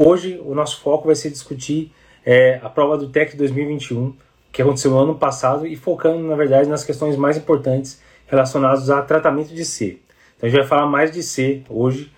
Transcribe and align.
Hoje 0.00 0.40
o 0.44 0.54
nosso 0.54 0.80
foco 0.80 1.06
vai 1.06 1.16
ser 1.16 1.28
discutir 1.28 1.90
é, 2.24 2.60
a 2.62 2.68
prova 2.68 2.96
do 2.96 3.08
TEC 3.08 3.36
2021, 3.36 4.14
que 4.52 4.62
aconteceu 4.62 4.92
no 4.92 4.98
ano 5.00 5.16
passado, 5.16 5.66
e 5.66 5.74
focando, 5.74 6.22
na 6.22 6.36
verdade, 6.36 6.68
nas 6.68 6.84
questões 6.84 7.16
mais 7.16 7.36
importantes 7.36 8.00
relacionadas 8.28 8.90
a 8.90 9.02
tratamento 9.02 9.52
de 9.52 9.64
C. 9.64 9.98
Então 10.36 10.46
a 10.46 10.50
gente 10.50 10.60
vai 10.60 10.68
falar 10.68 10.86
mais 10.86 11.10
de 11.10 11.20
C 11.20 11.64
hoje. 11.68 12.12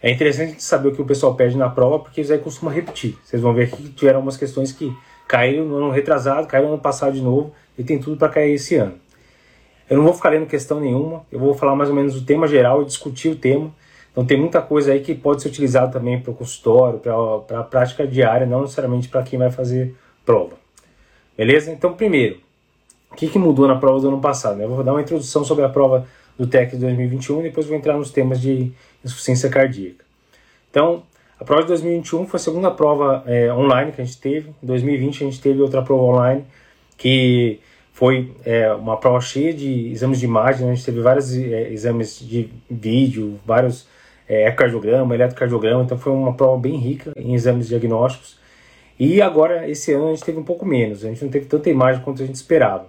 É 0.00 0.08
interessante 0.08 0.62
saber 0.62 0.90
o 0.90 0.94
que 0.94 1.02
o 1.02 1.04
pessoal 1.04 1.34
pede 1.34 1.56
na 1.56 1.68
prova, 1.68 1.98
porque 1.98 2.20
eles 2.20 2.30
aí 2.30 2.38
costumam 2.38 2.72
repetir. 2.72 3.18
Vocês 3.24 3.42
vão 3.42 3.52
ver 3.52 3.72
que 3.72 3.88
tiveram 3.88 4.18
algumas 4.18 4.36
questões 4.36 4.70
que 4.70 4.96
caíram 5.26 5.64
no 5.64 5.78
ano 5.78 5.90
retrasado, 5.90 6.46
caíram 6.46 6.68
no 6.68 6.74
ano 6.74 6.82
passado 6.82 7.14
de 7.14 7.22
novo, 7.22 7.52
e 7.76 7.82
tem 7.82 7.98
tudo 7.98 8.16
para 8.16 8.28
cair 8.28 8.54
esse 8.54 8.76
ano. 8.76 8.94
Eu 9.90 9.96
não 9.96 10.04
vou 10.04 10.14
ficar 10.14 10.28
lendo 10.28 10.46
questão 10.46 10.78
nenhuma, 10.78 11.26
eu 11.32 11.40
vou 11.40 11.54
falar 11.54 11.74
mais 11.74 11.90
ou 11.90 11.96
menos 11.96 12.14
o 12.14 12.24
tema 12.24 12.46
geral 12.46 12.82
e 12.82 12.84
discutir 12.84 13.30
o 13.30 13.36
tema. 13.36 13.74
Então 14.16 14.24
tem 14.24 14.40
muita 14.40 14.62
coisa 14.62 14.92
aí 14.92 15.00
que 15.00 15.14
pode 15.14 15.42
ser 15.42 15.48
utilizada 15.48 15.92
também 15.92 16.18
para 16.18 16.30
o 16.30 16.34
consultório, 16.34 16.98
para 16.98 17.60
a 17.60 17.62
prática 17.62 18.06
diária, 18.06 18.46
não 18.46 18.62
necessariamente 18.62 19.10
para 19.10 19.22
quem 19.22 19.38
vai 19.38 19.50
fazer 19.50 19.94
prova. 20.24 20.56
Beleza? 21.36 21.70
Então, 21.70 21.92
primeiro, 21.92 22.40
o 23.12 23.14
que, 23.14 23.28
que 23.28 23.38
mudou 23.38 23.68
na 23.68 23.76
prova 23.76 24.00
do 24.00 24.08
ano 24.08 24.18
passado? 24.18 24.58
Eu 24.62 24.70
vou 24.70 24.82
dar 24.82 24.92
uma 24.92 25.02
introdução 25.02 25.44
sobre 25.44 25.66
a 25.66 25.68
prova 25.68 26.06
do 26.38 26.46
TEC 26.46 26.70
de 26.70 26.78
2021 26.78 27.40
e 27.40 27.42
depois 27.42 27.66
vou 27.66 27.76
entrar 27.76 27.98
nos 27.98 28.10
temas 28.10 28.40
de 28.40 28.72
insuficiência 29.04 29.50
cardíaca. 29.50 30.02
Então, 30.70 31.02
a 31.38 31.44
prova 31.44 31.60
de 31.60 31.68
2021 31.68 32.26
foi 32.26 32.40
a 32.40 32.42
segunda 32.42 32.70
prova 32.70 33.22
é, 33.26 33.52
online 33.52 33.92
que 33.92 34.00
a 34.00 34.04
gente 34.04 34.18
teve. 34.18 34.48
Em 34.62 34.66
2020 34.66 35.24
a 35.24 35.26
gente 35.26 35.42
teve 35.42 35.60
outra 35.60 35.82
prova 35.82 36.04
online 36.04 36.42
que 36.96 37.60
foi 37.92 38.32
é, 38.46 38.72
uma 38.72 38.96
prova 38.96 39.20
cheia 39.20 39.52
de 39.52 39.90
exames 39.90 40.18
de 40.18 40.24
imagem, 40.24 40.64
né? 40.64 40.72
a 40.72 40.74
gente 40.74 40.86
teve 40.86 41.00
vários 41.00 41.36
é, 41.36 41.70
exames 41.70 42.18
de 42.18 42.48
vídeo, 42.70 43.38
vários 43.44 43.86
é, 44.28 44.48
ecocardiograma, 44.48 45.14
eletrocardiograma, 45.14 45.82
então 45.82 45.98
foi 45.98 46.12
uma 46.12 46.34
prova 46.34 46.58
bem 46.58 46.76
rica 46.76 47.12
em 47.16 47.34
exames 47.34 47.68
diagnósticos. 47.68 48.38
E 48.98 49.20
agora, 49.20 49.68
esse 49.68 49.92
ano, 49.92 50.08
a 50.08 50.10
gente 50.10 50.24
teve 50.24 50.38
um 50.38 50.42
pouco 50.42 50.64
menos, 50.64 51.04
a 51.04 51.08
gente 51.08 51.22
não 51.22 51.30
teve 51.30 51.46
tanta 51.46 51.68
imagem 51.68 52.02
quanto 52.02 52.22
a 52.22 52.26
gente 52.26 52.36
esperava. 52.36 52.86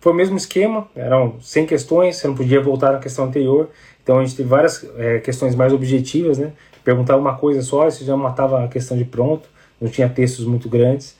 Foi 0.00 0.12
o 0.12 0.14
mesmo 0.14 0.36
esquema, 0.36 0.88
eram 0.96 1.40
100 1.40 1.66
questões, 1.66 2.16
você 2.16 2.26
não 2.26 2.34
podia 2.34 2.60
voltar 2.60 2.92
na 2.92 2.98
questão 2.98 3.24
anterior, 3.24 3.70
então 4.02 4.18
a 4.18 4.24
gente 4.24 4.36
teve 4.36 4.48
várias 4.48 4.84
é, 4.96 5.18
questões 5.20 5.54
mais 5.54 5.72
objetivas, 5.72 6.38
né? 6.38 6.52
Perguntar 6.84 7.16
uma 7.16 7.36
coisa 7.36 7.62
só, 7.62 7.84
você 7.84 8.04
já 8.04 8.16
matava 8.16 8.64
a 8.64 8.68
questão 8.68 8.96
de 8.96 9.04
pronto, 9.04 9.48
não 9.80 9.88
tinha 9.88 10.08
textos 10.08 10.44
muito 10.44 10.68
grandes. 10.68 11.16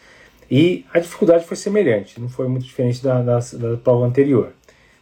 E 0.50 0.84
a 0.92 0.98
dificuldade 0.98 1.44
foi 1.44 1.56
semelhante, 1.56 2.20
não 2.20 2.28
foi 2.28 2.48
muito 2.48 2.64
diferente 2.66 3.02
da, 3.02 3.22
da, 3.22 3.38
da 3.38 3.76
prova 3.76 4.04
anterior. 4.04 4.52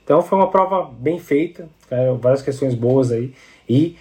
Então 0.04 0.22
foi 0.22 0.38
uma 0.38 0.50
prova 0.50 0.90
bem 0.98 1.18
feita, 1.18 1.68
várias 2.20 2.42
questões 2.42 2.74
boas 2.74 3.10
aí. 3.10 3.32
E, 3.68 3.96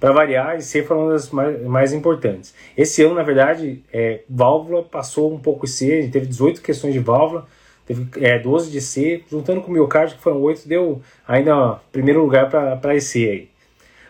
para 0.00 0.12
variar, 0.12 0.58
IC 0.58 0.82
foi 0.82 0.96
uma 0.96 1.12
das 1.12 1.30
mais, 1.30 1.62
mais 1.62 1.92
importantes. 1.92 2.54
Esse 2.76 3.02
ano, 3.02 3.14
na 3.14 3.22
verdade, 3.22 3.82
é, 3.92 4.22
válvula 4.28 4.82
passou 4.82 5.32
um 5.32 5.38
pouco 5.38 5.66
C, 5.66 5.98
a 5.98 6.02
gente 6.02 6.12
teve 6.12 6.26
18 6.26 6.60
questões 6.60 6.92
de 6.92 7.00
válvula, 7.00 7.46
teve 7.86 8.06
é, 8.20 8.38
12 8.38 8.70
de 8.70 8.80
C, 8.80 9.22
juntando 9.30 9.60
com 9.60 9.70
o 9.70 9.72
miocárdio, 9.72 10.16
que 10.16 10.22
foram 10.22 10.40
8, 10.40 10.66
deu 10.66 11.00
ainda 11.26 11.56
ó, 11.56 11.78
primeiro 11.90 12.20
lugar 12.22 12.48
para 12.48 12.96
EC 12.96 13.16
aí. 13.16 13.50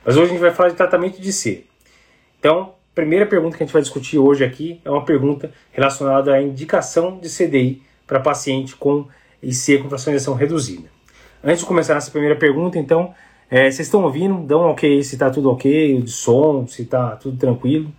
Mas 0.05 0.17
hoje 0.17 0.27
a 0.27 0.33
gente 0.33 0.41
vai 0.41 0.51
falar 0.51 0.71
de 0.71 0.77
tratamento 0.77 1.21
de 1.21 1.33
C. 1.33 1.65
Então, 2.39 2.75
primeira 2.95 3.27
pergunta 3.27 3.57
que 3.57 3.63
a 3.63 3.67
gente 3.67 3.73
vai 3.73 3.83
discutir 3.83 4.19
hoje 4.19 4.45
aqui 4.45 4.81
é 4.85 4.91
uma 4.91 5.05
pergunta 5.05 5.53
relacionada 5.71 6.35
à 6.35 6.43
indicação 6.43 7.19
de 7.19 7.29
CDI 7.29 7.83
para 8.07 8.21
paciente 8.21 8.75
com 8.77 9.07
IC 9.43 9.79
com 9.79 9.89
fracionação 9.89 10.35
reduzida. 10.35 10.89
Antes 11.43 11.61
de 11.61 11.67
começar 11.67 11.97
essa 11.97 12.11
primeira 12.11 12.37
pergunta, 12.37 12.79
então, 12.79 13.15
é, 13.53 13.65
vocês 13.71 13.81
estão 13.81 14.03
ouvindo? 14.03 14.47
Dão 14.47 14.63
um 14.63 14.71
ok 14.71 15.03
se 15.03 15.15
está 15.15 15.29
tudo 15.29 15.51
ok, 15.51 16.01
de 16.01 16.11
som, 16.11 16.67
se 16.67 16.85
está 16.85 17.17
tudo 17.17 17.37
tranquilo. 17.37 17.93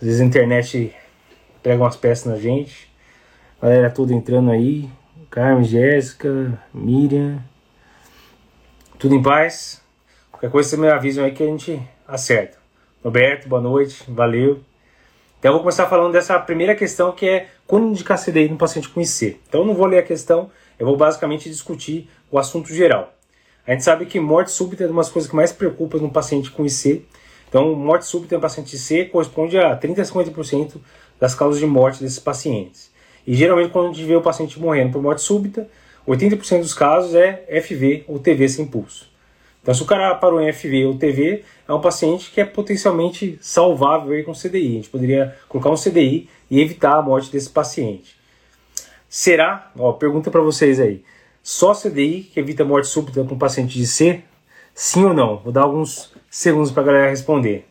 Às 0.00 0.06
vezes 0.06 0.22
a 0.22 0.24
internet 0.24 0.94
pega 1.62 1.82
umas 1.82 1.94
peças 1.94 2.24
na 2.24 2.38
gente. 2.38 2.90
Galera 3.60 3.90
tudo 3.90 4.14
entrando 4.14 4.50
aí. 4.50 4.88
Carmen, 5.28 5.62
Jéssica, 5.62 6.58
Miriam. 6.72 7.38
Tudo 8.98 9.14
em 9.14 9.22
paz? 9.22 9.82
Qualquer 10.32 10.50
coisa 10.50 10.70
vocês 10.70 10.80
me 10.80 10.88
avisam 10.88 11.26
aí 11.26 11.32
que 11.32 11.42
a 11.42 11.46
gente 11.46 11.78
acerta. 12.08 12.56
Roberto, 13.04 13.50
boa 13.50 13.60
noite, 13.60 14.04
valeu. 14.08 14.62
Então 15.38 15.50
eu 15.50 15.52
vou 15.52 15.60
começar 15.60 15.86
falando 15.86 16.12
dessa 16.12 16.38
primeira 16.38 16.74
questão 16.74 17.12
que 17.12 17.28
é 17.28 17.48
quando 17.66 17.88
indicar 17.88 18.18
CDI 18.18 18.48
no 18.48 18.56
paciente 18.56 18.88
com 18.88 19.02
IC. 19.02 19.38
Então 19.46 19.60
eu 19.60 19.66
não 19.66 19.74
vou 19.74 19.84
ler 19.84 19.98
a 19.98 20.02
questão, 20.02 20.50
eu 20.78 20.86
vou 20.86 20.96
basicamente 20.96 21.50
discutir 21.50 22.08
o 22.30 22.38
assunto 22.38 22.72
geral. 22.72 23.15
A 23.66 23.72
gente 23.72 23.82
sabe 23.82 24.06
que 24.06 24.20
morte 24.20 24.50
súbita 24.50 24.84
é 24.84 24.86
uma 24.86 25.02
das 25.02 25.10
coisas 25.10 25.28
que 25.28 25.34
mais 25.34 25.52
preocupa 25.52 25.98
no 25.98 26.10
paciente 26.10 26.50
com 26.50 26.64
IC. 26.64 27.04
Então 27.48 27.74
morte 27.74 28.06
súbita 28.06 28.36
no 28.36 28.40
paciente 28.40 28.76
IC 28.76 29.06
corresponde 29.06 29.58
a 29.58 29.74
30 29.74 30.02
a 30.02 30.04
50% 30.04 30.76
das 31.18 31.34
causas 31.34 31.58
de 31.58 31.66
morte 31.66 32.02
desses 32.02 32.18
pacientes. 32.18 32.90
E 33.26 33.34
geralmente 33.34 33.70
quando 33.70 33.86
a 33.86 33.92
gente 33.92 34.04
vê 34.04 34.14
o 34.14 34.22
paciente 34.22 34.60
morrendo 34.60 34.92
por 34.92 35.02
morte 35.02 35.22
súbita, 35.22 35.68
80% 36.06 36.60
dos 36.60 36.74
casos 36.74 37.14
é 37.14 37.44
FV 37.60 38.04
ou 38.06 38.18
TV 38.18 38.48
sem 38.48 38.66
pulso. 38.66 39.10
Então, 39.60 39.74
se 39.74 39.82
o 39.82 39.84
cara 39.84 40.14
parou 40.14 40.40
em 40.40 40.52
FV 40.52 40.86
ou 40.86 40.96
TV, 40.96 41.42
é 41.66 41.72
um 41.72 41.80
paciente 41.80 42.30
que 42.30 42.40
é 42.40 42.44
potencialmente 42.44 43.36
salvável 43.40 44.22
com 44.24 44.32
CDI. 44.32 44.66
A 44.66 44.74
gente 44.76 44.88
poderia 44.88 45.36
colocar 45.48 45.70
um 45.70 45.74
CDI 45.74 46.28
e 46.48 46.60
evitar 46.60 46.92
a 46.92 47.02
morte 47.02 47.32
desse 47.32 47.50
paciente. 47.50 48.14
Será? 49.08 49.72
Ó, 49.76 49.92
pergunta 49.94 50.30
para 50.30 50.40
vocês 50.40 50.78
aí. 50.78 51.02
Só 51.46 51.72
CDI 51.74 52.24
que 52.24 52.40
evita 52.40 52.64
morte 52.64 52.88
súbita 52.88 53.22
com 53.22 53.38
paciente 53.38 53.78
de 53.78 53.86
C? 53.86 54.24
Sim 54.74 55.04
ou 55.04 55.14
não? 55.14 55.38
Vou 55.38 55.52
dar 55.52 55.62
alguns 55.62 56.12
segundos 56.28 56.72
para 56.72 56.82
a 56.82 56.86
galera 56.86 57.10
responder. 57.10 57.68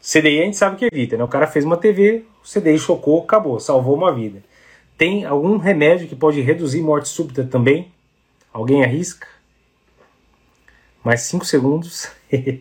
CDI 0.00 0.40
a 0.40 0.44
gente 0.46 0.56
sabe 0.56 0.76
que 0.76 0.86
evita, 0.86 1.16
né? 1.16 1.22
O 1.22 1.28
cara 1.28 1.46
fez 1.46 1.64
uma 1.64 1.76
TV, 1.76 2.24
o 2.42 2.44
CDI 2.44 2.76
chocou, 2.80 3.22
acabou, 3.22 3.60
salvou 3.60 3.94
uma 3.94 4.12
vida. 4.12 4.42
Tem 4.98 5.24
algum 5.24 5.58
remédio 5.58 6.08
que 6.08 6.16
pode 6.16 6.40
reduzir 6.40 6.82
morte 6.82 7.08
súbita 7.08 7.44
também? 7.44 7.92
Alguém 8.52 8.82
arrisca? 8.82 9.28
Mais 11.04 11.20
5 11.20 11.44
segundos. 11.44 12.10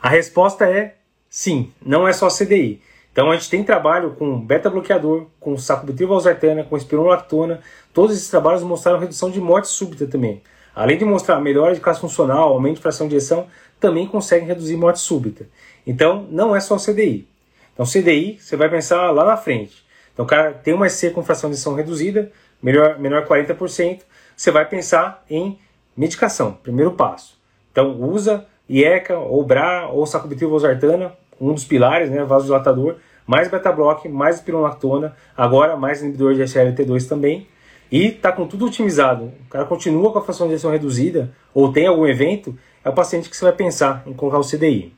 a 0.00 0.08
resposta 0.08 0.64
é 0.64 0.94
sim, 1.28 1.70
não 1.84 2.08
é 2.08 2.14
só 2.14 2.28
CDI. 2.28 2.80
Então 3.14 3.30
a 3.30 3.36
gente 3.36 3.48
tem 3.48 3.62
trabalho 3.62 4.10
com 4.18 4.38
beta-bloqueador, 4.38 5.28
com 5.38 5.56
sacubitril 5.56 6.08
valsartana, 6.08 6.64
com 6.64 6.76
espironolactona. 6.76 7.60
Todos 7.92 8.16
esses 8.16 8.28
trabalhos 8.28 8.62
mostraram 8.64 8.98
redução 8.98 9.30
de 9.30 9.40
morte 9.40 9.68
súbita 9.68 10.06
também. 10.06 10.42
Além 10.74 10.98
de 10.98 11.04
mostrar 11.04 11.40
melhora 11.40 11.72
de 11.72 11.80
classe 11.80 12.00
funcional, 12.00 12.52
aumento 12.52 12.76
de 12.76 12.82
fração 12.82 13.06
de 13.06 13.14
ejeção, 13.14 13.46
também 13.78 14.08
conseguem 14.08 14.48
reduzir 14.48 14.76
morte 14.76 14.98
súbita. 14.98 15.46
Então 15.86 16.26
não 16.28 16.56
é 16.56 16.58
só 16.58 16.76
CDI. 16.76 17.28
Então 17.72 17.86
CDI, 17.86 18.36
você 18.40 18.56
vai 18.56 18.68
pensar 18.68 19.12
lá 19.12 19.24
na 19.24 19.36
frente. 19.36 19.84
Então 20.12 20.24
o 20.24 20.28
cara 20.28 20.52
tem 20.52 20.74
uma 20.74 20.88
EC 20.88 21.12
com 21.14 21.22
fração 21.22 21.48
de 21.48 21.54
ejeção 21.54 21.74
reduzida, 21.74 22.32
melhor, 22.60 22.98
menor 22.98 23.24
40%, 23.24 24.00
você 24.36 24.50
vai 24.50 24.68
pensar 24.68 25.24
em 25.30 25.56
Medicação, 25.96 26.52
primeiro 26.52 26.92
passo. 26.92 27.38
Então, 27.70 28.00
usa 28.00 28.46
IECA, 28.68 29.16
ou 29.16 29.44
BRA, 29.44 29.88
ou 29.92 30.04
sacubitril 30.06 30.50
valsartana, 30.50 31.12
um 31.50 31.54
dos 31.54 31.64
pilares, 31.64 32.10
né, 32.10 32.24
vasodilatador, 32.24 32.96
mais 33.26 33.48
beta-block, 33.48 34.08
mais 34.08 34.36
espironolactona, 34.36 35.16
agora 35.36 35.76
mais 35.76 36.02
inibidor 36.02 36.34
de 36.34 36.42
SLT2 36.42 37.08
também, 37.08 37.46
e 37.90 38.06
está 38.08 38.32
com 38.32 38.46
tudo 38.46 38.66
otimizado. 38.66 39.32
O 39.46 39.50
cara 39.50 39.64
continua 39.64 40.12
com 40.12 40.18
a 40.18 40.22
fração 40.22 40.46
de 40.46 40.54
injeção 40.54 40.70
reduzida, 40.70 41.32
ou 41.52 41.72
tem 41.72 41.86
algum 41.86 42.06
evento, 42.06 42.56
é 42.84 42.88
o 42.88 42.92
paciente 42.92 43.30
que 43.30 43.36
você 43.36 43.44
vai 43.44 43.54
pensar 43.54 44.02
em 44.06 44.12
colocar 44.12 44.38
o 44.38 44.44
CDI. 44.44 44.92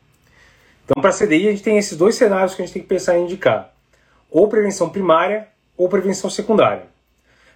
Então, 0.84 1.02
para 1.02 1.10
CDI, 1.12 1.48
a 1.48 1.50
gente 1.50 1.62
tem 1.62 1.78
esses 1.78 1.96
dois 1.96 2.14
cenários 2.14 2.54
que 2.54 2.62
a 2.62 2.64
gente 2.64 2.74
tem 2.74 2.82
que 2.82 2.88
pensar 2.88 3.18
em 3.18 3.24
indicar: 3.24 3.72
ou 4.30 4.48
prevenção 4.48 4.88
primária 4.88 5.48
ou 5.76 5.88
prevenção 5.88 6.30
secundária. 6.30 6.84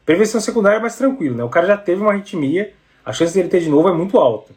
Prevenção 0.05 0.41
secundária 0.41 0.79
é 0.79 0.81
mais 0.81 0.97
tranquilo, 0.97 1.37
né? 1.37 1.45
O 1.45 1.49
cara 1.49 1.67
já 1.67 1.77
teve 1.77 2.03
uma 2.03 2.11
arritmia, 2.11 2.73
a 3.05 3.13
chance 3.13 3.33
dele 3.33 3.49
ter 3.49 3.61
de 3.61 3.69
novo 3.69 3.89
é 3.89 3.93
muito 3.93 4.19
alta. 4.19 4.53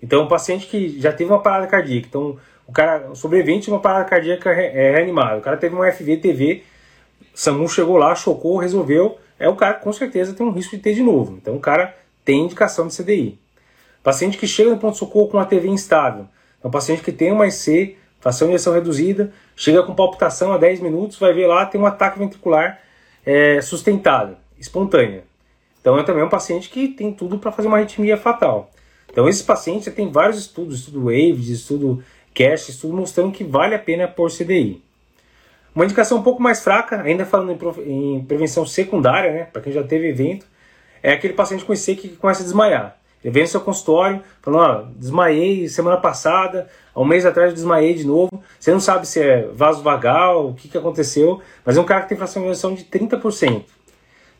Então, 0.00 0.22
um 0.24 0.28
paciente 0.28 0.66
que 0.66 1.00
já 1.00 1.12
teve 1.12 1.30
uma 1.30 1.40
parada 1.40 1.66
cardíaca, 1.66 2.06
então 2.08 2.36
o 2.66 2.72
cara 2.72 3.14
sobrevivente 3.14 3.66
de 3.66 3.70
uma 3.70 3.80
parada 3.80 4.04
cardíaca 4.04 4.50
é 4.50 4.92
reanimado, 4.92 5.38
o 5.38 5.42
cara 5.42 5.56
teve 5.56 5.74
uma 5.74 5.90
FVTV, 5.90 6.62
SAMU 7.34 7.68
chegou 7.68 7.96
lá, 7.96 8.14
chocou, 8.14 8.58
resolveu, 8.58 9.18
é 9.38 9.48
o 9.48 9.56
cara 9.56 9.74
com 9.74 9.92
certeza 9.92 10.34
tem 10.34 10.46
um 10.46 10.52
risco 10.52 10.76
de 10.76 10.82
ter 10.82 10.94
de 10.94 11.02
novo. 11.02 11.36
Então, 11.40 11.56
o 11.56 11.60
cara 11.60 11.96
tem 12.24 12.40
indicação 12.44 12.86
de 12.86 12.96
CDI. 12.96 13.38
Paciente 14.02 14.36
que 14.36 14.46
chega 14.46 14.70
no 14.70 14.78
pronto-socorro 14.78 15.28
com 15.28 15.36
uma 15.36 15.46
TV 15.46 15.68
instável, 15.68 16.26
é 16.62 16.66
um 16.66 16.70
paciente 16.70 17.02
que 17.02 17.12
tem 17.12 17.32
uma 17.32 17.46
IC, 17.46 17.96
fração 18.20 18.48
de 18.48 18.54
injeção 18.54 18.72
reduzida, 18.72 19.32
chega 19.56 19.82
com 19.82 19.94
palpitação 19.94 20.52
a 20.52 20.58
10 20.58 20.80
minutos, 20.80 21.18
vai 21.18 21.32
ver 21.32 21.46
lá, 21.46 21.66
tem 21.66 21.80
um 21.80 21.86
ataque 21.86 22.18
ventricular 22.18 22.80
é, 23.26 23.60
sustentado, 23.60 24.36
espontânea. 24.58 25.24
Então 25.80 25.98
é 25.98 26.04
também 26.04 26.22
um 26.22 26.28
paciente 26.28 26.70
que 26.70 26.88
tem 26.88 27.12
tudo 27.12 27.38
para 27.38 27.50
fazer 27.50 27.66
uma 27.66 27.78
arritmia 27.78 28.16
fatal. 28.16 28.70
Então 29.10 29.28
esses 29.28 29.42
pacientes 29.42 29.92
tem 29.92 30.10
vários 30.10 30.38
estudos, 30.38 30.80
estudo 30.80 31.06
WAVES, 31.06 31.48
estudo 31.48 32.02
CASH, 32.34 32.70
estudo 32.70 32.94
mostrando 32.94 33.32
que 33.32 33.44
vale 33.44 33.74
a 33.74 33.78
pena 33.78 34.08
por 34.08 34.30
CDI. 34.30 34.82
Uma 35.74 35.84
indicação 35.84 36.18
um 36.18 36.22
pouco 36.22 36.42
mais 36.42 36.62
fraca, 36.62 37.00
ainda 37.00 37.24
falando 37.24 37.58
em, 37.86 38.22
prevenção 38.24 38.66
secundária, 38.66 39.32
né, 39.32 39.44
para 39.44 39.62
quem 39.62 39.72
já 39.72 39.82
teve 39.82 40.08
evento, 40.08 40.46
é 41.02 41.12
aquele 41.12 41.32
paciente 41.32 41.64
com 41.64 41.72
IC 41.72 41.96
que 41.96 42.08
começa 42.10 42.42
a 42.42 42.44
desmaiar. 42.44 42.96
Ele 43.24 43.32
vem 43.32 43.42
no 43.44 43.48
seu 43.48 43.60
consultório, 43.60 44.22
falando, 44.42 44.62
ó, 44.62 44.84
desmaiei 44.96 45.68
semana 45.68 45.96
passada, 45.96 46.68
há 46.94 47.00
um 47.00 47.04
mês 47.04 47.24
atrás 47.24 47.50
eu 47.50 47.54
desmaiei 47.54 47.94
de 47.94 48.04
novo. 48.04 48.42
Você 48.58 48.72
não 48.72 48.80
sabe 48.80 49.06
se 49.06 49.20
é 49.20 49.48
vaso 49.52 49.82
vagal, 49.82 50.48
o 50.48 50.54
que, 50.54 50.68
que 50.68 50.76
aconteceu, 50.76 51.40
mas 51.64 51.76
é 51.76 51.80
um 51.80 51.84
cara 51.84 52.02
que 52.02 52.08
tem 52.08 52.18
fração 52.18 52.74
de 52.74 52.82
de 52.82 52.84
30%. 52.84 53.62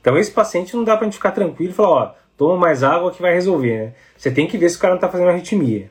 Então 0.01 0.19
esse 0.19 0.33
paciente 0.33 0.77
não 0.77 0.83
dá 0.83 0.97
pra 0.97 1.05
gente 1.05 1.15
ficar 1.15 1.31
tranquilo 1.31 1.71
e 1.71 1.75
falar, 1.75 1.89
ó, 1.89 2.15
toma 2.37 2.57
mais 2.57 2.83
água 2.83 3.13
que 3.13 3.23
vai 3.23 3.33
resolver, 3.33 3.79
né? 3.79 3.93
Você 4.17 4.31
tem 4.31 4.49
que 4.49 4.59
ver 4.59 4.69
se 4.69 4.77
o 4.77 4.81
cara 4.81 4.95
não 4.95 4.99
está 4.99 5.09
fazendo 5.09 5.31
arritmia. 5.31 5.91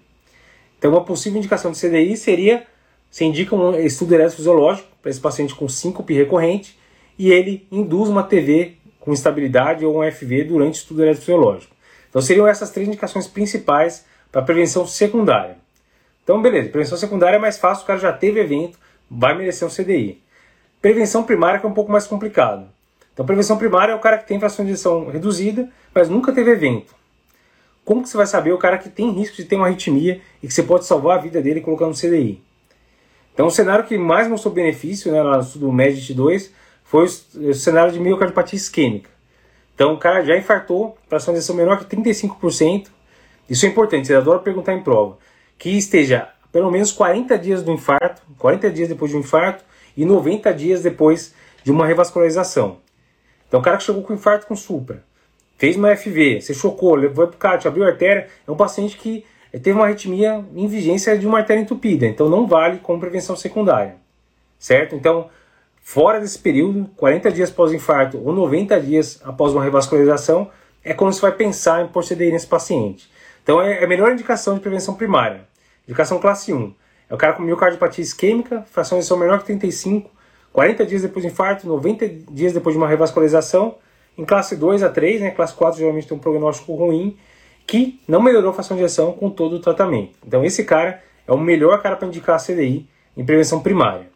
Então 0.81 0.89
uma 0.89 1.06
possível 1.06 1.38
indicação 1.38 1.72
de 1.72 1.80
CDI 1.80 2.18
seria, 2.18 2.66
você 3.07 3.24
indica 3.24 3.56
um 3.56 3.75
estudo 3.75 4.16
eletrofisiológico 4.16 4.88
para 5.00 5.12
esse 5.12 5.19
paciente 5.19 5.54
com 5.54 5.69
síncope 5.69 6.12
recorrente 6.12 6.75
e 7.19 7.31
ele 7.31 7.68
induz 7.72 8.10
uma 8.10 8.24
TV 8.24 8.78
com 9.00 9.13
instabilidade 9.13 9.86
ou 9.86 10.01
um 10.01 10.12
FV 10.12 10.45
durante 10.45 10.74
o 10.74 10.81
estudo 10.81 11.04
eletrofisiológico. 11.04 11.75
Então 12.10 12.19
seriam 12.19 12.48
essas 12.48 12.72
três 12.72 12.88
indicações 12.88 13.28
principais 13.28 14.07
para 14.31 14.42
prevenção 14.42 14.88
secundária. 14.88 15.56
Então, 16.24 16.42
beleza, 16.42 16.69
prevenção 16.69 16.98
secundária 16.98 17.36
é 17.36 17.39
mais 17.39 17.60
fácil, 17.60 17.84
o 17.84 17.88
cara 17.88 18.00
já 18.00 18.12
teve 18.12 18.39
evento, 18.39 18.80
vai 19.07 19.38
merecer 19.38 19.68
um 19.68 19.72
CDI. 19.72 20.19
Prevenção 20.81 21.24
primária 21.24 21.60
que 21.60 21.66
é 21.68 21.69
um 21.69 21.74
pouco 21.75 21.92
mais 21.92 22.07
complicado. 22.07 22.68
Então, 23.13 23.24
prevenção 23.24 23.56
primária 23.56 23.92
é 23.92 23.95
o 23.95 24.00
cara 24.00 24.18
que 24.18 24.27
tem 24.27 24.39
fração 24.39 24.66
de 24.66 24.72
injeção 24.72 25.10
reduzida, 25.10 25.69
mas 25.94 26.10
nunca 26.10 26.31
teve 26.31 26.50
evento. 26.50 26.95
Como 27.91 28.03
que 28.03 28.07
você 28.07 28.15
vai 28.15 28.25
saber 28.25 28.53
o 28.53 28.57
cara 28.57 28.77
que 28.77 28.88
tem 28.88 29.11
risco 29.11 29.35
de 29.35 29.43
ter 29.43 29.57
uma 29.57 29.65
arritmia 29.65 30.21
e 30.41 30.47
que 30.47 30.53
você 30.53 30.63
pode 30.63 30.85
salvar 30.85 31.17
a 31.17 31.21
vida 31.21 31.41
dele 31.41 31.59
colocando 31.59 31.89
um 31.89 31.93
CDI? 31.93 32.41
Então, 33.33 33.47
o 33.47 33.51
cenário 33.51 33.83
que 33.83 33.97
mais 33.97 34.29
mostrou 34.29 34.53
benefício 34.53 35.11
né, 35.11 35.21
no 35.21 35.38
estudo 35.41 35.67
MEDIT2 35.73 36.51
foi 36.85 37.03
o 37.03 37.53
cenário 37.53 37.91
de 37.91 37.99
miocardiopatia 37.99 38.55
isquêmica. 38.55 39.09
Então 39.75 39.93
o 39.93 39.97
cara 39.97 40.23
já 40.23 40.38
infartou, 40.38 40.97
fração 41.09 41.33
de 41.33 41.39
ejeção 41.39 41.53
menor 41.53 41.79
que 41.79 41.97
35%. 41.97 42.88
Isso 43.49 43.65
é 43.65 43.67
importante, 43.67 44.07
você 44.07 44.15
adora 44.15 44.39
perguntar 44.39 44.71
em 44.71 44.81
prova. 44.81 45.17
Que 45.57 45.71
esteja 45.71 46.29
pelo 46.49 46.71
menos 46.71 46.93
40 46.93 47.38
dias 47.38 47.61
do 47.61 47.73
infarto, 47.73 48.21
40 48.38 48.71
dias 48.71 48.88
depois 48.88 49.11
de 49.11 49.17
um 49.17 49.19
infarto 49.19 49.65
e 49.97 50.05
90 50.05 50.53
dias 50.53 50.81
depois 50.81 51.35
de 51.61 51.73
uma 51.73 51.85
revascularização. 51.85 52.77
Então 53.49 53.59
o 53.59 53.63
cara 53.63 53.75
que 53.75 53.83
chegou 53.83 54.01
com 54.01 54.13
infarto 54.13 54.47
com 54.47 54.55
supra, 54.55 55.03
fez 55.62 55.75
uma 55.75 55.96
FV, 55.96 56.42
você 56.42 56.54
chocou, 56.54 56.96
levou 56.96 57.28
para 57.28 57.36
o 57.36 57.38
CAT, 57.38 57.68
abriu 57.68 57.86
a 57.86 57.90
artéria, 57.90 58.28
é 58.48 58.52
um 58.52 58.56
paciente 58.56 58.98
que 58.98 59.24
teve 59.52 59.74
uma 59.74 59.86
arritmia 59.86 60.44
em 60.56 60.68
vigência 60.68 61.16
de 61.16 61.28
uma 61.28 61.38
artéria 61.38 61.62
entupida, 61.62 62.08
então 62.08 62.28
não 62.28 62.48
vale 62.48 62.80
como 62.80 63.00
prevenção 63.00 63.36
secundária. 63.36 63.96
Certo? 64.58 64.96
Então, 64.96 65.30
Fora 65.81 66.19
desse 66.19 66.38
período, 66.38 66.90
40 66.96 67.31
dias 67.31 67.50
após 67.50 67.72
o 67.72 67.75
infarto 67.75 68.22
ou 68.24 68.31
90 68.31 68.80
dias 68.80 69.19
após 69.24 69.52
uma 69.52 69.63
revascularização, 69.63 70.50
é 70.84 70.94
quando 70.94 71.13
você 71.13 71.22
vai 71.22 71.31
pensar 71.31 71.84
em 71.84 71.88
CDI 71.88 72.31
nesse 72.31 72.48
paciente. 72.48 73.12
Então 73.44 73.62
é 73.62 73.84
a 73.84 73.88
melhor 73.88 74.12
indicação 74.12 74.54
de 74.54 74.62
prevenção 74.62 74.94
primária. 74.94 75.42
Indicação 75.88 76.19
classe 76.19 76.54
1. 76.54 76.74
É 77.10 77.13
o 77.13 77.18
cara 77.18 77.34
com 77.34 77.44
miocardiopatia 77.44 78.04
isquêmica, 78.04 78.62
fração 78.72 79.00
de 79.00 79.13
menor 79.16 79.40
que 79.40 79.46
35, 79.46 80.10
40 80.54 80.86
dias 80.86 81.02
depois 81.02 81.25
do 81.25 81.31
infarto, 81.31 81.68
90 81.68 82.08
dias 82.31 82.54
depois 82.54 82.74
de 82.74 82.78
uma 82.78 82.88
revascularização. 82.88 83.75
Em 84.18 84.25
classe 84.25 84.56
2 84.56 84.84
a 84.84 84.90
3, 84.90 85.22
né, 85.22 85.31
classe 85.31 85.54
4 85.54 85.80
geralmente 85.80 86.08
tem 86.08 86.18
um 86.18 86.19
prognóstico 86.19 86.75
ruim, 86.75 87.18
que 87.66 88.00
não 88.08 88.22
melhorou 88.22 88.52
a 88.52 88.54
fração 88.54 88.75
de 88.75 88.84
injeção 88.84 89.13
com 89.13 89.30
todo 89.30 89.56
o 89.56 89.60
tratamento. 89.60 90.13
Então 90.25 90.44
esse 90.44 90.63
cara 90.63 91.02
é 91.28 91.31
o 91.31 91.38
melhor 91.38 91.81
cara 91.81 91.96
para 91.96 92.08
indicar 92.08 92.36
a 92.36 92.40
CDI 92.40 92.88
em 93.16 93.25
prevenção 93.25 93.62
primária. 93.62 94.10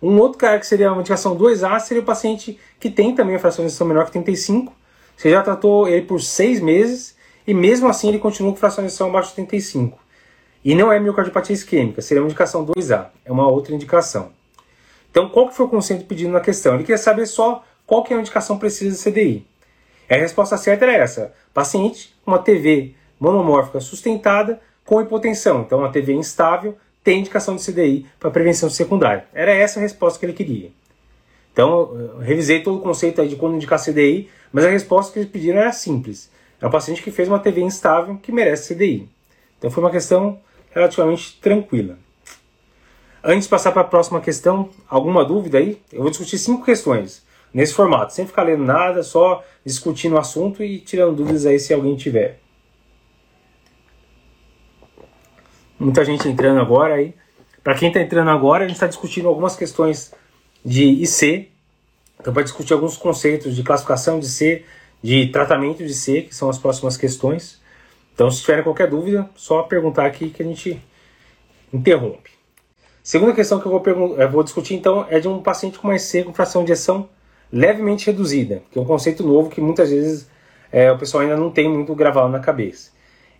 Um 0.00 0.18
outro 0.18 0.38
cara 0.38 0.58
que 0.58 0.66
seria 0.66 0.92
uma 0.92 1.00
indicação 1.00 1.36
2A 1.36 1.80
seria 1.80 2.02
o 2.02 2.06
paciente 2.06 2.58
que 2.78 2.90
tem 2.90 3.14
também 3.14 3.36
a 3.36 3.38
fração 3.38 3.64
de 3.64 3.70
injeção 3.70 3.86
menor 3.86 4.04
que 4.04 4.12
35. 4.12 4.72
Você 5.16 5.30
já 5.30 5.42
tratou 5.42 5.88
ele 5.88 6.04
por 6.04 6.20
seis 6.20 6.60
meses 6.60 7.16
e 7.46 7.54
mesmo 7.54 7.88
assim 7.88 8.08
ele 8.08 8.18
continua 8.18 8.52
com 8.52 8.58
fração 8.58 8.84
de 8.84 8.88
injeção 8.88 9.08
abaixo 9.08 9.30
de 9.30 9.36
35. 9.36 9.98
E 10.64 10.74
não 10.74 10.92
é 10.92 10.98
miocardiopatia 10.98 11.54
isquêmica, 11.54 12.02
seria 12.02 12.22
uma 12.22 12.26
indicação 12.26 12.66
2A, 12.66 13.06
é 13.24 13.32
uma 13.32 13.48
outra 13.48 13.74
indicação. 13.74 14.30
Então, 15.10 15.28
qual 15.28 15.48
que 15.48 15.54
foi 15.54 15.64
o 15.64 15.68
conceito 15.68 16.04
pedido 16.04 16.30
na 16.30 16.40
questão? 16.40 16.74
Ele 16.74 16.82
queria 16.82 16.98
saber 16.98 17.24
só 17.24 17.64
qual 17.86 18.02
que 18.02 18.12
é 18.12 18.16
a 18.16 18.20
indicação 18.20 18.58
precisa 18.58 18.96
de 18.96 19.10
CDI. 19.10 19.46
E 20.10 20.14
a 20.14 20.18
resposta 20.18 20.56
certa 20.56 20.84
era 20.84 20.94
essa: 20.94 21.32
paciente 21.54 22.14
com 22.24 22.32
uma 22.32 22.38
TV 22.38 22.94
monomórfica 23.18 23.80
sustentada 23.80 24.60
com 24.84 25.00
hipotensão, 25.00 25.62
então 25.62 25.78
uma 25.78 25.90
TV 25.90 26.12
instável 26.12 26.76
tem 27.02 27.20
indicação 27.20 27.56
de 27.56 27.64
CDI 27.64 28.06
para 28.18 28.30
prevenção 28.30 28.68
secundária. 28.68 29.26
Era 29.32 29.52
essa 29.52 29.78
a 29.78 29.82
resposta 29.82 30.18
que 30.18 30.26
ele 30.26 30.32
queria. 30.32 30.70
Então, 31.52 32.18
revisei 32.20 32.62
todo 32.62 32.78
o 32.78 32.82
conceito 32.82 33.26
de 33.26 33.36
quando 33.36 33.54
indicar 33.54 33.82
CDI, 33.82 34.28
mas 34.52 34.64
a 34.64 34.70
resposta 34.70 35.12
que 35.12 35.20
eles 35.20 35.30
pediram 35.30 35.60
era 35.60 35.72
simples. 35.72 36.30
É 36.60 36.66
um 36.66 36.70
paciente 36.70 37.02
que 37.02 37.10
fez 37.10 37.28
uma 37.28 37.38
TV 37.38 37.62
instável 37.62 38.18
que 38.20 38.32
merece 38.32 38.74
CDI. 38.74 39.08
Então, 39.56 39.70
foi 39.70 39.82
uma 39.82 39.90
questão 39.90 40.38
relativamente 40.70 41.38
tranquila. 41.40 41.96
Antes 43.24 43.44
de 43.44 43.50
passar 43.50 43.72
para 43.72 43.82
a 43.82 43.84
próxima 43.84 44.20
questão, 44.20 44.68
alguma 44.88 45.24
dúvida 45.24 45.58
aí? 45.58 45.80
Eu 45.92 46.02
vou 46.02 46.10
discutir 46.10 46.38
cinco 46.38 46.64
questões 46.64 47.25
nesse 47.56 47.72
formato, 47.72 48.12
sem 48.12 48.26
ficar 48.26 48.42
lendo 48.42 48.64
nada, 48.64 49.02
só 49.02 49.42
discutindo 49.64 50.16
o 50.16 50.18
assunto 50.18 50.62
e 50.62 50.78
tirando 50.78 51.16
dúvidas 51.16 51.46
aí 51.46 51.58
se 51.58 51.72
alguém 51.72 51.96
tiver. 51.96 52.38
muita 55.78 56.04
gente 56.04 56.28
entrando 56.28 56.60
agora 56.60 56.94
aí. 56.94 57.14
Para 57.62 57.74
quem 57.74 57.88
está 57.88 58.00
entrando 58.00 58.30
agora, 58.30 58.64
a 58.64 58.66
gente 58.66 58.76
está 58.76 58.86
discutindo 58.86 59.28
algumas 59.28 59.56
questões 59.56 60.12
de 60.64 60.84
IC, 60.84 61.48
então 62.20 62.32
para 62.32 62.42
discutir 62.42 62.72
alguns 62.72 62.96
conceitos 62.96 63.54
de 63.54 63.62
classificação 63.62 64.18
de 64.18 64.28
C, 64.28 64.64
de 65.02 65.28
tratamento 65.28 65.84
de 65.84 65.94
C, 65.94 66.22
que 66.22 66.34
são 66.34 66.48
as 66.48 66.58
próximas 66.58 66.96
questões. 66.96 67.60
Então, 68.14 68.30
se 68.30 68.40
tiverem 68.40 68.64
qualquer 68.64 68.88
dúvida, 68.88 69.28
só 69.34 69.62
perguntar 69.62 70.06
aqui 70.06 70.30
que 70.30 70.42
a 70.42 70.46
gente 70.46 70.80
interrompe. 71.72 72.30
Segunda 73.02 73.32
questão 73.32 73.60
que 73.60 73.66
eu 73.66 73.70
vou, 73.70 74.16
eu 74.18 74.30
vou 74.30 74.42
discutir 74.42 74.74
então 74.74 75.06
é 75.08 75.20
de 75.20 75.28
um 75.28 75.42
paciente 75.42 75.78
com 75.78 75.88
uma 75.88 75.96
EC 75.96 76.24
com 76.24 76.32
fração 76.32 76.64
de 76.64 76.72
ejeção 76.72 77.08
levemente 77.52 78.06
reduzida, 78.06 78.62
que 78.70 78.78
é 78.78 78.82
um 78.82 78.84
conceito 78.84 79.22
novo 79.22 79.50
que 79.50 79.60
muitas 79.60 79.90
vezes 79.90 80.28
é, 80.72 80.90
o 80.90 80.98
pessoal 80.98 81.22
ainda 81.22 81.36
não 81.36 81.50
tem 81.50 81.68
muito 81.68 81.94
gravado 81.94 82.28
na 82.28 82.40
cabeça. 82.40 82.90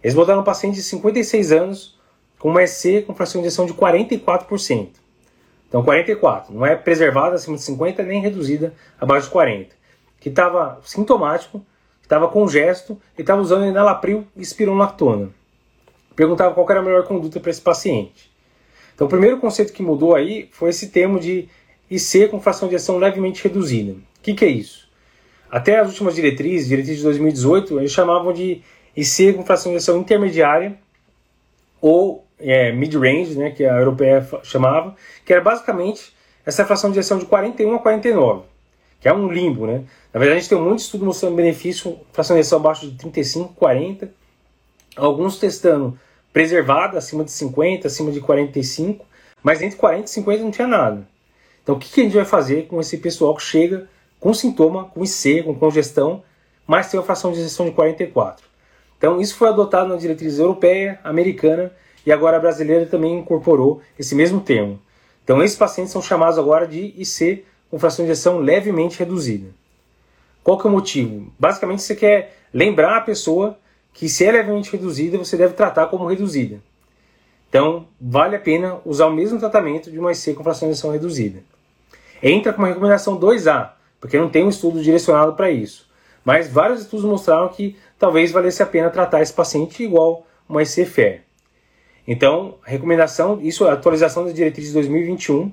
Eles 0.02 0.14
botaram 0.14 0.40
um 0.40 0.44
paciente 0.44 0.76
de 0.76 0.82
56 0.82 1.52
anos 1.52 1.98
com 2.38 2.50
uma 2.50 2.62
EC 2.62 3.04
com 3.06 3.14
fração 3.14 3.40
de 3.40 3.46
injeção 3.48 3.66
de 3.66 3.74
44%. 3.74 4.88
Então 5.68 5.82
44, 5.82 6.54
não 6.54 6.64
é 6.64 6.76
preservada 6.76 7.34
acima 7.34 7.56
de 7.56 7.62
50 7.62 8.02
nem 8.04 8.20
reduzida 8.20 8.72
abaixo 9.00 9.26
de 9.26 9.32
40. 9.32 9.74
Que 10.20 10.28
estava 10.28 10.80
sintomático, 10.84 11.64
estava 12.02 12.28
com 12.28 12.46
gesto 12.46 13.00
e 13.18 13.20
estava 13.20 13.40
usando 13.40 13.64
enalapril 13.64 14.26
e 14.36 14.42
espironolactona. 14.42 15.30
Perguntava 16.14 16.54
qual 16.54 16.70
era 16.70 16.80
a 16.80 16.82
melhor 16.82 17.04
conduta 17.04 17.40
para 17.40 17.50
esse 17.50 17.60
paciente. 17.60 18.30
Então 18.94 19.06
o 19.06 19.10
primeiro 19.10 19.38
conceito 19.38 19.72
que 19.72 19.82
mudou 19.82 20.14
aí 20.14 20.48
foi 20.52 20.70
esse 20.70 20.88
termo 20.88 21.20
de 21.20 21.48
IC 21.90 22.28
com 22.28 22.40
fração 22.40 22.68
de 22.68 22.74
injeção 22.74 22.98
levemente 22.98 23.42
reduzida. 23.42 23.92
O 23.92 24.22
que, 24.22 24.34
que 24.34 24.44
é 24.44 24.48
isso? 24.48 24.88
Até 25.50 25.78
as 25.78 25.88
últimas 25.88 26.14
diretrizes, 26.14 26.68
diretrizes 26.68 26.98
de 26.98 27.04
2018, 27.04 27.78
eles 27.78 27.92
chamavam 27.92 28.32
de 28.32 28.62
IC 28.96 29.34
com 29.34 29.44
fração 29.44 29.70
de 29.70 29.76
injeção 29.76 29.98
intermediária 29.98 30.76
ou 31.80 32.26
é, 32.38 32.72
mid-range, 32.72 33.38
né, 33.38 33.50
que 33.50 33.64
a 33.64 33.78
europeia 33.78 34.26
chamava, 34.42 34.94
que 35.24 35.32
era 35.32 35.42
basicamente 35.42 36.14
essa 36.44 36.64
fração 36.64 36.90
de 36.90 36.98
ejeção 36.98 37.18
de 37.18 37.26
41 37.26 37.74
a 37.74 37.78
49, 37.78 38.44
que 39.00 39.08
é 39.08 39.12
um 39.12 39.28
limbo. 39.28 39.66
Né? 39.66 39.84
Na 40.12 40.20
verdade, 40.20 40.38
a 40.38 40.40
gente 40.40 40.48
tem 40.48 40.74
de 40.74 40.82
estudo 40.82 41.04
mostrando 41.04 41.36
benefício, 41.36 41.98
fração 42.12 42.34
de 42.34 42.40
ejeção 42.40 42.58
abaixo 42.58 42.88
de 42.88 42.96
35, 42.96 43.54
40, 43.54 44.10
alguns 44.96 45.38
testando 45.38 45.98
preservada, 46.32 46.98
acima 46.98 47.24
de 47.24 47.30
50, 47.30 47.86
acima 47.86 48.10
de 48.10 48.20
45, 48.20 49.04
mas 49.42 49.62
entre 49.62 49.78
40 49.78 50.04
e 50.04 50.08
50 50.08 50.42
não 50.42 50.50
tinha 50.50 50.68
nada. 50.68 51.06
Então, 51.66 51.74
o 51.74 51.78
que, 51.80 52.00
a 52.00 52.04
gente 52.04 52.14
vai 52.14 52.24
fazer 52.24 52.68
com 52.68 52.80
esse 52.80 52.96
pessoal 52.96 53.34
que 53.34 53.42
chega 53.42 53.88
com 54.20 54.32
sintoma, 54.32 54.84
com 54.84 55.02
IC, 55.02 55.42
com 55.42 55.52
congestão, 55.52 56.22
mas 56.64 56.88
tem 56.88 57.00
uma 57.00 57.04
fração 57.04 57.32
de 57.32 57.40
ejeção 57.40 57.66
de 57.66 57.72
44? 57.72 58.46
Então, 58.96 59.20
isso 59.20 59.34
foi 59.34 59.48
adotado 59.48 59.88
na 59.88 59.96
diretriz 59.96 60.38
europeia, 60.38 61.00
americana 61.02 61.72
e 62.06 62.12
agora 62.12 62.36
a 62.36 62.40
brasileira 62.40 62.86
também 62.86 63.18
incorporou 63.18 63.82
esse 63.98 64.14
mesmo 64.14 64.40
termo. 64.40 64.80
Então, 65.24 65.42
esses 65.42 65.56
pacientes 65.56 65.92
são 65.92 66.00
chamados 66.00 66.38
agora 66.38 66.68
de 66.68 66.94
IC 66.96 67.44
com 67.68 67.80
fração 67.80 68.04
de 68.04 68.12
injeção 68.12 68.38
levemente 68.38 69.00
reduzida. 69.00 69.48
Qual 70.44 70.56
que 70.56 70.68
é 70.68 70.70
o 70.70 70.72
motivo? 70.72 71.32
Basicamente, 71.36 71.82
você 71.82 71.96
quer 71.96 72.36
lembrar 72.54 72.98
a 72.98 73.00
pessoa 73.00 73.58
que 73.92 74.08
se 74.08 74.24
é 74.24 74.30
levemente 74.30 74.70
reduzida, 74.70 75.18
você 75.18 75.36
deve 75.36 75.54
tratar 75.54 75.86
como 75.86 76.06
reduzida. 76.06 76.60
Então, 77.48 77.88
vale 78.00 78.36
a 78.36 78.40
pena 78.40 78.78
usar 78.84 79.06
o 79.06 79.12
mesmo 79.12 79.40
tratamento 79.40 79.90
de 79.90 79.98
uma 79.98 80.12
IC 80.12 80.34
com 80.34 80.44
fração 80.44 80.68
de 80.68 80.74
injeção 80.74 80.92
reduzida. 80.92 81.42
Entra 82.22 82.52
com 82.52 82.62
uma 82.62 82.68
recomendação 82.68 83.18
2A, 83.18 83.70
porque 84.00 84.18
não 84.18 84.28
tem 84.28 84.44
um 84.44 84.48
estudo 84.48 84.82
direcionado 84.82 85.34
para 85.34 85.50
isso. 85.50 85.86
Mas 86.24 86.48
vários 86.48 86.80
estudos 86.80 87.04
mostraram 87.04 87.48
que 87.48 87.76
talvez 87.98 88.32
valesse 88.32 88.62
a 88.62 88.66
pena 88.66 88.90
tratar 88.90 89.22
esse 89.22 89.32
paciente 89.32 89.82
igual 89.82 90.26
uma 90.48 90.62
IC 90.62 90.84
FER. 90.84 91.22
Então, 92.06 92.56
recomendação, 92.64 93.40
isso 93.40 93.66
é 93.66 93.70
a 93.70 93.72
atualização 93.72 94.24
das 94.24 94.34
diretrizes 94.34 94.70
de 94.70 94.74
2021. 94.74 95.52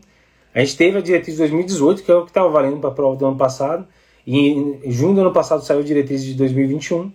A 0.54 0.60
gente 0.60 0.78
teve 0.78 0.98
a 0.98 1.02
diretriz 1.02 1.36
de 1.36 1.42
2018, 1.42 2.04
que 2.04 2.12
é 2.12 2.16
o 2.16 2.24
que 2.24 2.30
estava 2.30 2.50
valendo 2.50 2.80
para 2.80 2.90
a 2.92 2.94
prova 2.94 3.16
do 3.16 3.26
ano 3.26 3.38
passado, 3.38 3.88
e 4.26 4.50
em 4.50 4.92
junho 4.92 5.16
do 5.16 5.22
ano 5.22 5.34
passado 5.34 5.64
saiu 5.64 5.80
a 5.80 5.84
diretriz 5.84 6.24
de 6.24 6.36
2021. 6.36 7.12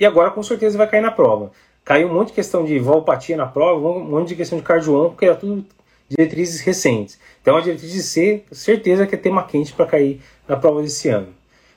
E 0.00 0.06
agora 0.06 0.30
com 0.30 0.42
certeza 0.42 0.78
vai 0.78 0.88
cair 0.88 1.02
na 1.02 1.10
prova. 1.10 1.50
Caiu 1.84 2.08
um 2.08 2.14
monte 2.14 2.28
de 2.28 2.34
questão 2.34 2.64
de 2.64 2.78
valpatia 2.78 3.36
na 3.36 3.46
prova, 3.46 3.88
um 3.88 4.04
monte 4.04 4.28
de 4.28 4.36
questão 4.36 4.58
de 4.58 4.64
cardio 4.64 5.10
porque 5.10 5.24
era 5.24 5.34
tudo 5.34 5.64
diretrizes 6.08 6.60
recentes. 6.60 7.18
Então 7.42 7.56
a 7.56 7.60
diretriz 7.60 7.92
de 7.92 8.02
C, 8.02 8.44
certeza 8.50 9.06
que 9.06 9.14
é 9.14 9.18
tema 9.18 9.44
quente 9.44 9.72
para 9.72 9.86
cair 9.86 10.20
na 10.46 10.56
prova 10.56 10.82
desse 10.82 11.08
ano. 11.08 11.28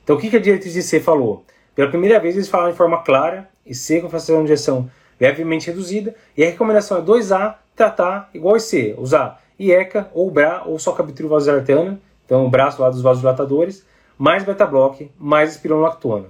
Então 0.03 0.15
o 0.15 0.19
que, 0.19 0.29
que 0.29 0.38
a 0.38 0.39
diretriz 0.39 0.73
de 0.73 0.81
C 0.81 1.00
falou? 1.00 1.45
Pela 1.75 1.89
primeira 1.89 2.19
vez 2.19 2.35
eles 2.35 2.47
falaram 2.47 2.71
de 2.71 2.77
forma 2.77 3.01
clara 3.03 3.50
e 3.65 3.75
C 3.75 4.01
com 4.01 4.09
fração 4.09 4.38
de 4.38 4.43
injeção 4.45 4.89
levemente 5.19 5.67
reduzida 5.67 6.15
e 6.35 6.43
a 6.43 6.47
recomendação 6.47 6.97
é 6.97 7.01
2A 7.01 7.55
tratar 7.75 8.29
igual 8.33 8.55
a 8.55 8.59
C, 8.59 8.95
usar 8.97 9.41
IECA 9.59 10.09
ou 10.13 10.31
BRA 10.31 10.63
ou 10.65 10.79
só 10.79 10.91
captura 10.91 11.29
vasodilatana, 11.29 12.01
então 12.25 12.45
o 12.45 12.50
braço 12.50 12.81
lá 12.81 12.89
dos 12.89 13.01
vasodilatadores, 13.01 13.85
mais 14.17 14.43
beta-block, 14.43 15.11
mais 15.17 15.51
espironolactona. 15.51 16.27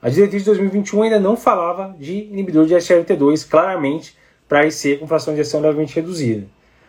A 0.00 0.08
diretriz 0.08 0.42
de 0.42 0.46
2021 0.46 1.02
ainda 1.02 1.20
não 1.20 1.36
falava 1.36 1.94
de 1.98 2.24
inibidor 2.24 2.66
de 2.66 2.74
SGLT2 2.74 3.48
claramente 3.48 4.16
para 4.48 4.66
IC 4.66 4.98
com 4.98 5.06
fração 5.06 5.34
de 5.34 5.40
injeção 5.40 5.60
levemente 5.60 5.96
reduzida. 5.96 6.46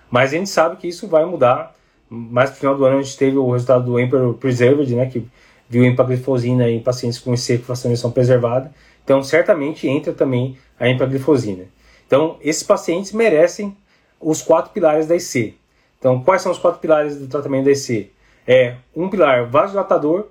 Mas 0.09 0.33
a 0.33 0.37
gente 0.37 0.49
sabe 0.49 0.77
que 0.77 0.87
isso 0.87 1.07
vai 1.07 1.25
mudar. 1.25 1.75
Mais 2.09 2.49
no 2.51 2.55
final 2.55 2.75
do 2.75 2.85
ano 2.85 2.99
a 2.99 3.01
gente 3.01 3.17
teve 3.17 3.37
o 3.37 3.51
resultado 3.51 3.85
do 3.85 3.99
Emperor 3.99 4.33
Preserved, 4.35 4.95
né, 4.95 5.07
que 5.07 5.27
viu 5.69 5.83
empaglifosina 5.83 6.69
em 6.69 6.79
pacientes 6.79 7.19
com 7.19 7.33
injeção 7.33 8.11
preservada. 8.11 8.71
Então, 9.03 9.21
certamente 9.21 9.87
entra 9.87 10.13
também 10.13 10.57
a 10.79 10.87
empaglifosina. 10.87 11.65
Então, 12.05 12.37
esses 12.41 12.63
pacientes 12.63 13.11
merecem 13.11 13.75
os 14.19 14.41
quatro 14.41 14.71
pilares 14.71 15.07
da 15.07 15.15
IC. 15.15 15.55
Então, 15.99 16.23
quais 16.23 16.41
são 16.41 16.51
os 16.51 16.57
quatro 16.57 16.79
pilares 16.79 17.17
do 17.17 17.27
tratamento 17.27 17.65
da 17.65 17.71
IC? 17.71 18.11
É 18.47 18.75
um 18.95 19.09
pilar 19.09 19.45
vasodilatador, 19.45 20.27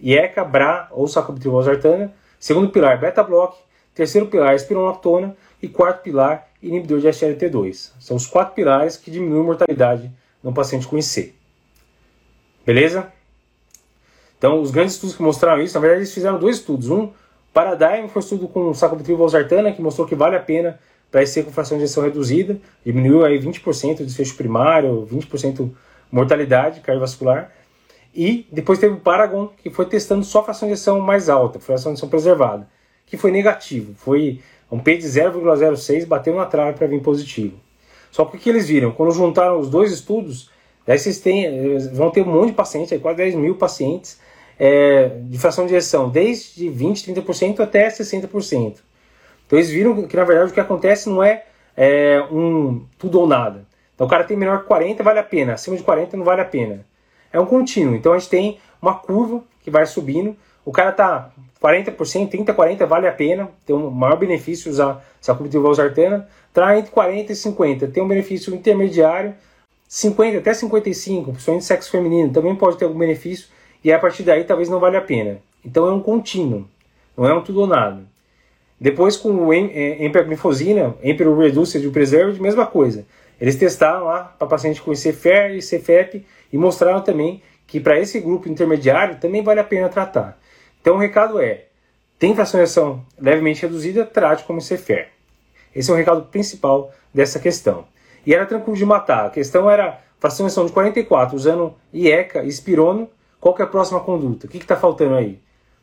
IECA, 0.00 0.44
BRA 0.44 0.88
ou 0.90 1.06
sacubitril/valsartana. 1.06 2.14
Segundo 2.40 2.70
pilar, 2.70 2.98
beta-block. 2.98 3.58
Terceiro 3.94 4.28
pilar, 4.28 4.54
espironolactona. 4.54 5.36
E 5.62 5.68
quarto 5.68 6.02
pilar, 6.02 6.48
inibidor 6.62 7.00
de 7.00 7.08
SLT2. 7.08 7.92
São 7.98 8.16
os 8.16 8.26
quatro 8.26 8.54
pilares 8.54 8.96
que 8.96 9.10
diminuem 9.10 9.40
a 9.42 9.44
mortalidade 9.44 10.10
no 10.42 10.52
paciente 10.52 10.86
com 10.86 10.96
IC. 10.96 11.34
Beleza? 12.64 13.12
Então, 14.36 14.60
os 14.60 14.70
grandes 14.70 14.94
estudos 14.94 15.16
que 15.16 15.22
mostraram 15.22 15.62
isso, 15.62 15.74
na 15.74 15.80
verdade, 15.80 16.00
eles 16.00 16.14
fizeram 16.14 16.38
dois 16.38 16.56
estudos. 16.56 16.90
Um, 16.90 17.10
Paradigm, 17.52 18.06
foi 18.08 18.22
um 18.22 18.24
estudo 18.24 18.48
com 18.48 18.72
sacubitril/valsartana, 18.72 19.72
que 19.72 19.82
mostrou 19.82 20.06
que 20.06 20.14
vale 20.14 20.36
a 20.36 20.40
pena 20.40 20.78
para 21.10 21.22
IC 21.22 21.42
com 21.42 21.50
fração 21.50 21.76
de 21.76 21.84
injeção 21.84 22.04
reduzida, 22.04 22.60
diminuiu 22.84 23.24
aí 23.24 23.38
20% 23.38 24.00
o 24.00 24.04
desfecho 24.04 24.36
primário, 24.36 25.08
20% 25.10 25.70
mortalidade 26.12 26.80
cardiovascular. 26.80 27.50
E 28.14 28.46
depois 28.52 28.78
teve 28.78 28.94
o 28.94 29.00
Paragon, 29.00 29.48
que 29.62 29.70
foi 29.70 29.86
testando 29.86 30.24
só 30.24 30.44
fração 30.44 30.68
de 30.68 30.74
injeção 30.74 31.00
mais 31.00 31.28
alta, 31.28 31.58
fração 31.58 31.92
de 31.92 31.94
injeção 31.94 32.08
preservada, 32.08 32.68
que 33.06 33.16
foi 33.16 33.30
negativo. 33.30 33.94
Foi 33.94 34.40
um 34.70 34.78
P 34.78 34.96
de 34.96 35.06
0,06 35.06 36.06
bateu 36.06 36.34
na 36.34 36.46
trave 36.46 36.76
para 36.76 36.86
vir 36.86 37.00
positivo. 37.00 37.56
Só 38.10 38.24
que 38.24 38.36
o 38.36 38.40
que 38.40 38.48
eles 38.48 38.68
viram? 38.68 38.92
Quando 38.92 39.12
juntaram 39.12 39.58
os 39.58 39.68
dois 39.68 39.92
estudos, 39.92 40.50
aí 40.86 40.98
vocês 40.98 41.20
têm, 41.20 41.78
vão 41.92 42.10
ter 42.10 42.22
um 42.22 42.32
monte 42.32 42.48
de 42.48 42.54
pacientes, 42.54 43.00
quase 43.00 43.16
10 43.18 43.34
mil 43.34 43.54
pacientes, 43.54 44.18
é, 44.58 45.08
de 45.22 45.38
fração 45.38 45.66
de 45.66 45.72
injeção, 45.72 46.08
desde 46.08 46.68
20%, 46.68 47.14
30% 47.14 47.60
até 47.60 47.88
60%. 47.88 48.76
Então 49.46 49.58
eles 49.58 49.70
viram 49.70 50.06
que 50.06 50.16
na 50.16 50.24
verdade 50.24 50.50
o 50.50 50.54
que 50.54 50.60
acontece 50.60 51.08
não 51.08 51.22
é, 51.22 51.44
é 51.76 52.22
um 52.30 52.84
tudo 52.98 53.20
ou 53.20 53.26
nada. 53.26 53.66
Então 53.94 54.06
o 54.06 54.10
cara 54.10 54.24
tem 54.24 54.36
menor 54.36 54.60
que 54.60 54.66
40, 54.66 55.02
vale 55.02 55.18
a 55.18 55.24
pena, 55.24 55.54
acima 55.54 55.76
de 55.76 55.82
40 55.82 56.16
não 56.16 56.24
vale 56.24 56.40
a 56.40 56.44
pena. 56.44 56.84
É 57.32 57.38
um 57.40 57.46
contínuo. 57.46 57.94
Então 57.94 58.12
a 58.12 58.18
gente 58.18 58.30
tem 58.30 58.58
uma 58.80 58.94
curva 58.94 59.42
que 59.62 59.70
vai 59.70 59.86
subindo. 59.86 60.36
O 60.68 60.70
cara 60.70 60.92
tá 60.92 61.30
40%, 61.62 62.28
30, 62.28 62.52
40 62.52 62.84
vale 62.84 63.08
a 63.08 63.12
pena, 63.12 63.48
tem 63.64 63.74
um 63.74 63.88
maior 63.88 64.18
benefício 64.18 64.70
usar 64.70 65.02
sacubitril 65.18 65.62
valsartana. 65.62 66.28
Tá 66.52 66.76
entre 66.76 66.90
40 66.90 67.32
e 67.32 67.34
50, 67.34 67.88
tem 67.88 68.02
um 68.02 68.06
benefício 68.06 68.54
intermediário, 68.54 69.34
50 69.88 70.36
até 70.36 70.52
55, 70.52 71.30
principalmente 71.30 71.64
sexo 71.64 71.90
feminino, 71.90 72.34
também 72.34 72.54
pode 72.54 72.76
ter 72.76 72.84
algum 72.84 72.98
benefício, 72.98 73.48
e 73.82 73.90
a 73.90 73.98
partir 73.98 74.24
daí 74.24 74.44
talvez 74.44 74.68
não 74.68 74.78
valha 74.78 74.98
a 74.98 75.00
pena. 75.00 75.38
Então 75.64 75.88
é 75.88 75.90
um 75.90 76.00
contínuo, 76.00 76.68
não 77.16 77.24
é 77.24 77.32
um 77.32 77.40
tudo 77.40 77.62
ou 77.62 77.66
nada. 77.66 78.02
Depois 78.78 79.16
com 79.16 79.30
o 79.30 79.54
empaglifosina, 79.54 80.96
Emperor 81.02 81.38
Reduced 81.38 81.82
e 81.82 81.88
o 81.88 81.92
Preserved, 81.92 82.42
mesma 82.42 82.66
coisa. 82.66 83.06
Eles 83.40 83.56
testaram 83.56 84.04
lá 84.04 84.34
para 84.38 84.46
paciente 84.46 84.82
com 84.82 84.92
CFR 84.92 85.56
e 85.56 85.60
CFEP 85.60 86.26
e 86.52 86.58
mostraram 86.58 87.00
também 87.00 87.40
que 87.66 87.80
para 87.80 87.98
esse 87.98 88.20
grupo 88.20 88.50
intermediário 88.50 89.16
também 89.16 89.42
vale 89.42 89.60
a 89.60 89.64
pena 89.64 89.88
tratar. 89.88 90.37
Então 90.88 90.96
o 90.96 91.00
recado 91.00 91.38
é: 91.38 91.66
tem 92.18 92.34
fracionação 92.34 93.04
levemente 93.20 93.60
reduzida, 93.60 94.06
trate 94.06 94.44
como 94.44 94.58
CFR. 94.58 95.08
Esse 95.76 95.90
é 95.90 95.92
o 95.92 95.96
recado 95.98 96.22
principal 96.22 96.90
dessa 97.12 97.38
questão. 97.38 97.84
E 98.24 98.32
era 98.32 98.46
tranquilo 98.46 98.74
de 98.74 98.86
matar. 98.86 99.26
A 99.26 99.28
questão 99.28 99.70
era 99.70 100.00
fracionação 100.18 100.64
de 100.64 100.72
44 100.72 101.36
usando 101.36 101.74
IECA 101.92 102.42
e 102.42 102.50
Spirono. 102.50 103.06
Qual 103.38 103.54
é 103.58 103.62
a 103.64 103.66
próxima 103.66 104.00
conduta? 104.00 104.46
O 104.46 104.48
que 104.48 104.56
está 104.56 104.76
faltando 104.76 105.16
aí? 105.16 105.38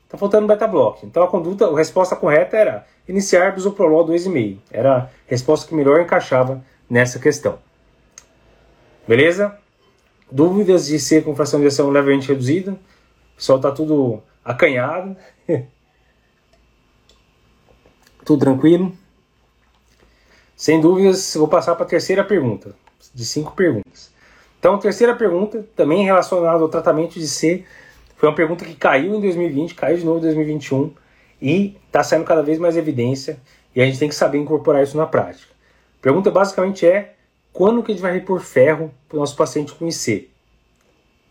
Está 0.06 0.18
faltando 0.18 0.48
beta-block. 0.48 1.06
Então 1.06 1.22
a 1.22 1.28
conduta, 1.28 1.68
a 1.68 1.78
resposta 1.78 2.16
correta 2.16 2.58
era 2.58 2.88
iniciar 3.08 3.54
bisoprolol 3.54 4.08
2,5. 4.08 4.58
Era 4.72 4.98
a 4.98 5.10
resposta 5.28 5.68
que 5.68 5.76
melhor 5.76 6.02
encaixava 6.02 6.64
nessa 6.90 7.20
questão. 7.20 7.60
Beleza? 9.08 9.56
Dúvidas 10.32 10.88
de 10.88 10.98
ser 10.98 11.24
com 11.24 11.36
fração 11.36 11.60
de 11.60 11.68
ação 11.68 11.92
levemente 11.92 12.28
reduzida? 12.28 12.72
O 12.72 13.36
pessoal 13.36 13.60
está 13.60 13.70
tudo 13.70 14.24
acanhado. 14.46 15.18
tudo 18.26 18.40
tranquilo? 18.40 18.92
Sem 20.56 20.82
dúvidas, 20.82 21.36
vou 21.36 21.48
passar 21.48 21.76
para 21.76 21.86
a 21.86 21.88
terceira 21.88 22.24
pergunta, 22.24 22.76
de 23.14 23.26
cinco 23.26 23.54
perguntas. 23.54 24.12
Então, 24.58 24.76
a 24.76 24.78
terceira 24.80 25.16
pergunta, 25.16 25.66
também 25.76 26.04
relacionada 26.04 26.64
ao 26.64 26.70
tratamento 26.70 27.20
de 27.20 27.28
C, 27.28 27.64
foi 28.16 28.30
uma 28.30 28.36
pergunta 28.36 28.66
que 28.66 28.74
caiu 28.74 29.16
em 29.16 29.22
2020, 29.22 29.76
caiu 29.76 29.98
de 29.98 30.06
novo 30.06 30.20
em 30.20 30.22
2021 30.22 30.92
e 31.42 31.78
está 31.86 32.04
saindo 32.04 32.26
cada 32.26 32.42
vez 32.42 32.58
mais 32.58 32.78
evidência 32.78 33.40
e 33.76 33.82
a 33.82 33.86
gente 33.86 34.00
tem 34.00 34.10
que 34.10 34.16
saber 34.16 34.40
incorporar 34.40 34.82
isso 34.82 34.98
na 34.98 35.06
prática. 35.06 35.54
A 36.00 36.02
pergunta 36.02 36.32
basicamente 36.32 36.88
é 36.88 37.16
quando 37.52 37.84
que 37.84 37.92
a 37.92 37.94
gente 37.94 38.02
vai 38.02 38.14
repor 38.14 38.40
ferro 38.40 38.92
para 39.08 39.18
o 39.18 39.20
nosso 39.20 39.36
paciente 39.36 39.74
com 39.74 39.86
IC? 39.86 40.32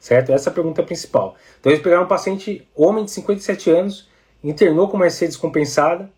Certo? 0.04 0.32
Essa 0.32 0.50
é 0.50 0.52
a 0.52 0.54
pergunta 0.54 0.82
principal. 0.82 1.34
Então 1.58 1.73
eles 1.73 1.82
pegaram 1.82 2.02
um 2.02 2.06
paciente, 2.06 2.68
homem 2.76 3.06
de 3.06 3.11
57 3.11 3.70
anos, 3.70 4.06
internou 4.42 4.87
com 4.87 5.02
IC 5.02 5.28
descompensada 5.28 6.11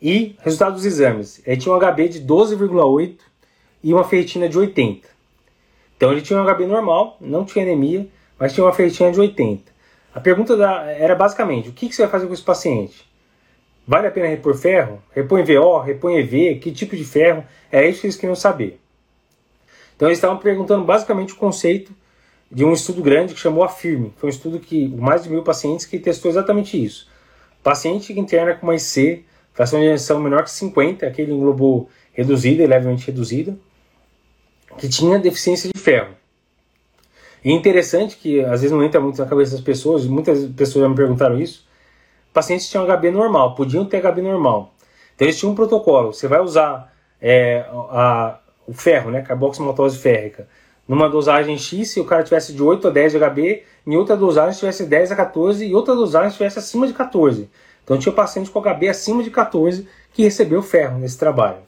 e 0.00 0.36
resultado 0.40 0.74
dos 0.74 0.84
exames. 0.84 1.40
Ele 1.46 1.56
tinha 1.56 1.74
um 1.74 1.78
HB 1.78 2.08
de 2.10 2.20
12,8 2.20 3.20
e 3.82 3.94
uma 3.94 4.04
ferritina 4.04 4.46
de 4.46 4.58
80. 4.58 5.08
Então 5.96 6.12
ele 6.12 6.20
tinha 6.20 6.38
um 6.38 6.44
HB 6.44 6.66
normal, 6.66 7.16
não 7.18 7.46
tinha 7.46 7.64
anemia, 7.64 8.06
mas 8.38 8.52
tinha 8.52 8.62
uma 8.62 8.74
ferritina 8.74 9.10
de 9.10 9.18
80. 9.18 9.72
A 10.14 10.20
pergunta 10.20 10.54
da, 10.54 10.82
era 10.90 11.14
basicamente: 11.14 11.70
o 11.70 11.72
que, 11.72 11.88
que 11.88 11.96
você 11.96 12.02
vai 12.02 12.10
fazer 12.10 12.26
com 12.26 12.34
esse 12.34 12.42
paciente? 12.42 13.10
Vale 13.88 14.06
a 14.06 14.10
pena 14.10 14.26
repor 14.26 14.54
ferro? 14.54 15.02
Repõe 15.12 15.42
VO? 15.44 15.78
Repõe 15.78 16.18
EV? 16.18 16.58
Que 16.60 16.70
tipo 16.70 16.94
de 16.94 17.04
ferro? 17.06 17.42
É 17.72 17.88
isso 17.88 18.02
que 18.02 18.06
eles 18.06 18.16
queriam 18.16 18.36
saber. 18.36 18.78
Então 19.96 20.08
eles 20.08 20.18
estavam 20.18 20.36
perguntando 20.36 20.84
basicamente 20.84 21.32
o 21.32 21.36
conceito 21.36 21.90
de 22.54 22.64
um 22.64 22.72
estudo 22.72 23.02
grande 23.02 23.34
que 23.34 23.40
chamou 23.40 23.64
AFIRME. 23.64 24.12
Foi 24.16 24.28
um 24.28 24.30
estudo 24.30 24.60
que 24.60 24.88
mais 24.88 25.24
de 25.24 25.28
mil 25.28 25.42
pacientes 25.42 25.84
que 25.84 25.98
testou 25.98 26.30
exatamente 26.30 26.82
isso. 26.82 27.08
Paciente 27.64 28.14
que 28.14 28.20
interna 28.20 28.54
com 28.54 28.68
uma 28.68 28.76
IC, 28.76 29.24
fração 29.52 29.80
de 29.80 29.86
injeção 29.86 30.20
menor 30.20 30.44
que 30.44 30.50
50, 30.50 31.04
aquele 31.04 31.32
englobou 31.32 31.90
reduzida 32.12 32.62
e 32.62 32.66
levemente 32.66 33.06
reduzida, 33.08 33.56
que 34.78 34.88
tinha 34.88 35.18
deficiência 35.18 35.68
de 35.74 35.80
ferro. 35.80 36.14
E 37.44 37.50
é 37.50 37.52
interessante 37.52 38.16
que 38.16 38.40
às 38.40 38.60
vezes 38.60 38.70
não 38.70 38.84
entra 38.84 39.00
muito 39.00 39.20
na 39.20 39.26
cabeça 39.26 39.52
das 39.52 39.60
pessoas, 39.60 40.06
muitas 40.06 40.46
pessoas 40.52 40.84
já 40.84 40.88
me 40.88 40.94
perguntaram 40.94 41.38
isso. 41.38 41.66
Pacientes 42.32 42.68
tinham 42.68 42.86
HB 42.86 43.10
normal, 43.10 43.56
podiam 43.56 43.84
ter 43.84 44.00
HB 44.00 44.22
normal. 44.22 44.72
Então 45.14 45.26
eles 45.26 45.38
tinham 45.38 45.52
um 45.52 45.56
protocolo. 45.56 46.12
Você 46.12 46.28
vai 46.28 46.40
usar 46.40 46.92
é, 47.20 47.66
a, 47.70 48.38
o 48.66 48.72
ferro, 48.72 49.10
né, 49.10 49.22
carboximaltose 49.22 49.98
férrica, 49.98 50.48
numa 50.86 51.08
dosagem 51.08 51.56
X, 51.56 51.90
se 51.90 52.00
o 52.00 52.04
cara 52.04 52.22
tivesse 52.22 52.52
de 52.52 52.62
8 52.62 52.88
a 52.88 52.90
10 52.90 53.12
de 53.12 53.18
HB, 53.18 53.62
em 53.86 53.96
outra 53.96 54.16
dosagem 54.16 54.58
tivesse 54.58 54.84
10 54.84 55.12
a 55.12 55.16
14 55.16 55.64
e 55.64 55.74
outra 55.74 55.94
dosagem 55.94 56.30
tivesse 56.30 56.58
acima 56.58 56.86
de 56.86 56.92
14. 56.92 57.48
Então 57.82 57.98
tinha 57.98 58.12
paciente 58.12 58.50
com 58.50 58.60
HB 58.60 58.88
acima 58.88 59.22
de 59.22 59.30
14 59.30 59.86
que 60.12 60.22
recebeu 60.22 60.62
ferro 60.62 60.98
nesse 60.98 61.18
trabalho. 61.18 61.58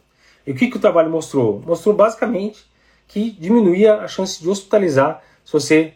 E 0.47 0.53
o 0.53 0.55
que, 0.55 0.69
que 0.69 0.77
o 0.77 0.81
trabalho 0.81 1.11
mostrou? 1.11 1.63
Mostrou 1.67 1.95
basicamente 1.95 2.65
que 3.09 3.31
diminuía 3.31 3.97
a 3.97 4.09
chance 4.09 4.41
de 4.41 4.49
hospitalizar 4.49 5.23
se 5.45 5.53
você 5.53 5.93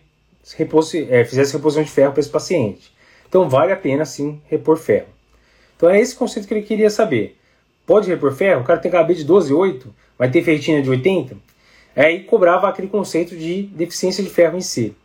repousse, 0.57 1.07
é, 1.11 1.25
fizesse 1.25 1.53
reposição 1.53 1.83
de 1.83 1.91
ferro 1.91 2.13
para 2.13 2.21
esse 2.21 2.31
paciente. 2.31 2.93
Então 3.29 3.49
vale 3.49 3.73
a 3.73 3.77
pena 3.77 4.05
sim 4.05 4.41
repor 4.47 4.77
ferro. 4.77 5.09
Então 5.77 5.89
é 5.89 6.01
esse 6.01 6.15
conceito 6.15 6.47
que 6.47 6.55
ele 6.55 6.63
queria 6.63 6.91
saber. 6.91 7.39
Pode 7.87 8.09
repor 8.09 8.33
ferro? 8.33 8.61
O 8.61 8.65
cara 8.65 8.79
tem 8.79 8.91
KB 8.91 9.15
de 9.15 9.27
12,8, 9.27 9.87
vai 10.19 10.31
ter 10.31 10.43
ferritina 10.43 10.83
de 10.83 10.91
80? 10.91 11.37
Aí 12.01 12.25
cobrava 12.25 12.69
aquele 12.69 12.89
conceito 12.89 13.37
de 13.37 13.63
deficiência 13.63 14.23
de 14.23 14.31
ferro 14.31 14.57
em 14.57 14.61
si. 14.61 14.97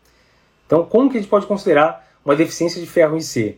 Então 0.65 0.85
como 0.85 1.09
que 1.09 1.17
a 1.17 1.21
gente 1.21 1.29
pode 1.29 1.45
considerar 1.45 2.07
uma 2.23 2.35
deficiência 2.35 2.81
de 2.81 2.87
ferro 2.87 3.15
em 3.15 3.21
si? 3.21 3.57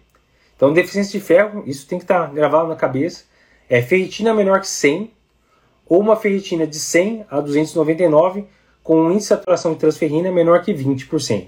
Então, 0.57 0.73
deficiência 0.73 1.17
de 1.17 1.23
ferro, 1.23 1.63
isso 1.67 1.87
tem 1.87 1.99
que 1.99 2.03
estar 2.03 2.27
tá 2.27 2.33
gravado 2.33 2.67
na 2.67 2.75
cabeça, 2.75 3.25
é 3.69 3.79
ferritina 3.79 4.33
menor 4.33 4.59
que 4.59 4.67
100 4.67 5.11
ou 5.85 6.01
uma 6.01 6.15
ferritina 6.15 6.65
de 6.65 6.77
100 6.77 7.27
a 7.29 7.39
299 7.39 8.45
com 8.83 8.99
um 8.99 9.11
índice 9.11 9.19
de 9.19 9.27
saturação 9.27 9.73
de 9.73 9.79
transferrina 9.79 10.31
menor 10.31 10.63
que 10.63 10.73
20%. 10.73 11.47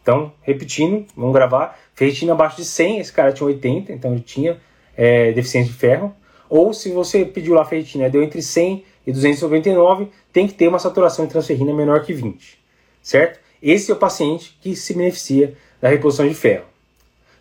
Então, 0.00 0.32
repetindo, 0.40 1.06
vamos 1.14 1.34
gravar, 1.34 1.78
ferritina 1.94 2.32
abaixo 2.32 2.56
de 2.56 2.64
100, 2.64 3.00
esse 3.00 3.12
cara 3.12 3.32
tinha 3.32 3.46
80, 3.46 3.92
então 3.92 4.12
ele 4.12 4.22
tinha 4.22 4.58
é, 4.96 5.30
deficiência 5.32 5.70
de 5.70 5.78
ferro. 5.78 6.14
Ou 6.48 6.72
se 6.72 6.90
você 6.90 7.24
pediu 7.24 7.54
lá 7.54 7.64
ferritina, 7.64 8.08
deu 8.08 8.22
entre 8.22 8.40
100 8.40 8.84
e 9.06 9.12
299, 9.12 10.08
tem 10.32 10.46
que 10.46 10.54
ter 10.54 10.68
uma 10.68 10.78
saturação 10.78 11.26
de 11.26 11.32
transferrina 11.32 11.72
menor 11.72 12.04
que 12.04 12.12
20, 12.12 12.58
certo? 13.02 13.40
Esse 13.62 13.90
é 13.90 13.94
o 13.94 13.98
paciente 13.98 14.58
que 14.60 14.74
se 14.74 14.94
beneficia 14.94 15.56
da 15.80 15.88
reposição 15.88 16.26
de 16.26 16.34
ferro. 16.34 16.64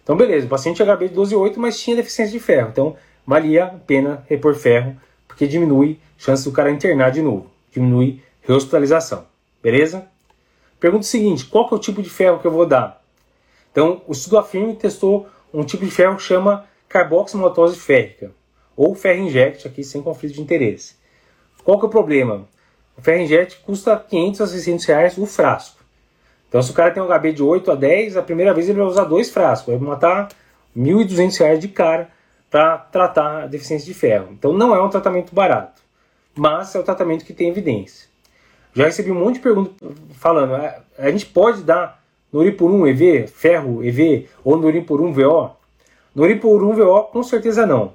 Então, 0.04 0.16
beleza, 0.16 0.46
o 0.46 0.50
paciente 0.50 0.84
HB 0.84 1.10
de 1.10 1.16
12,8, 1.16 1.58
mas 1.58 1.80
tinha 1.80 1.96
deficiência 1.96 2.32
de 2.32 2.44
ferro. 2.44 2.70
Então, 2.70 2.96
valia 3.26 3.66
a 3.66 3.68
pena 3.70 4.26
repor 4.28 4.56
ferro, 4.56 4.96
porque 5.28 5.48
diminui 5.48 6.00
a 6.20 6.24
chance 6.24 6.44
do 6.44 6.52
cara 6.52 6.70
internar 6.70 7.12
de 7.12 7.22
novo, 7.22 7.50
diminui 7.72 8.22
rehospitalização. 8.42 9.26
Beleza? 9.62 10.08
Pergunta 10.80 11.04
o 11.04 11.08
seguinte: 11.08 11.46
qual 11.46 11.68
que 11.68 11.74
é 11.74 11.78
o 11.78 11.80
tipo 11.80 12.02
de 12.02 12.10
ferro 12.10 12.40
que 12.40 12.48
eu 12.48 12.52
vou 12.52 12.66
dar? 12.66 13.02
Então, 13.72 14.02
o 14.08 14.12
estudo 14.12 14.38
afirma 14.38 14.74
testou 14.76 15.30
um 15.54 15.64
tipo 15.64 15.86
de 15.86 15.92
ferro 15.92 16.18
que 16.18 16.24
chama 16.24 16.66
carboximaltose 16.90 17.80
férrica, 17.80 18.32
ou 18.76 18.94
ferro 18.96 19.22
inject, 19.22 19.68
aqui 19.68 19.84
sem 19.84 20.02
conflito 20.02 20.34
de 20.34 20.42
interesse. 20.42 20.96
Qual 21.64 21.80
que 21.80 21.86
é 21.86 21.88
o 21.88 21.92
problema? 21.92 22.48
O 22.98 23.02
ferro 23.02 23.22
inject 23.22 23.60
custa 23.66 23.98
500 23.98 24.42
a 24.42 24.48
600 24.48 24.86
reais 24.86 25.18
o 25.18 25.26
frasco. 25.26 25.82
Então, 26.48 26.62
se 26.62 26.72
o 26.72 26.74
cara 26.74 26.92
tem 26.92 27.02
um 27.02 27.08
HB 27.08 27.34
de 27.34 27.42
8 27.42 27.72
a 27.72 27.76
10, 27.76 28.18
a 28.18 28.22
primeira 28.22 28.54
vez 28.54 28.68
ele 28.68 28.78
vai 28.78 28.88
usar 28.88 29.06
dois 29.06 29.30
frascos, 29.30 29.74
vai 29.74 29.88
matar 29.88 30.30
1.200 30.78 31.40
reais 31.40 31.60
de 31.60 31.70
cara 31.70 32.10
para 32.50 32.78
tratar 32.78 33.44
a 33.44 33.48
deficiência 33.48 33.86
de 33.86 33.94
ferro. 33.94 34.28
Então, 34.32 34.52
não 34.52 34.76
é 34.76 34.84
um 34.84 34.90
tratamento 34.90 35.34
barato, 35.34 35.82
mas 36.36 36.76
é 36.76 36.80
um 36.80 36.84
tratamento 36.84 37.24
que 37.24 37.34
tem 37.34 37.48
evidência. 37.48 38.10
Já 38.74 38.86
recebi 38.86 39.12
um 39.12 39.20
monte 39.20 39.36
de 39.36 39.42
perguntas 39.42 39.74
falando, 40.16 40.56
ah, 40.56 40.82
a 40.98 41.10
gente 41.10 41.26
pode 41.26 41.64
dar 41.64 42.02
Noripurum 42.32 42.88
EV, 42.88 43.28
ferro 43.28 43.84
EV 43.84 44.28
ou 44.44 44.58
Noripurum 44.58 45.12
VO? 45.12 45.52
Noripurum 46.16 46.74
VO 46.74 47.04
com 47.06 47.24
certeza 47.24 47.66
não, 47.66 47.94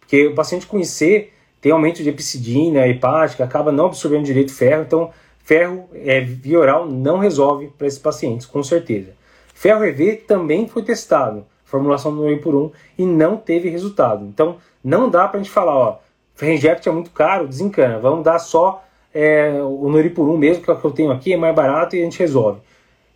porque 0.00 0.26
o 0.26 0.34
paciente 0.34 0.66
com 0.66 0.78
IC 0.78 1.30
tem 1.60 1.72
aumento 1.72 2.02
de 2.02 2.08
epicidina 2.08 2.86
hepática, 2.86 3.44
acaba 3.44 3.72
não 3.72 3.86
absorvendo 3.86 4.24
direito 4.24 4.52
ferro, 4.52 4.82
então 4.82 5.10
ferro 5.44 5.88
é, 5.94 6.20
via 6.20 6.58
oral 6.58 6.86
não 6.86 7.18
resolve 7.18 7.72
para 7.76 7.86
esses 7.86 7.98
pacientes, 7.98 8.46
com 8.46 8.62
certeza. 8.62 9.12
Ferro 9.54 9.84
EV 9.84 10.24
também 10.26 10.68
foi 10.68 10.82
testado, 10.82 11.44
formulação 11.64 12.14
do 12.14 12.22
Noripurum, 12.22 12.70
e 12.96 13.04
não 13.04 13.36
teve 13.36 13.68
resultado. 13.68 14.24
Então 14.24 14.56
não 14.84 15.10
dá 15.10 15.26
para 15.26 15.40
a 15.40 15.42
gente 15.42 15.52
falar, 15.52 15.76
ó, 15.76 15.98
ferro 16.34 16.52
inject 16.52 16.88
é 16.88 16.92
muito 16.92 17.10
caro, 17.10 17.48
desencana, 17.48 17.98
vamos 17.98 18.24
dar 18.24 18.38
só 18.38 18.84
é, 19.12 19.60
o 19.62 19.88
Noripurum 19.88 20.36
mesmo, 20.36 20.62
que 20.62 20.70
é 20.70 20.72
o 20.72 20.78
que 20.78 20.84
eu 20.84 20.90
tenho 20.92 21.10
aqui, 21.10 21.32
é 21.32 21.36
mais 21.36 21.54
barato 21.54 21.96
e 21.96 22.00
a 22.00 22.04
gente 22.04 22.18
resolve. 22.18 22.60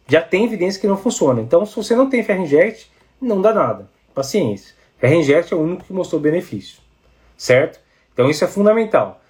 Já 0.09 0.21
tem 0.21 0.45
evidência 0.45 0.81
que 0.81 0.87
não 0.87 0.97
funciona. 0.97 1.41
Então, 1.41 1.65
se 1.65 1.77
você 1.77 1.95
não 1.95 2.11
tem 2.11 2.23
ferro 2.23 2.43
inject, 2.43 2.91
não 3.21 3.41
dá 3.41 3.53
nada. 3.53 3.89
Paciência. 4.15 4.75
Ferro 4.99 5.15
inject 5.15 5.53
é 5.53 5.57
o 5.57 5.61
único 5.61 5.85
que 5.85 5.93
mostrou 5.93 6.21
benefício. 6.21 6.81
Certo? 7.37 7.81
Então, 8.13 8.29
isso 8.29 8.45
é 8.45 8.49
fundamental. 8.49 9.21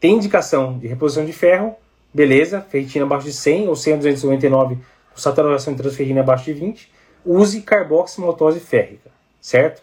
Tem 0.00 0.14
indicação 0.14 0.78
de 0.78 0.86
reposição 0.86 1.24
de 1.24 1.32
ferro, 1.32 1.74
beleza, 2.12 2.60
ferritina 2.60 3.04
abaixo 3.04 3.26
de 3.26 3.32
100 3.32 3.68
ou 3.68 3.74
100 3.76 3.92
a 3.92 3.96
299, 3.96 4.76
com 5.12 5.18
saturação 5.18 5.72
de 5.72 5.82
transferrina 5.82 6.20
abaixo 6.20 6.44
de 6.44 6.52
20. 6.52 6.92
Use 7.24 7.62
carboximaltose 7.62 8.60
férrica, 8.60 9.10
certo? 9.40 9.82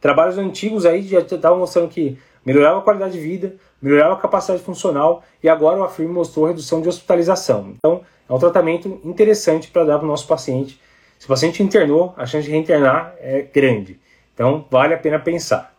Trabalhos 0.00 0.36
antigos 0.36 0.84
aí 0.84 1.02
já 1.02 1.20
estavam 1.20 1.60
mostrando 1.60 1.88
que 1.88 2.18
melhorava 2.44 2.80
a 2.80 2.82
qualidade 2.82 3.12
de 3.12 3.20
vida, 3.20 3.54
melhorava 3.80 4.14
a 4.14 4.18
capacidade 4.18 4.62
funcional 4.62 5.22
e 5.42 5.48
agora 5.48 5.78
o 5.78 5.84
AFIRM 5.84 6.12
mostrou 6.12 6.46
redução 6.46 6.82
de 6.82 6.88
hospitalização. 6.88 7.74
Então, 7.76 8.02
é 8.28 8.32
um 8.32 8.38
tratamento 8.38 9.00
interessante 9.04 9.70
para 9.70 9.84
dar 9.84 9.98
para 9.98 10.04
o 10.04 10.08
nosso 10.08 10.26
paciente. 10.26 10.80
Se 11.18 11.26
o 11.26 11.28
paciente 11.28 11.62
internou, 11.62 12.12
a 12.16 12.26
chance 12.26 12.46
de 12.46 12.50
reinternar 12.50 13.14
é 13.20 13.42
grande. 13.42 14.00
Então, 14.34 14.66
vale 14.68 14.92
a 14.92 14.98
pena 14.98 15.20
pensar. 15.20 15.71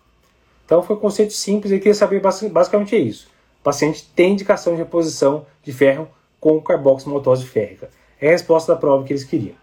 Então, 0.73 0.81
foi 0.81 0.95
um 0.95 0.99
conceito 0.99 1.33
simples 1.33 1.71
e 1.71 1.77
queria 1.77 1.93
saber 1.93 2.19
basicamente 2.19 2.95
é 2.95 2.97
isso. 2.97 3.27
O 3.59 3.63
paciente 3.63 4.11
tem 4.15 4.33
indicação 4.33 4.73
de 4.73 4.79
reposição 4.79 5.45
de 5.61 5.71
ferro 5.71 6.09
com 6.39 6.59
carboximaltose 6.59 7.45
férrica. 7.45 7.91
É 8.19 8.29
a 8.29 8.31
resposta 8.31 8.73
da 8.73 8.79
prova 8.79 9.03
que 9.03 9.13
eles 9.13 9.23
queriam. 9.23 9.53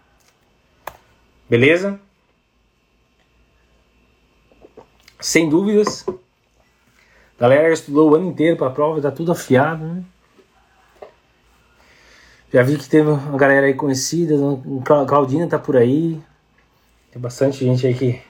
Beleza? 1.49 1.99
Sem 5.19 5.49
dúvidas, 5.49 6.05
a 6.07 7.41
galera 7.41 7.73
estudou 7.73 8.11
o 8.11 8.15
ano 8.15 8.29
inteiro 8.29 8.55
para 8.55 8.67
a 8.67 8.71
prova, 8.71 9.01
tá 9.01 9.11
tudo 9.11 9.33
afiado, 9.33 9.83
né? 9.83 10.05
Já 12.53 12.63
vi 12.63 12.77
que 12.77 12.87
teve 12.87 13.09
uma 13.09 13.37
galera 13.37 13.67
aí 13.67 13.73
conhecida, 13.73 14.35
Claudina 15.05 15.45
tá 15.45 15.59
por 15.59 15.75
aí. 15.75 16.21
Tem 17.11 17.21
bastante 17.21 17.65
gente 17.65 17.85
aí 17.85 17.93
que, 17.93 18.21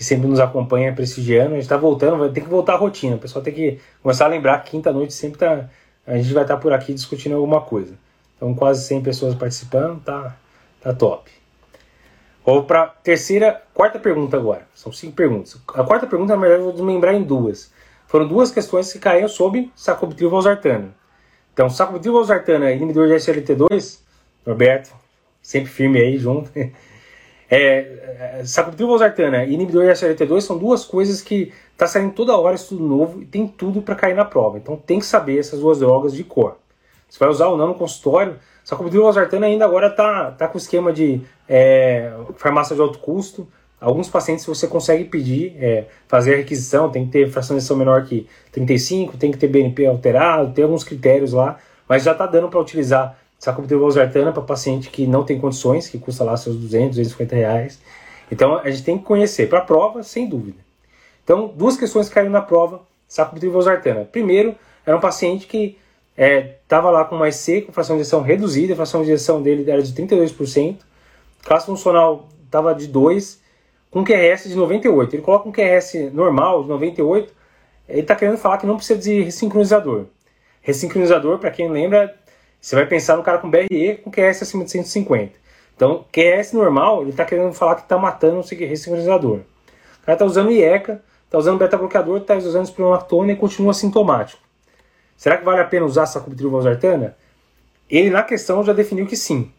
que 0.00 0.04
sempre 0.04 0.26
nos 0.26 0.40
acompanha 0.40 0.94
prestigiando. 0.94 1.52
A 1.52 1.56
gente 1.56 1.68
tá 1.68 1.76
voltando, 1.76 2.16
vai 2.16 2.30
ter 2.30 2.40
que 2.40 2.48
voltar 2.48 2.72
à 2.72 2.76
rotina. 2.76 3.16
O 3.16 3.18
pessoal 3.18 3.44
tem 3.44 3.52
que 3.52 3.78
começar 4.02 4.24
a 4.24 4.28
lembrar 4.28 4.64
que 4.64 4.70
quinta-noite 4.70 5.12
sempre 5.12 5.38
tá. 5.38 5.68
A 6.06 6.16
gente 6.16 6.32
vai 6.32 6.42
estar 6.42 6.54
tá 6.54 6.60
por 6.60 6.72
aqui 6.72 6.94
discutindo 6.94 7.34
alguma 7.34 7.60
coisa. 7.60 7.92
Então, 8.34 8.54
quase 8.54 8.82
100 8.86 9.02
pessoas 9.02 9.34
participando, 9.34 10.00
tá, 10.02 10.34
tá 10.80 10.94
top. 10.94 11.30
Vou 12.46 12.64
para 12.64 12.86
terceira, 12.86 13.62
quarta 13.74 13.98
pergunta 13.98 14.38
agora. 14.38 14.66
São 14.74 14.90
cinco 14.90 15.12
perguntas. 15.12 15.60
A 15.74 15.84
quarta 15.84 16.06
pergunta, 16.06 16.34
na 16.34 16.40
verdade, 16.40 16.62
eu 16.62 16.72
vou 16.72 16.86
lembrar 16.86 17.12
em 17.12 17.22
duas 17.22 17.70
foram 18.10 18.26
duas 18.26 18.50
questões 18.50 18.92
que 18.92 18.98
caíram 18.98 19.28
sob 19.28 19.70
sacubitril 19.76 20.28
valsartana. 20.28 20.92
Então, 21.52 21.70
sacubitril 21.70 22.14
valsartana, 22.14 22.72
inibidor 22.72 23.06
de 23.06 23.14
SLT2, 23.14 24.00
Norberto, 24.44 24.90
sempre 25.40 25.70
firme 25.70 26.00
aí 26.00 26.18
junto. 26.18 26.50
É, 27.50 28.38
é, 28.38 28.44
sacubitril 28.44 28.88
valsartana 28.88 29.44
e 29.44 29.54
inibidor 29.54 29.84
de 29.84 29.90
SLT2 29.90 30.40
são 30.42 30.56
duas 30.56 30.84
coisas 30.84 31.20
que 31.20 31.52
está 31.72 31.86
saindo 31.86 32.14
toda 32.14 32.36
hora 32.36 32.54
estudo 32.54 32.84
novo 32.84 33.22
e 33.22 33.24
tem 33.24 33.46
tudo 33.48 33.82
para 33.82 33.94
cair 33.94 34.14
na 34.14 34.24
prova. 34.24 34.56
Então, 34.56 34.76
tem 34.76 35.00
que 35.00 35.06
saber 35.06 35.38
essas 35.38 35.60
duas 35.60 35.80
drogas 35.80 36.14
de 36.14 36.22
cor. 36.22 36.58
Você 37.08 37.18
vai 37.18 37.28
usar 37.28 37.48
ou 37.48 37.56
não 37.56 37.68
no 37.68 37.74
consultório. 37.74 38.36
Sacubitril 38.62 39.02
valsartana 39.02 39.46
ainda 39.46 39.64
agora 39.64 39.88
está 39.88 40.30
tá 40.30 40.46
com 40.46 40.56
esquema 40.56 40.92
de 40.92 41.20
é, 41.48 42.12
farmácia 42.36 42.76
de 42.76 42.80
alto 42.80 42.98
custo 43.00 43.48
Alguns 43.80 44.10
pacientes 44.10 44.44
você 44.44 44.66
consegue 44.66 45.04
pedir, 45.04 45.56
é, 45.58 45.86
fazer 46.06 46.34
a 46.34 46.36
requisição, 46.36 46.90
tem 46.90 47.06
que 47.06 47.12
ter 47.12 47.30
fração 47.30 47.56
de 47.56 47.74
menor 47.74 48.04
que 48.04 48.28
35, 48.52 49.16
tem 49.16 49.32
que 49.32 49.38
ter 49.38 49.48
BNP 49.48 49.86
alterado, 49.86 50.52
tem 50.52 50.64
alguns 50.64 50.84
critérios 50.84 51.32
lá, 51.32 51.56
mas 51.88 52.02
já 52.02 52.12
está 52.12 52.26
dando 52.26 52.48
para 52.48 52.60
utilizar 52.60 53.16
sacubitril 53.40 53.80
valsartana 53.80 54.30
para 54.30 54.42
paciente 54.42 54.90
que 54.90 55.06
não 55.06 55.24
tem 55.24 55.40
condições, 55.40 55.88
que 55.88 55.98
custa 55.98 56.22
lá 56.22 56.36
seus 56.36 56.56
200, 56.56 56.90
250 56.90 57.34
reais. 57.34 57.80
Então 58.30 58.58
a 58.58 58.70
gente 58.70 58.84
tem 58.84 58.98
que 58.98 59.04
conhecer. 59.04 59.48
Para 59.48 59.58
a 59.58 59.62
prova, 59.62 60.02
sem 60.02 60.28
dúvida. 60.28 60.58
Então, 61.24 61.52
duas 61.56 61.76
questões 61.76 62.08
que 62.08 62.14
caíram 62.14 62.30
na 62.30 62.42
prova, 62.42 62.82
sacubitril 63.08 63.50
valsartana. 63.50 64.04
Primeiro, 64.04 64.54
era 64.84 64.96
um 64.96 65.00
paciente 65.00 65.46
que 65.46 65.78
estava 66.16 66.88
é, 66.88 66.92
lá 66.92 67.04
com 67.04 67.16
mais 67.16 67.46
com 67.66 67.72
fração 67.72 67.96
de 67.96 68.02
injeção 68.02 68.20
reduzida, 68.20 68.74
a 68.74 68.76
fração 68.76 69.02
de 69.02 69.08
injeção 69.08 69.42
dele 69.42 69.68
era 69.70 69.82
de 69.82 69.92
32%, 69.92 70.76
classe 71.42 71.66
funcional 71.66 72.28
estava 72.44 72.74
de 72.74 72.88
2%, 72.88 73.38
com 73.90 74.04
QRS 74.04 74.48
de 74.48 74.54
98. 74.54 75.16
Ele 75.16 75.22
coloca 75.22 75.48
um 75.48 75.52
QRS 75.52 76.10
normal 76.12 76.62
de 76.62 76.68
98, 76.68 77.32
ele 77.88 78.00
está 78.00 78.14
querendo 78.14 78.36
falar 78.36 78.58
que 78.58 78.66
não 78.66 78.76
precisa 78.76 79.00
de 79.00 79.22
ressincronizador. 79.22 80.06
Ressincronizador, 80.62 81.38
para 81.38 81.50
quem 81.50 81.70
lembra, 81.70 82.14
você 82.60 82.76
vai 82.76 82.86
pensar 82.86 83.16
no 83.16 83.22
cara 83.22 83.38
com 83.38 83.50
BRE 83.50 84.00
com 84.04 84.10
QRS 84.10 84.42
acima 84.42 84.64
de 84.64 84.70
150. 84.70 85.32
Então, 85.74 86.04
QRS 86.12 86.52
normal, 86.52 87.02
ele 87.02 87.10
está 87.10 87.24
querendo 87.24 87.54
falar 87.54 87.76
que 87.76 87.82
está 87.82 87.96
matando 87.96 88.40
o 88.40 88.42
ressincronizador. 88.42 89.38
O 89.38 90.04
cara 90.04 90.14
está 90.14 90.24
usando 90.26 90.50
IECA, 90.50 91.02
está 91.24 91.38
usando 91.38 91.58
beta-bloqueador, 91.58 92.18
está 92.18 92.36
usando 92.36 92.66
espronolactona 92.66 93.32
e 93.32 93.36
continua 93.36 93.72
sintomático. 93.72 94.42
Será 95.16 95.38
que 95.38 95.44
vale 95.44 95.60
a 95.60 95.64
pena 95.64 95.86
usar 95.86 96.04
sacubitril 96.06 96.50
valsartana? 96.50 97.16
Ele, 97.88 98.10
na 98.10 98.22
questão, 98.22 98.62
já 98.62 98.72
definiu 98.72 99.06
que 99.06 99.16
sim. 99.16 99.50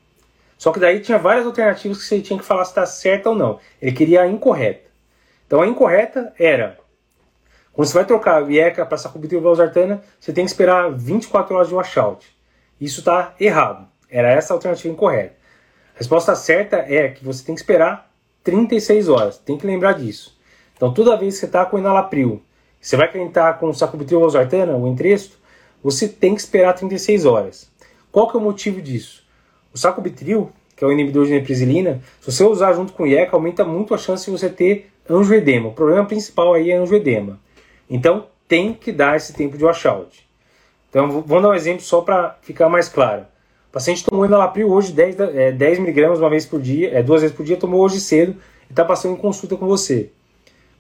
Só 0.58 0.72
que 0.72 0.80
daí 0.80 1.00
tinha 1.00 1.18
várias 1.18 1.46
alternativas 1.46 1.98
que 1.98 2.04
você 2.04 2.22
tinha 2.22 2.38
que 2.38 2.46
falar 2.46 2.66
se 2.66 2.72
está 2.72 2.86
certa 2.86 3.32
ou 3.32 3.36
não. 3.36 3.60
Ele 3.82 3.92
queria 3.92 4.22
a 4.22 4.28
incorreta. 4.28 4.88
Então 5.48 5.60
a 5.60 5.68
incorreta 5.68 6.32
era: 6.38 6.78
quando 7.74 7.88
você 7.88 7.96
vai 7.96 8.06
trocar 8.06 8.50
IECA 8.50 8.86
para 8.86 8.98
sacubitril 8.98 9.42
valsartana, 9.42 10.04
você 10.20 10.32
tem 10.32 10.46
que 10.46 10.52
esperar 10.52 10.92
24 10.92 11.56
horas 11.56 11.68
de 11.68 11.74
washout. 11.74 12.41
Isso 12.82 13.02
está 13.02 13.36
errado. 13.40 13.88
Era 14.10 14.32
essa 14.32 14.54
a 14.54 14.56
alternativa 14.56 14.92
incorreta. 14.92 15.36
A 15.94 16.00
resposta 16.00 16.36
certa 16.36 16.78
é 16.78 17.10
que 17.10 17.24
você 17.24 17.46
tem 17.46 17.54
que 17.54 17.62
esperar 17.62 18.12
36 18.44 19.08
horas. 19.08 19.38
Tem 19.38 19.56
que 19.56 19.68
lembrar 19.68 19.94
disso. 19.94 20.36
Então 20.76 20.92
toda 20.92 21.16
vez 21.16 21.36
que 21.36 21.42
você 21.42 21.46
está 21.46 21.64
com 21.64 21.78
enalapril, 21.78 22.42
você 22.82 22.98
vai 22.98 23.08
tentar 23.12 23.54
com 23.60 23.72
sacubitril 23.72 24.20
valsartana, 24.20 24.76
o 24.76 24.88
entresto, 24.88 25.38
você 25.84 26.08
tem 26.08 26.34
que 26.34 26.42
esperar 26.42 26.74
36 26.74 27.24
horas. 27.26 27.72
Qual 28.12 28.28
que 28.28 28.36
é 28.36 28.40
o 28.40 28.44
motivo 28.44 28.82
disso? 28.82 29.24
O 29.72 29.78
sacubitril, 29.78 30.52
que 30.76 30.84
é 30.84 30.88
o 30.88 30.92
inibidor 30.92 31.26
de 31.28 31.34
neprisilina, 31.34 32.02
se 32.20 32.32
você 32.32 32.44
usar 32.44 32.74
junto 32.74 32.94
com 32.94 33.04
o 33.04 33.08
IECA, 33.08 33.36
aumenta 33.36 33.64
muito 33.64 33.94
a 33.94 33.98
chance 34.00 34.26
de 34.26 34.32
você 34.32 34.50
ter 34.50 34.92
angioedema. 35.08 35.70
O 35.70 35.74
problema 35.74 36.04
principal 36.06 36.56
aí 36.56 36.72
é 36.72 36.78
angioedema. 36.78 37.40
Então, 37.88 38.26
tem 38.48 38.74
que 38.74 38.92
dar 38.92 39.16
esse 39.16 39.34
tempo 39.34 39.56
de 39.56 39.64
washout. 39.64 40.31
Então, 40.92 41.10
vamos 41.22 41.42
dar 41.42 41.50
um 41.50 41.54
exemplo 41.54 41.82
só 41.82 42.02
para 42.02 42.38
ficar 42.42 42.68
mais 42.68 42.90
claro. 42.90 43.22
O 43.70 43.72
paciente 43.72 44.04
tomou 44.04 44.26
enalapril 44.26 44.70
hoje 44.70 44.92
10, 44.92 45.20
é, 45.22 45.52
10 45.54 45.80
miligramas 45.80 46.20
uma 46.20 46.30
vez 46.30 46.46
por 46.46 46.60
dia, 46.60 46.92
é, 46.94 47.02
duas 47.02 47.22
vezes 47.22 47.34
por 47.34 47.46
dia, 47.46 47.56
tomou 47.56 47.82
hoje 47.82 48.02
cedo 48.02 48.36
e 48.70 48.74
está 48.74 48.84
passando 48.84 49.14
em 49.14 49.18
consulta 49.18 49.56
com 49.56 49.66
você. 49.66 50.12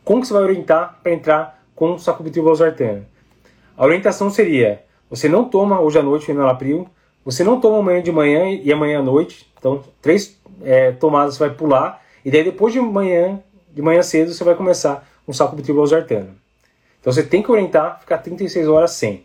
Como 0.04 0.19
que 0.19 0.28
você 0.28 0.34
vai 0.34 0.43
orientar 0.43 1.00
para 1.02 1.13
entrar 1.13 1.63
com 1.74 1.97
sacubitril 1.97 2.43
valsartana? 2.43 3.08
A 3.78 3.86
orientação 3.86 4.30
seria, 4.30 4.84
você 5.10 5.30
não 5.30 5.45
toma 5.45 5.80
hoje 5.80 5.97
à 5.97 6.04
noite 6.04 6.30
o 6.30 6.34
enalapril, 6.34 6.89
você 7.24 7.41
não 7.45 7.62
toma 7.62 7.78
amanhã 7.78 8.04
de 8.04 8.12
manhã 8.12 8.50
e 8.50 8.74
amanhã 8.74 9.00
à 9.00 9.02
noite, 9.02 9.50
então 9.58 9.82
três 10.02 10.38
é, 10.62 10.91
tomadas 10.91 11.36
você 11.36 11.47
vai 11.47 11.56
pular, 11.56 12.04
e 12.26 12.30
daí 12.30 12.43
depois 12.43 12.74
de 12.74 12.82
manhã, 12.82 13.41
de 13.74 13.82
manhã 13.82 14.04
cedo, 14.04 14.34
você 14.34 14.43
vai 14.43 14.56
começar 14.56 15.08
com 15.26 15.32
sacubitril 15.32 15.78
valsartana. 15.78 16.36
Então 17.00 17.13
você 17.13 17.24
tem 17.24 17.41
que 17.41 17.50
orientar 17.50 18.02
ficar 18.02 18.17
36 18.17 18.67
horas 18.67 18.91
sem, 18.91 19.24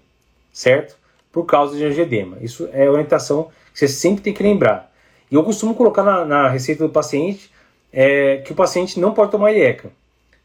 certo? 0.56 0.96
Por 1.30 1.44
causa 1.44 1.76
de 1.76 1.84
angedema. 1.84 2.38
Isso 2.40 2.66
é 2.72 2.88
orientação 2.88 3.50
que 3.70 3.78
você 3.78 3.86
sempre 3.86 4.22
tem 4.22 4.32
que 4.32 4.42
lembrar. 4.42 4.90
E 5.30 5.34
eu 5.34 5.44
costumo 5.44 5.74
colocar 5.74 6.02
na, 6.02 6.24
na 6.24 6.48
receita 6.48 6.82
do 6.82 6.90
paciente 6.90 7.50
é, 7.92 8.38
que 8.38 8.52
o 8.52 8.54
paciente 8.54 8.98
não 8.98 9.12
pode 9.12 9.30
tomar 9.30 9.52
IECA. 9.52 9.90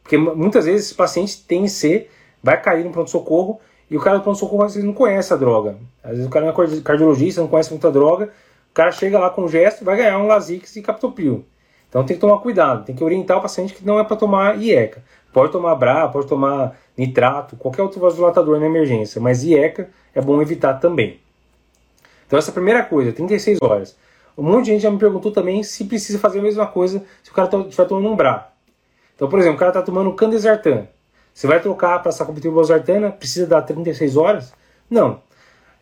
Porque 0.03 0.17
muitas 0.17 0.65
vezes 0.65 0.87
esse 0.87 0.95
paciente 0.95 1.41
tem 1.47 1.65
C, 1.65 2.09
vai 2.43 2.61
cair 2.61 2.83
no 2.83 2.91
pronto-socorro 2.91 3.61
e 3.89 3.95
o 3.95 4.01
cara 4.01 4.17
do 4.17 4.23
pronto-socorro 4.23 4.67
não 4.83 4.93
conhece 4.93 5.33
a 5.33 5.37
droga. 5.37 5.77
Às 6.03 6.11
vezes 6.11 6.25
o 6.25 6.29
cara 6.29 6.45
não 6.45 6.51
é 6.51 6.81
cardiologista, 6.81 7.39
não 7.39 7.47
conhece 7.47 7.69
muita 7.69 7.89
droga, 7.89 8.25
o 8.69 8.73
cara 8.73 8.91
chega 8.91 9.17
lá 9.17 9.29
com 9.29 9.47
gesto 9.47 9.85
vai 9.85 9.95
ganhar 9.95 10.17
um 10.17 10.27
Lasix 10.27 10.75
e 10.75 10.81
Captopril. 10.81 11.45
Então 11.91 12.05
tem 12.05 12.15
que 12.15 12.21
tomar 12.21 12.37
cuidado, 12.37 12.85
tem 12.85 12.95
que 12.95 13.03
orientar 13.03 13.37
o 13.37 13.41
paciente 13.41 13.73
que 13.73 13.85
não 13.85 13.99
é 13.99 14.03
para 14.05 14.15
tomar 14.15 14.57
IECA. 14.57 15.03
Pode 15.33 15.51
tomar 15.51 15.75
BRA, 15.75 16.07
pode 16.07 16.25
tomar 16.25 16.77
nitrato, 16.97 17.57
qualquer 17.57 17.81
outro 17.81 17.99
vasodilatador 17.99 18.61
na 18.61 18.65
emergência, 18.65 19.19
mas 19.19 19.43
IECA 19.43 19.89
é 20.15 20.21
bom 20.21 20.41
evitar 20.41 20.75
também. 20.75 21.19
Então 22.25 22.39
essa 22.39 22.49
é 22.49 22.53
primeira 22.53 22.81
coisa, 22.81 23.11
36 23.11 23.59
horas. 23.61 23.97
Um 24.37 24.43
monte 24.43 24.65
de 24.65 24.71
gente 24.71 24.83
já 24.83 24.89
me 24.89 24.97
perguntou 24.97 25.33
também 25.33 25.63
se 25.63 25.83
precisa 25.83 26.17
fazer 26.17 26.39
a 26.39 26.41
mesma 26.41 26.65
coisa 26.65 27.03
se 27.21 27.29
o 27.29 27.33
cara 27.33 27.49
estiver 27.67 27.85
tomando 27.85 28.07
um 28.07 28.15
BRA. 28.15 28.47
Então, 29.13 29.27
por 29.27 29.37
exemplo, 29.37 29.57
o 29.57 29.59
cara 29.59 29.71
está 29.71 29.81
tomando 29.81 30.13
candesartan. 30.13 30.87
Você 31.33 31.45
vai 31.45 31.59
trocar 31.59 32.01
para 32.01 32.13
sacubitril 32.13 32.53
valsartana, 32.53 33.11
precisa 33.11 33.45
dar 33.45 33.63
36 33.63 34.15
horas? 34.15 34.53
Não. 34.89 35.21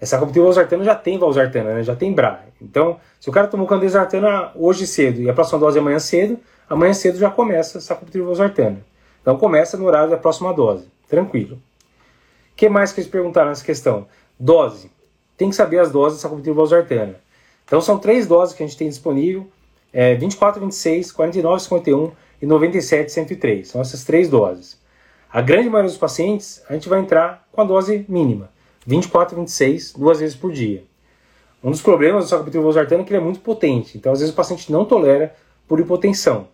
Essa 0.01 0.15
sacubitril 0.15 0.45
valsartana 0.45 0.83
já 0.83 0.95
tem 0.95 1.17
valsartana, 1.17 1.73
né? 1.73 1.83
já 1.83 1.95
tem 1.95 2.13
BRA. 2.13 2.41
Então, 2.61 2.99
se 3.19 3.29
o 3.29 3.33
cara 3.33 3.47
tomou 3.47 3.67
candesartana 3.67 4.51
hoje 4.55 4.87
cedo 4.87 5.21
e 5.21 5.29
a 5.29 5.33
próxima 5.33 5.59
dose 5.59 5.77
é 5.77 5.81
amanhã 5.81 5.99
cedo, 5.99 6.39
amanhã 6.69 6.93
cedo 6.93 7.17
já 7.17 7.29
começa 7.29 7.79
a 7.79 7.81
sacubitril 7.81 8.25
valsartana. 8.25 8.79
Então 9.21 9.37
começa 9.37 9.77
no 9.77 9.85
horário 9.85 10.09
da 10.09 10.17
próxima 10.17 10.53
dose. 10.53 10.87
Tranquilo. 11.07 11.55
O 11.55 12.55
que 12.55 12.69
mais 12.69 12.91
que 12.91 12.99
eles 13.01 13.09
perguntaram 13.09 13.49
nessa 13.49 13.63
questão? 13.63 14.07
Dose. 14.39 14.89
Tem 15.37 15.49
que 15.49 15.55
saber 15.55 15.79
as 15.79 15.91
doses 15.91 16.19
da 16.19 16.21
sacubitril 16.23 16.55
valsartana. 16.55 17.15
Então 17.65 17.81
são 17.81 17.99
três 17.99 18.25
doses 18.25 18.55
que 18.55 18.63
a 18.63 18.65
gente 18.65 18.77
tem 18.77 18.87
disponível. 18.87 19.47
É 19.91 20.15
24, 20.15 20.61
26, 20.61 21.11
49, 21.11 21.61
51 21.63 22.11
e 22.41 22.45
97, 22.45 23.11
103. 23.11 23.67
São 23.67 23.81
essas 23.81 24.03
três 24.03 24.29
doses. 24.29 24.79
A 25.31 25.41
grande 25.41 25.69
maioria 25.69 25.89
dos 25.89 25.97
pacientes, 25.97 26.63
a 26.69 26.73
gente 26.73 26.87
vai 26.89 26.99
entrar 26.99 27.47
com 27.51 27.61
a 27.61 27.63
dose 27.63 28.05
mínima. 28.07 28.49
24, 28.85 29.35
26, 29.35 29.93
duas 29.93 30.19
vezes 30.19 30.35
por 30.35 30.51
dia. 30.51 30.83
Um 31.63 31.71
dos 31.71 31.81
problemas 31.81 32.25
do 32.25 32.29
sacubitril 32.29 32.63
valsartana 32.63 33.01
é 33.01 33.05
que 33.05 33.11
ele 33.11 33.21
é 33.21 33.23
muito 33.23 33.39
potente. 33.41 33.97
Então, 33.97 34.11
às 34.11 34.19
vezes, 34.19 34.33
o 34.33 34.37
paciente 34.37 34.71
não 34.71 34.85
tolera 34.85 35.35
por 35.67 35.79
hipotensão. 35.79 36.47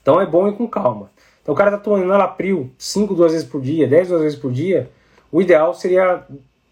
Então, 0.00 0.20
é 0.20 0.26
bom 0.26 0.48
ir 0.48 0.52
com 0.52 0.68
calma. 0.68 1.10
Então 1.42 1.54
o 1.54 1.56
cara 1.56 1.70
está 1.70 1.82
tomando 1.82 2.06
nalapril 2.06 2.70
5 2.78 3.14
duas 3.14 3.32
vezes 3.32 3.46
por 3.46 3.60
dia, 3.60 3.86
10 3.86 4.08
duas 4.08 4.22
vezes 4.22 4.38
por 4.38 4.52
dia, 4.52 4.90
o 5.30 5.42
ideal 5.42 5.74
seria 5.74 6.24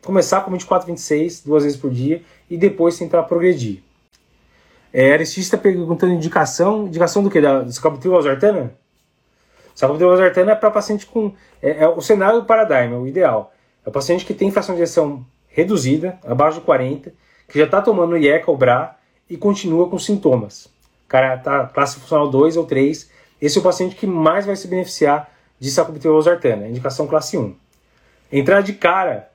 começar 0.02 0.42
com 0.42 0.50
24, 0.52 0.86
26 0.86 1.42
duas 1.42 1.64
vezes 1.64 1.78
por 1.78 1.90
dia 1.90 2.22
e 2.48 2.56
depois 2.56 2.96
tentar 2.96 3.24
progredir. 3.24 3.82
É, 4.92 5.12
Aristide 5.12 5.44
está 5.44 5.58
perguntando 5.58 6.12
indicação, 6.12 6.86
indicação 6.86 7.22
do 7.22 7.30
que? 7.30 7.40
Da 7.40 7.70
sacubitril 7.70 8.12
valsartana? 8.12 8.72
Sacubitril 9.74 10.14
é 10.24 10.54
para 10.54 10.70
paciente 10.70 11.06
com... 11.06 11.32
É, 11.60 11.84
é, 11.84 11.88
o 11.88 12.00
cenário 12.00 12.40
do 12.40 12.46
paradigma, 12.46 12.98
o 12.98 13.06
ideal. 13.06 13.52
É 13.84 13.88
o 13.88 13.92
paciente 13.92 14.24
que 14.24 14.34
tem 14.34 14.50
fração 14.50 14.74
de 14.74 14.82
ejeção 14.82 15.24
reduzida, 15.48 16.18
abaixo 16.24 16.60
de 16.60 16.64
40, 16.64 17.12
que 17.48 17.58
já 17.58 17.64
está 17.64 17.80
tomando 17.80 18.16
IECA 18.16 18.50
ou 18.50 18.56
BRA 18.56 18.96
e 19.28 19.36
continua 19.36 19.88
com 19.88 19.98
sintomas. 19.98 20.68
Cara 21.08 21.34
está 21.34 21.66
classe 21.66 21.98
funcional 21.98 22.28
2 22.28 22.56
ou 22.56 22.64
3 22.64 23.10
esse 23.40 23.56
é 23.56 23.60
o 23.60 23.64
paciente 23.64 23.96
que 23.96 24.06
mais 24.06 24.44
vai 24.44 24.54
se 24.54 24.68
beneficiar 24.68 25.32
de 25.58 25.70
valsartana, 25.70 26.68
indicação 26.68 27.06
classe 27.06 27.38
1. 27.38 27.54
Entrar 28.30 28.60
de 28.60 28.74
cara, 28.74 29.30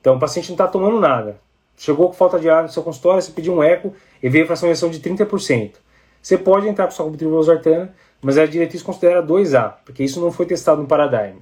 então 0.00 0.16
o 0.16 0.18
paciente 0.18 0.48
não 0.48 0.54
está 0.54 0.66
tomando 0.66 0.98
nada. 0.98 1.38
Chegou 1.76 2.08
com 2.08 2.14
falta 2.14 2.38
de 2.38 2.48
ar 2.48 2.62
no 2.62 2.68
seu 2.70 2.82
consultório, 2.82 3.20
você 3.20 3.30
pediu 3.30 3.54
um 3.54 3.62
eco 3.62 3.94
e 4.22 4.28
veio 4.28 4.44
a 4.44 4.46
fração 4.46 4.68
de 4.68 4.72
injeção 4.72 4.90
de 4.90 5.00
30%. 5.00 5.74
Você 6.20 6.38
pode 6.38 6.66
entrar 6.66 6.86
com 6.86 6.92
valsartana, 7.30 7.94
mas 8.22 8.38
a 8.38 8.46
diretriz 8.46 8.82
considera 8.82 9.22
2A, 9.22 9.74
porque 9.84 10.02
isso 10.02 10.20
não 10.20 10.32
foi 10.32 10.46
testado 10.46 10.80
no 10.80 10.88
Paradigm. 10.88 11.36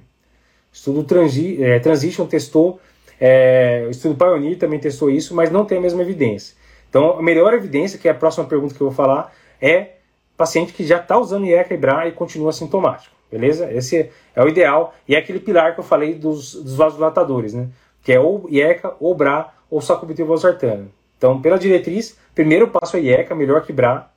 Estudo 0.71 1.03
Transi, 1.03 1.61
é, 1.61 1.79
Transition 1.79 2.25
testou, 2.25 2.79
é, 3.19 3.87
estudo 3.89 4.15
Pioneer 4.15 4.57
também 4.57 4.79
testou 4.79 5.09
isso, 5.09 5.35
mas 5.35 5.51
não 5.51 5.65
tem 5.65 5.77
a 5.77 5.81
mesma 5.81 6.01
evidência. 6.01 6.55
Então, 6.89 7.19
a 7.19 7.21
melhor 7.21 7.53
evidência, 7.53 7.99
que 7.99 8.07
é 8.07 8.11
a 8.11 8.15
próxima 8.15 8.45
pergunta 8.45 8.73
que 8.73 8.81
eu 8.81 8.87
vou 8.87 8.95
falar, 8.95 9.31
é 9.61 9.91
paciente 10.35 10.73
que 10.73 10.83
já 10.83 10.97
está 10.97 11.17
usando 11.17 11.45
IECA 11.45 11.73
e 11.73 11.77
BRA 11.77 12.07
e 12.07 12.11
continua 12.11 12.51
sintomático, 12.51 13.15
beleza? 13.31 13.71
Esse 13.71 14.09
é 14.35 14.43
o 14.43 14.47
ideal 14.47 14.95
e 15.07 15.15
é 15.15 15.19
aquele 15.19 15.39
pilar 15.39 15.75
que 15.75 15.79
eu 15.79 15.83
falei 15.83 16.15
dos, 16.15 16.55
dos 16.55 16.75
vasodilatadores, 16.75 17.53
né? 17.53 17.67
Que 18.03 18.13
é 18.13 18.19
ou 18.19 18.47
IECA, 18.49 18.95
ou 18.99 19.13
BRA, 19.13 19.53
ou 19.69 19.79
sacubitril 19.79 20.25
valsartana. 20.25 20.87
Então, 21.17 21.39
pela 21.39 21.59
diretriz, 21.59 22.17
primeiro 22.33 22.67
passo 22.69 22.97
é 22.97 23.01
IECA, 23.01 23.35
melhor 23.35 23.61
que 23.61 23.71
BRA. 23.71 24.09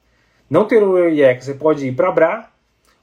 Não 0.48 0.64
ter 0.64 0.82
o 0.82 1.08
IECA, 1.08 1.42
você 1.42 1.54
pode 1.54 1.86
ir 1.86 1.92
para 1.92 2.10
BRA, 2.10 2.48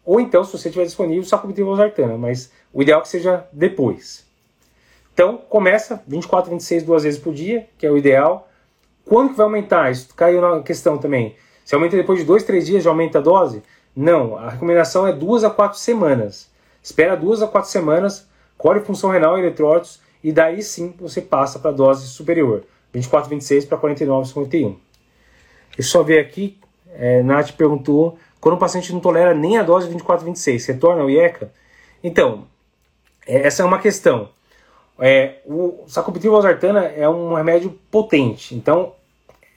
ou 0.05 0.19
então, 0.19 0.43
se 0.43 0.51
você 0.51 0.69
tiver 0.69 0.85
disponível, 0.85 1.23
sacubitril 1.23 1.67
valsartana, 1.67 2.17
mas 2.17 2.51
o 2.73 2.81
ideal 2.81 2.99
é 2.99 3.03
que 3.03 3.09
seja 3.09 3.45
depois. 3.51 4.25
Então, 5.13 5.37
começa 5.37 6.01
24, 6.07 6.51
26 6.51 6.83
duas 6.83 7.03
vezes 7.03 7.19
por 7.19 7.33
dia, 7.33 7.67
que 7.77 7.85
é 7.85 7.91
o 7.91 7.97
ideal. 7.97 8.49
Quando 9.05 9.31
que 9.31 9.37
vai 9.37 9.45
aumentar? 9.45 9.91
Isso 9.91 10.13
caiu 10.15 10.41
na 10.41 10.63
questão 10.63 10.97
também. 10.97 11.35
Se 11.65 11.75
aumenta 11.75 11.95
depois 11.95 12.19
de 12.19 12.25
dois, 12.25 12.43
três 12.43 12.65
dias, 12.65 12.83
já 12.83 12.89
aumenta 12.89 13.19
a 13.19 13.21
dose? 13.21 13.61
Não, 13.95 14.37
a 14.37 14.49
recomendação 14.49 15.05
é 15.05 15.13
duas 15.13 15.43
a 15.43 15.49
quatro 15.49 15.77
semanas. 15.77 16.49
Espera 16.81 17.15
duas 17.15 17.41
a 17.41 17.47
quatro 17.47 17.69
semanas, 17.69 18.27
colhe 18.57 18.79
função 18.79 19.11
renal 19.11 19.37
e 19.37 19.41
eletrólitos 19.41 20.01
e 20.23 20.31
daí 20.31 20.63
sim 20.63 20.93
você 20.99 21.21
passa 21.21 21.59
para 21.59 21.71
a 21.71 21.73
dose 21.73 22.07
superior, 22.07 22.63
24, 22.93 23.29
26 23.29 23.65
para 23.65 23.77
49, 23.77 24.27
51. 24.27 24.69
Deixa 24.69 24.79
eu 25.77 25.83
só 25.83 26.03
ver 26.03 26.19
aqui, 26.19 26.57
é, 26.93 27.21
Nath 27.23 27.51
perguntou, 27.51 28.17
quando 28.41 28.55
o 28.55 28.57
paciente 28.57 28.91
não 28.91 28.99
tolera 28.99 29.33
nem 29.35 29.59
a 29.59 29.63
dose 29.63 29.87
24, 29.87 30.25
26, 30.25 30.65
retorna 30.65 31.03
ao 31.03 31.09
IECA? 31.09 31.53
Então, 32.03 32.47
é, 33.27 33.45
essa 33.45 33.61
é 33.61 33.65
uma 33.65 33.77
questão. 33.77 34.29
É, 34.99 35.39
o 35.45 35.83
sacubitril 35.87 36.31
valsartana 36.31 36.85
é 36.85 37.07
um 37.07 37.33
remédio 37.33 37.71
potente, 37.89 38.53
então 38.53 38.93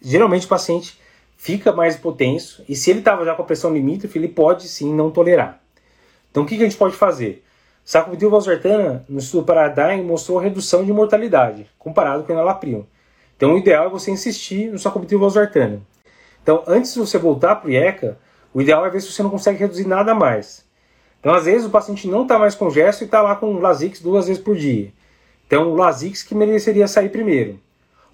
geralmente 0.00 0.46
o 0.46 0.48
paciente 0.48 0.98
fica 1.36 1.72
mais 1.72 1.96
hipotenso 1.96 2.64
e 2.68 2.74
se 2.74 2.90
ele 2.90 3.00
estava 3.00 3.24
já 3.24 3.34
com 3.34 3.42
a 3.42 3.44
pressão 3.44 3.72
limítrofe, 3.72 4.18
ele 4.18 4.28
pode 4.28 4.68
sim 4.68 4.94
não 4.94 5.10
tolerar. 5.10 5.60
Então 6.30 6.44
o 6.44 6.46
que, 6.46 6.56
que 6.56 6.62
a 6.62 6.66
gente 6.66 6.78
pode 6.78 6.94
fazer? 6.94 7.44
Sacubitril 7.84 8.30
valsartana, 8.30 9.04
no 9.06 9.18
estudo 9.18 9.44
Paradigm, 9.44 10.02
mostrou 10.02 10.38
redução 10.38 10.84
de 10.84 10.92
mortalidade 10.92 11.66
comparado 11.78 12.22
com 12.24 12.32
o 12.32 12.34
enalapril. 12.34 12.86
Então 13.36 13.54
o 13.54 13.58
ideal 13.58 13.86
é 13.86 13.90
você 13.90 14.10
insistir 14.10 14.70
no 14.70 14.78
sacubitril 14.78 15.18
valsartana. 15.18 15.82
Então 16.42 16.62
antes 16.66 16.94
de 16.94 17.00
você 17.00 17.18
voltar 17.18 17.56
para 17.56 17.68
o 17.68 17.70
IECA, 17.70 18.18
o 18.54 18.62
ideal 18.62 18.86
é 18.86 18.90
ver 18.90 19.02
se 19.02 19.12
você 19.12 19.22
não 19.22 19.30
consegue 19.30 19.58
reduzir 19.58 19.86
nada 19.86 20.14
mais. 20.14 20.64
Então 21.20 21.34
às 21.34 21.44
vezes 21.44 21.66
o 21.66 21.70
paciente 21.70 22.08
não 22.08 22.22
está 22.22 22.38
mais 22.38 22.54
com 22.54 22.70
gesto 22.70 23.02
e 23.02 23.04
está 23.04 23.20
lá 23.20 23.36
com 23.36 23.58
Lasix 23.58 24.00
duas 24.00 24.28
vezes 24.28 24.42
por 24.42 24.56
dia. 24.56 24.92
Então 25.46 25.72
o 25.72 25.76
Lasix 25.76 26.22
que 26.22 26.34
mereceria 26.34 26.88
sair 26.88 27.10
primeiro. 27.10 27.58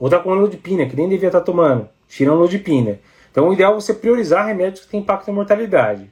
Ou 0.00 0.06
está 0.06 0.18
com 0.18 0.32
anodipina, 0.32 0.86
que 0.86 0.96
nem 0.96 1.08
devia 1.08 1.28
estar 1.28 1.40
tá 1.40 1.44
tomando. 1.44 1.86
Tira 2.08 2.30
a 2.30 2.34
anodipina. 2.34 2.98
Então, 3.30 3.48
o 3.48 3.52
ideal 3.52 3.72
é 3.72 3.74
você 3.74 3.94
priorizar 3.94 4.46
remédios 4.46 4.84
que 4.84 4.90
têm 4.90 5.00
impacto 5.00 5.28
na 5.28 5.34
mortalidade. 5.34 6.10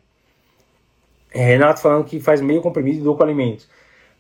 É, 1.33 1.43
Renato 1.43 1.81
falando 1.81 2.05
que 2.05 2.21
faz 2.21 2.41
meio 2.41 2.61
comprimido 2.61 2.99
e 2.99 3.03
dou 3.03 3.17
com 3.17 3.23
alimentos. 3.23 3.67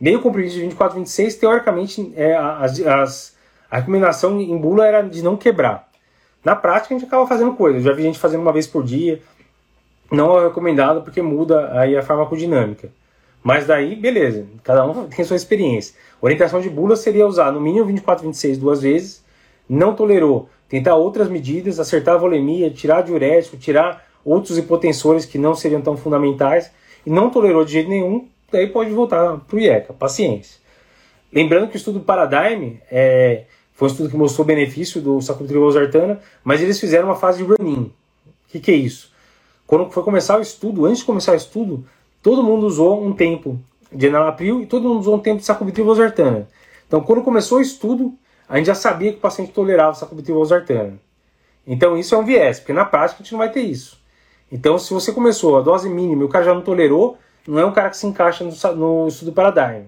Meio 0.00 0.20
comprimido 0.20 0.54
de 0.54 0.60
24 0.60 0.98
26, 0.98 1.34
teoricamente, 1.36 2.12
é, 2.16 2.34
as, 2.34 2.80
as, 2.80 3.36
a 3.70 3.76
recomendação 3.76 4.40
em 4.40 4.56
bula 4.56 4.86
era 4.86 5.02
de 5.02 5.22
não 5.22 5.36
quebrar. 5.36 5.88
Na 6.44 6.56
prática, 6.56 6.94
a 6.94 6.98
gente 6.98 7.06
acaba 7.06 7.26
fazendo 7.26 7.54
coisas. 7.54 7.82
Já 7.82 7.92
vi 7.92 8.02
gente 8.02 8.18
fazendo 8.18 8.40
uma 8.40 8.52
vez 8.52 8.66
por 8.66 8.82
dia. 8.82 9.20
Não 10.10 10.38
é 10.38 10.44
recomendado 10.44 11.02
porque 11.02 11.20
muda 11.20 11.78
aí 11.78 11.96
a 11.96 12.02
farmacodinâmica. 12.02 12.90
Mas 13.42 13.66
daí, 13.66 13.94
beleza. 13.94 14.46
Cada 14.64 14.84
um 14.84 15.04
tem 15.06 15.24
sua 15.24 15.36
experiência. 15.36 15.94
Orientação 16.20 16.60
de 16.60 16.68
bula 16.68 16.96
seria 16.96 17.26
usar 17.26 17.52
no 17.52 17.60
mínimo 17.60 17.84
24 17.86 18.24
26 18.24 18.58
duas 18.58 18.82
vezes. 18.82 19.24
Não 19.68 19.94
tolerou 19.94 20.48
tentar 20.68 20.96
outras 20.96 21.28
medidas, 21.28 21.80
acertar 21.80 22.14
a 22.14 22.18
volemia, 22.18 22.70
tirar 22.70 23.02
diurético, 23.02 23.56
tirar 23.56 24.06
outros 24.24 24.58
hipotensores 24.58 25.24
que 25.24 25.38
não 25.38 25.54
seriam 25.54 25.80
tão 25.80 25.96
fundamentais, 25.96 26.70
e 27.06 27.10
não 27.10 27.30
tolerou 27.30 27.64
de 27.64 27.72
jeito 27.72 27.88
nenhum, 27.88 28.28
daí 28.52 28.66
pode 28.66 28.90
voltar 28.90 29.38
para 29.38 29.56
o 29.56 29.58
IECA, 29.58 29.94
paciência. 29.94 30.60
Lembrando 31.32 31.68
que 31.68 31.76
o 31.76 31.78
estudo 31.78 32.00
Paradigm 32.00 32.74
é, 32.90 33.44
foi 33.72 33.88
um 33.88 33.90
estudo 33.90 34.10
que 34.10 34.16
mostrou 34.16 34.44
o 34.44 34.46
benefício 34.46 35.00
do 35.00 35.20
sacubitril 35.22 35.62
valsartana, 35.62 36.20
mas 36.44 36.60
eles 36.60 36.78
fizeram 36.78 37.08
uma 37.08 37.16
fase 37.16 37.38
de 37.38 37.44
run-in. 37.44 37.84
O 37.84 37.92
que, 38.48 38.60
que 38.60 38.70
é 38.70 38.74
isso? 38.74 39.12
Quando 39.68 39.90
foi 39.90 40.02
começar 40.02 40.38
o 40.38 40.40
estudo, 40.40 40.86
antes 40.86 41.00
de 41.00 41.04
começar 41.04 41.32
o 41.32 41.36
estudo, 41.36 41.84
todo 42.22 42.42
mundo 42.42 42.66
usou 42.66 43.04
um 43.04 43.12
tempo 43.12 43.60
de 43.92 44.06
enalapril 44.06 44.62
e 44.62 44.66
todo 44.66 44.88
mundo 44.88 45.00
usou 45.00 45.16
um 45.16 45.18
tempo 45.18 45.40
de 45.40 45.44
sacubitril 45.44 45.84
valsartana. 45.84 46.48
Então, 46.86 47.02
quando 47.02 47.20
começou 47.20 47.58
o 47.58 47.60
estudo, 47.60 48.14
a 48.48 48.56
gente 48.56 48.64
já 48.64 48.74
sabia 48.74 49.12
que 49.12 49.18
o 49.18 49.20
paciente 49.20 49.52
tolerava 49.52 49.94
sacubitril 49.94 50.36
valsartana. 50.36 50.98
Então, 51.66 51.98
isso 51.98 52.14
é 52.14 52.18
um 52.18 52.24
viés, 52.24 52.58
porque 52.58 52.72
na 52.72 52.86
prática 52.86 53.20
a 53.20 53.22
gente 53.22 53.32
não 53.32 53.40
vai 53.40 53.52
ter 53.52 53.60
isso. 53.60 54.00
Então, 54.50 54.78
se 54.78 54.94
você 54.94 55.12
começou 55.12 55.58
a 55.58 55.60
dose 55.60 55.86
mínima 55.90 56.22
e 56.22 56.24
o 56.24 56.30
cara 56.30 56.46
já 56.46 56.54
não 56.54 56.62
tolerou, 56.62 57.18
não 57.46 57.58
é 57.58 57.66
um 57.66 57.72
cara 57.72 57.90
que 57.90 57.98
se 57.98 58.06
encaixa 58.06 58.42
no, 58.42 58.74
no 58.74 59.08
estudo 59.08 59.32
Paradigm. 59.32 59.84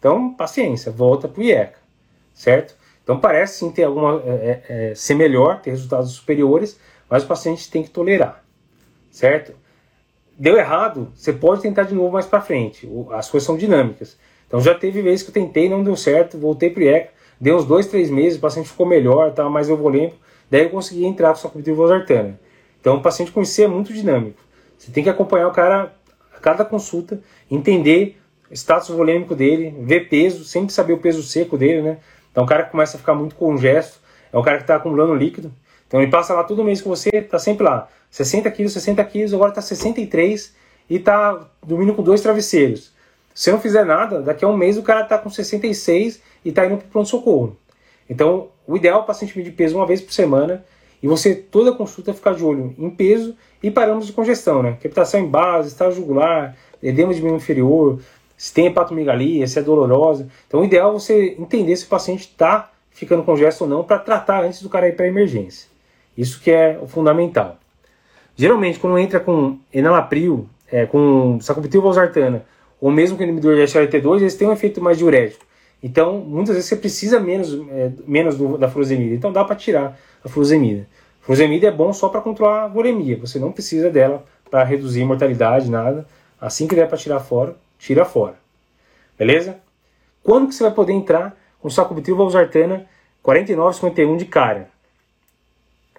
Então, 0.00 0.34
paciência, 0.34 0.90
volta 0.90 1.28
para 1.28 1.40
o 1.40 1.44
IECA, 1.44 1.78
certo? 2.34 2.74
Então, 3.04 3.20
parece 3.20 3.60
sim 3.60 3.70
ter 3.70 3.84
alguma, 3.84 4.20
é, 4.26 4.28
é, 4.28 4.90
é, 4.90 4.94
ser 4.96 5.14
melhor, 5.14 5.60
ter 5.60 5.70
resultados 5.70 6.10
superiores, 6.10 6.76
mas 7.08 7.22
o 7.22 7.28
paciente 7.28 7.70
tem 7.70 7.84
que 7.84 7.90
tolerar, 7.90 8.41
certo? 9.12 9.54
Deu 10.36 10.56
errado, 10.56 11.12
você 11.14 11.32
pode 11.32 11.62
tentar 11.62 11.84
de 11.84 11.94
novo 11.94 12.10
mais 12.10 12.26
para 12.26 12.40
frente. 12.40 12.90
As 13.12 13.30
coisas 13.30 13.46
são 13.46 13.56
dinâmicas. 13.56 14.16
Então, 14.48 14.60
já 14.60 14.74
teve 14.74 15.00
vezes 15.00 15.22
que 15.22 15.30
eu 15.30 15.34
tentei, 15.34 15.68
não 15.68 15.84
deu 15.84 15.94
certo, 15.94 16.36
voltei 16.36 16.70
para 16.70 16.80
o 16.80 16.82
IECA, 16.82 17.10
deu 17.40 17.56
uns 17.56 17.64
dois, 17.64 17.86
três 17.86 18.10
meses, 18.10 18.38
o 18.38 18.40
paciente 18.40 18.68
ficou 18.68 18.86
melhor, 18.86 19.28
estava 19.28 19.48
mais 19.48 19.68
euvolêmico, 19.68 20.16
daí 20.50 20.64
eu 20.64 20.70
consegui 20.70 21.04
entrar 21.04 21.28
com 21.30 21.36
sua 21.36 21.50
valsartana. 21.74 22.40
Então, 22.80 22.96
o 22.96 23.00
paciente 23.02 23.30
com 23.30 23.42
IC 23.42 23.62
é 23.62 23.68
muito 23.68 23.92
dinâmico. 23.92 24.40
Você 24.76 24.90
tem 24.90 25.04
que 25.04 25.10
acompanhar 25.10 25.46
o 25.46 25.52
cara 25.52 25.94
a 26.34 26.40
cada 26.40 26.64
consulta, 26.64 27.20
entender 27.50 28.18
o 28.50 28.54
status 28.54 28.88
volêmico 28.88 29.34
dele, 29.34 29.74
ver 29.80 30.08
peso, 30.08 30.44
sempre 30.44 30.72
saber 30.72 30.94
o 30.94 30.98
peso 30.98 31.22
seco 31.22 31.56
dele, 31.56 31.80
né? 31.80 31.98
Então, 32.30 32.44
o 32.44 32.46
cara 32.46 32.64
que 32.64 32.70
começa 32.72 32.96
a 32.96 33.00
ficar 33.00 33.14
muito 33.14 33.36
congesto, 33.36 34.00
é 34.32 34.36
um 34.36 34.42
cara 34.42 34.56
que 34.56 34.64
está 34.64 34.76
acumulando 34.76 35.14
líquido. 35.14 35.52
Então, 35.86 36.02
ele 36.02 36.10
passa 36.10 36.34
lá 36.34 36.42
todo 36.42 36.64
mês 36.64 36.82
com 36.82 36.90
você, 36.90 37.10
está 37.10 37.38
sempre 37.38 37.64
lá. 37.64 37.88
60 38.12 38.50
quilos, 38.50 38.74
60 38.74 39.02
quilos, 39.06 39.32
agora 39.32 39.50
está 39.50 39.62
63 39.62 40.54
e 40.88 40.96
está 40.96 41.48
dormindo 41.66 41.94
com 41.94 42.02
dois 42.02 42.20
travesseiros. 42.20 42.92
Se 43.34 43.50
não 43.50 43.58
fizer 43.58 43.86
nada, 43.86 44.20
daqui 44.20 44.44
a 44.44 44.48
um 44.48 44.56
mês 44.56 44.76
o 44.76 44.82
cara 44.82 45.00
está 45.00 45.16
com 45.16 45.30
66 45.30 46.20
e 46.44 46.50
está 46.50 46.66
indo 46.66 46.76
para 46.76 46.86
o 46.86 46.90
pronto-socorro. 46.90 47.56
Então, 48.08 48.48
o 48.66 48.76
ideal 48.76 49.00
é 49.00 49.02
o 49.02 49.06
paciente 49.06 49.36
medir 49.36 49.52
peso 49.52 49.76
uma 49.76 49.86
vez 49.86 50.02
por 50.02 50.12
semana 50.12 50.62
e 51.02 51.08
você, 51.08 51.34
toda 51.34 51.72
consulta, 51.72 52.12
ficar 52.12 52.34
de 52.34 52.44
olho 52.44 52.74
em 52.78 52.90
peso 52.90 53.34
e 53.62 53.70
parâmetros 53.70 54.08
de 54.08 54.12
congestão, 54.12 54.62
né? 54.62 54.76
Captação 54.82 55.18
em 55.18 55.26
base, 55.26 55.68
estado 55.68 55.94
jugular, 55.94 56.54
edema 56.82 57.14
de 57.14 57.22
membro 57.22 57.38
inferior, 57.38 57.98
se 58.36 58.52
tem 58.52 58.66
hepatomegalia, 58.66 59.46
se 59.46 59.58
é 59.58 59.62
dolorosa. 59.62 60.28
Então, 60.46 60.60
o 60.60 60.64
ideal 60.66 60.90
é 60.90 60.92
você 60.92 61.34
entender 61.38 61.74
se 61.76 61.86
o 61.86 61.88
paciente 61.88 62.20
está 62.20 62.70
ficando 62.90 63.22
congesto 63.22 63.64
ou 63.64 63.70
não 63.70 63.82
para 63.82 63.98
tratar 63.98 64.44
antes 64.44 64.60
do 64.60 64.68
cara 64.68 64.88
ir 64.88 64.96
para 64.96 65.06
a 65.06 65.08
emergência. 65.08 65.70
Isso 66.14 66.38
que 66.42 66.50
é 66.50 66.78
o 66.80 66.86
fundamental. 66.86 67.56
Geralmente, 68.36 68.78
quando 68.78 68.98
entra 68.98 69.20
com 69.20 69.58
enalapril, 69.72 70.48
é, 70.70 70.86
com 70.86 71.38
sacubitril 71.40 71.82
valsartana, 71.82 72.44
ou 72.80 72.90
mesmo 72.90 73.16
com 73.16 73.22
inibidor 73.22 73.54
de 73.54 73.62
SLT2, 73.62 74.20
eles 74.20 74.34
têm 74.34 74.48
um 74.48 74.52
efeito 74.52 74.82
mais 74.82 74.98
diurético. 74.98 75.44
Então, 75.82 76.18
muitas 76.18 76.54
vezes 76.54 76.68
você 76.68 76.76
precisa 76.76 77.20
menos, 77.20 77.54
é, 77.70 77.90
menos 78.06 78.36
do, 78.36 78.56
da 78.56 78.68
furosemida. 78.68 79.14
Então, 79.14 79.32
dá 79.32 79.44
para 79.44 79.56
tirar 79.56 79.98
a 80.24 80.28
furosemida. 80.28 80.86
A 81.22 81.24
furosemida 81.24 81.66
é 81.66 81.70
bom 81.70 81.92
só 81.92 82.08
para 82.08 82.20
controlar 82.20 82.64
a 82.64 82.68
volemia. 82.68 83.16
Você 83.18 83.38
não 83.38 83.52
precisa 83.52 83.90
dela 83.90 84.24
para 84.50 84.64
reduzir 84.64 85.04
mortalidade, 85.04 85.70
nada. 85.70 86.06
Assim 86.40 86.66
que 86.66 86.74
der 86.74 86.88
para 86.88 86.98
tirar 86.98 87.20
fora, 87.20 87.56
tira 87.78 88.04
fora. 88.04 88.34
Beleza? 89.18 89.58
Quando 90.22 90.48
que 90.48 90.54
você 90.54 90.62
vai 90.62 90.72
poder 90.72 90.92
entrar 90.92 91.36
com 91.60 91.68
sacubitril 91.68 92.16
valsartana 92.16 92.86
49,51 93.24 94.16
de 94.16 94.24
cara? 94.24 94.68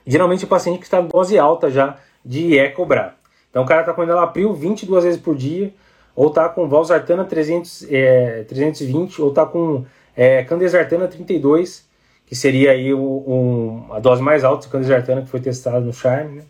Geralmente 0.05 0.43
o 0.43 0.47
paciente 0.47 0.79
que 0.79 0.85
está 0.85 0.99
em 0.99 1.07
dose 1.07 1.37
alta 1.37 1.69
já 1.69 1.97
de 2.23 2.55
IE 2.55 2.69
cobrar. 2.69 3.17
Então 3.49 3.63
o 3.63 3.65
cara 3.65 3.81
está 3.81 3.93
com 3.93 4.03
enalapril 4.03 4.53
22 4.53 5.03
vezes 5.03 5.19
por 5.19 5.35
dia, 5.35 5.73
ou 6.15 6.27
está 6.27 6.47
com 6.49 6.67
valsartana 6.67 7.25
300, 7.25 7.87
é, 7.89 8.43
320, 8.47 9.21
ou 9.21 9.29
está 9.29 9.45
com 9.45 9.85
é, 10.15 10.43
candesartana 10.43 11.07
32, 11.07 11.87
que 12.25 12.35
seria 12.35 12.71
aí 12.71 12.93
um, 12.93 13.85
a 13.91 13.99
dose 13.99 14.21
mais 14.21 14.43
alta 14.43 14.65
de 14.65 14.71
candesartana 14.71 15.21
que 15.21 15.27
foi 15.27 15.39
testada 15.39 15.79
no 15.79 15.93
Charme. 15.93 16.37
Né? 16.37 16.43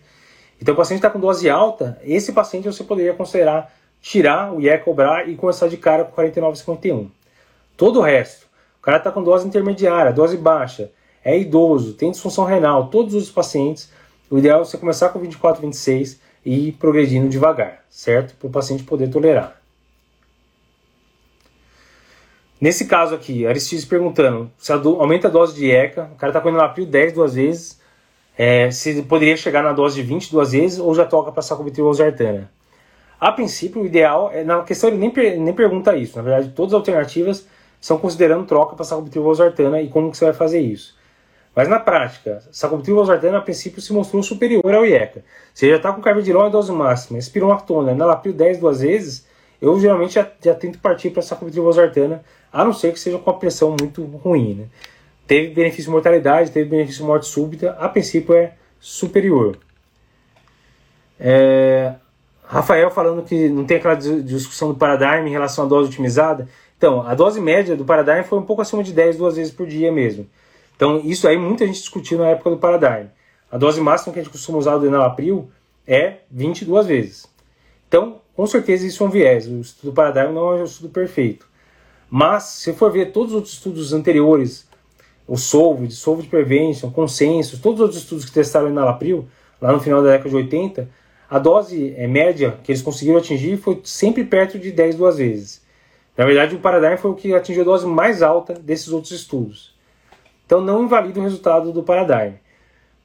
Então, 0.61 0.73
o 0.73 0.77
paciente 0.77 0.99
está 0.99 1.09
com 1.09 1.19
dose 1.19 1.49
alta, 1.49 1.99
esse 2.03 2.31
paciente 2.31 2.65
você 2.65 2.83
poderia 2.83 3.13
considerar 3.13 3.73
tirar 4.01 4.53
o 4.53 4.61
IE 4.61 4.77
cobrar 4.79 5.27
e 5.27 5.35
começar 5.35 5.67
de 5.67 5.77
cara 5.77 6.03
com 6.03 6.21
49,51. 6.21 7.07
Todo 7.75 7.99
o 7.99 8.01
resto, 8.01 8.45
o 8.79 8.81
cara 8.81 8.97
está 8.97 9.11
com 9.11 9.23
dose 9.23 9.47
intermediária, 9.47 10.11
dose 10.11 10.37
baixa, 10.37 10.91
é 11.23 11.37
idoso, 11.37 11.93
tem 11.93 12.11
disfunção 12.11 12.43
renal, 12.43 12.87
todos 12.87 13.13
os 13.13 13.31
pacientes, 13.31 13.89
o 14.29 14.37
ideal 14.37 14.61
é 14.61 14.65
você 14.65 14.77
começar 14.77 15.09
com 15.09 15.19
24, 15.19 15.61
26 15.61 16.19
e 16.45 16.69
ir 16.69 16.71
progredindo 16.73 17.29
devagar, 17.29 17.83
certo? 17.89 18.35
Para 18.35 18.47
o 18.47 18.51
paciente 18.51 18.83
poder 18.83 19.09
tolerar. 19.09 19.61
Nesse 22.59 22.85
caso 22.85 23.13
aqui, 23.13 23.45
Aristides 23.45 23.83
perguntando 23.83 24.49
se 24.57 24.71
aumenta 24.71 25.27
a 25.27 25.31
dose 25.31 25.53
de 25.53 25.69
ECA, 25.69 26.09
o 26.13 26.15
cara 26.15 26.29
está 26.29 26.39
comendo 26.39 26.59
laprio 26.59 26.85
10 26.85 27.13
duas 27.13 27.35
vezes, 27.35 27.79
é, 28.37 28.71
se 28.71 29.01
poderia 29.03 29.35
chegar 29.35 29.61
na 29.61 29.73
dose 29.73 29.95
de 29.95 30.01
20 30.01 30.31
duas 30.31 30.53
vezes 30.53 30.79
ou 30.79 30.95
já 30.95 31.05
toca 31.05 31.31
para 31.31 31.41
sacubitril 31.41 31.85
valsartana. 31.85 32.49
A 33.19 33.31
princípio, 33.31 33.81
o 33.81 33.85
ideal, 33.85 34.31
é, 34.33 34.43
na 34.43 34.63
questão 34.63 34.89
ele 34.89 34.97
nem, 34.97 35.39
nem 35.39 35.53
pergunta 35.53 35.95
isso, 35.95 36.15
na 36.15 36.23
verdade 36.23 36.49
todas 36.49 36.73
as 36.73 36.79
alternativas 36.79 37.45
são 37.81 37.97
considerando 37.97 38.45
troca 38.45 38.75
para 38.75 38.85
sacubitril 38.85 39.23
valsartana 39.23 39.81
e 39.81 39.89
como 39.89 40.09
que 40.09 40.17
você 40.17 40.25
vai 40.25 40.33
fazer 40.33 40.61
isso. 40.61 40.95
Mas 41.55 41.67
na 41.67 41.79
prática, 41.79 42.41
sacubitril 42.51 42.95
valsartana 42.95 43.37
a 43.37 43.41
princípio 43.41 43.81
se 43.81 43.93
mostrou 43.93 44.23
superior 44.23 44.73
ao 44.73 44.85
IECA. 44.85 45.23
Você 45.53 45.69
já 45.69 45.75
está 45.77 45.91
com 45.91 46.01
carvedilol 46.01 46.47
em 46.47 46.51
dose 46.51 46.71
máxima, 46.71 47.19
espironolactona, 47.19 47.93
nalaprio 47.93 48.33
10 48.33 48.59
duas 48.59 48.81
vezes, 48.81 49.27
eu 49.61 49.79
geralmente 49.79 50.15
já, 50.15 50.27
já 50.43 50.53
tento 50.55 50.79
partir 50.79 51.11
para 51.11 51.21
sacubitril 51.21 51.63
valsartana 51.63 52.23
a 52.51 52.65
não 52.65 52.73
ser 52.73 52.91
que 52.91 52.99
seja 52.99 53.17
com 53.17 53.29
a 53.29 53.33
pressão 53.33 53.75
muito 53.79 54.03
ruim. 54.03 54.55
Né? 54.55 54.65
Teve 55.25 55.53
benefício 55.53 55.85
de 55.85 55.91
mortalidade, 55.91 56.51
teve 56.51 56.69
benefício 56.69 57.01
de 57.01 57.07
morte 57.07 57.27
súbita, 57.27 57.71
a 57.79 57.87
princípio 57.87 58.35
é 58.35 58.53
superior. 58.79 59.57
É, 61.19 61.93
Rafael 62.43 62.91
falando 62.91 63.23
que 63.23 63.47
não 63.47 63.63
tem 63.63 63.77
aquela 63.77 63.95
discussão 63.95 64.69
do 64.69 64.75
Paradigm 64.75 65.25
em 65.25 65.31
relação 65.31 65.65
à 65.65 65.67
dose 65.67 65.89
otimizada. 65.89 66.47
Então, 66.77 67.01
a 67.07 67.15
dose 67.15 67.39
média 67.39 67.75
do 67.75 67.85
Paradigm 67.85 68.23
foi 68.23 68.39
um 68.39 68.43
pouco 68.43 68.61
acima 68.61 68.83
de 68.83 68.91
10, 68.91 69.17
duas 69.17 69.37
vezes 69.37 69.53
por 69.53 69.65
dia 69.65 69.91
mesmo. 69.91 70.27
Então, 70.83 70.99
isso 71.05 71.25
aí 71.29 71.37
muita 71.37 71.65
gente 71.65 71.79
discutiu 71.79 72.17
na 72.17 72.27
época 72.27 72.49
do 72.49 72.57
Paradigm. 72.57 73.07
A 73.49 73.57
dose 73.57 73.79
máxima 73.79 74.11
que 74.11 74.19
a 74.19 74.21
gente 74.21 74.33
costuma 74.33 74.57
usar 74.57 74.77
do 74.77 74.85
enalapril 74.85 75.49
é 75.87 76.15
22 76.29 76.85
vezes. 76.85 77.25
Então, 77.87 78.19
com 78.35 78.45
certeza 78.45 78.85
isso 78.85 79.01
é 79.01 79.07
um 79.07 79.09
viés. 79.09 79.47
O 79.47 79.61
estudo 79.61 79.91
do 79.91 79.95
Paradigm 79.95 80.33
não 80.33 80.51
é 80.51 80.55
um 80.55 80.65
estudo 80.65 80.89
perfeito. 80.89 81.47
Mas, 82.09 82.43
se 82.43 82.73
for 82.73 82.91
ver 82.91 83.13
todos 83.13 83.29
os 83.29 83.35
outros 83.35 83.53
estudos 83.53 83.93
anteriores, 83.93 84.67
o 85.25 85.37
SOLVID, 85.37 85.93
SOLVID 85.93 86.27
Prevention, 86.27 86.91
Consensus, 86.91 87.61
todos 87.61 87.79
os 87.79 87.83
outros 87.83 88.01
estudos 88.01 88.25
que 88.25 88.33
testaram 88.33 88.67
o 88.67 88.69
enalapril, 88.69 89.25
lá 89.61 89.71
no 89.71 89.79
final 89.79 90.03
da 90.03 90.09
década 90.09 90.31
de 90.31 90.35
80, 90.35 90.89
a 91.29 91.39
dose 91.39 91.93
é, 91.95 92.07
média 92.07 92.59
que 92.61 92.73
eles 92.73 92.81
conseguiram 92.81 93.19
atingir 93.19 93.55
foi 93.55 93.79
sempre 93.85 94.25
perto 94.25 94.59
de 94.59 94.69
10 94.69 94.95
duas 94.95 95.17
vezes. 95.17 95.63
Na 96.17 96.25
verdade, 96.25 96.55
o 96.55 96.59
Paradigm 96.59 96.97
foi 96.97 97.11
o 97.11 97.15
que 97.15 97.33
atingiu 97.33 97.61
a 97.61 97.65
dose 97.65 97.87
mais 97.87 98.21
alta 98.21 98.53
desses 98.53 98.89
outros 98.89 99.13
estudos. 99.13 99.72
Então, 100.53 100.63
não 100.63 100.83
invalida 100.83 101.19
o 101.19 101.23
resultado 101.23 101.73
do 101.73 101.81
Paradigm. 101.81 102.35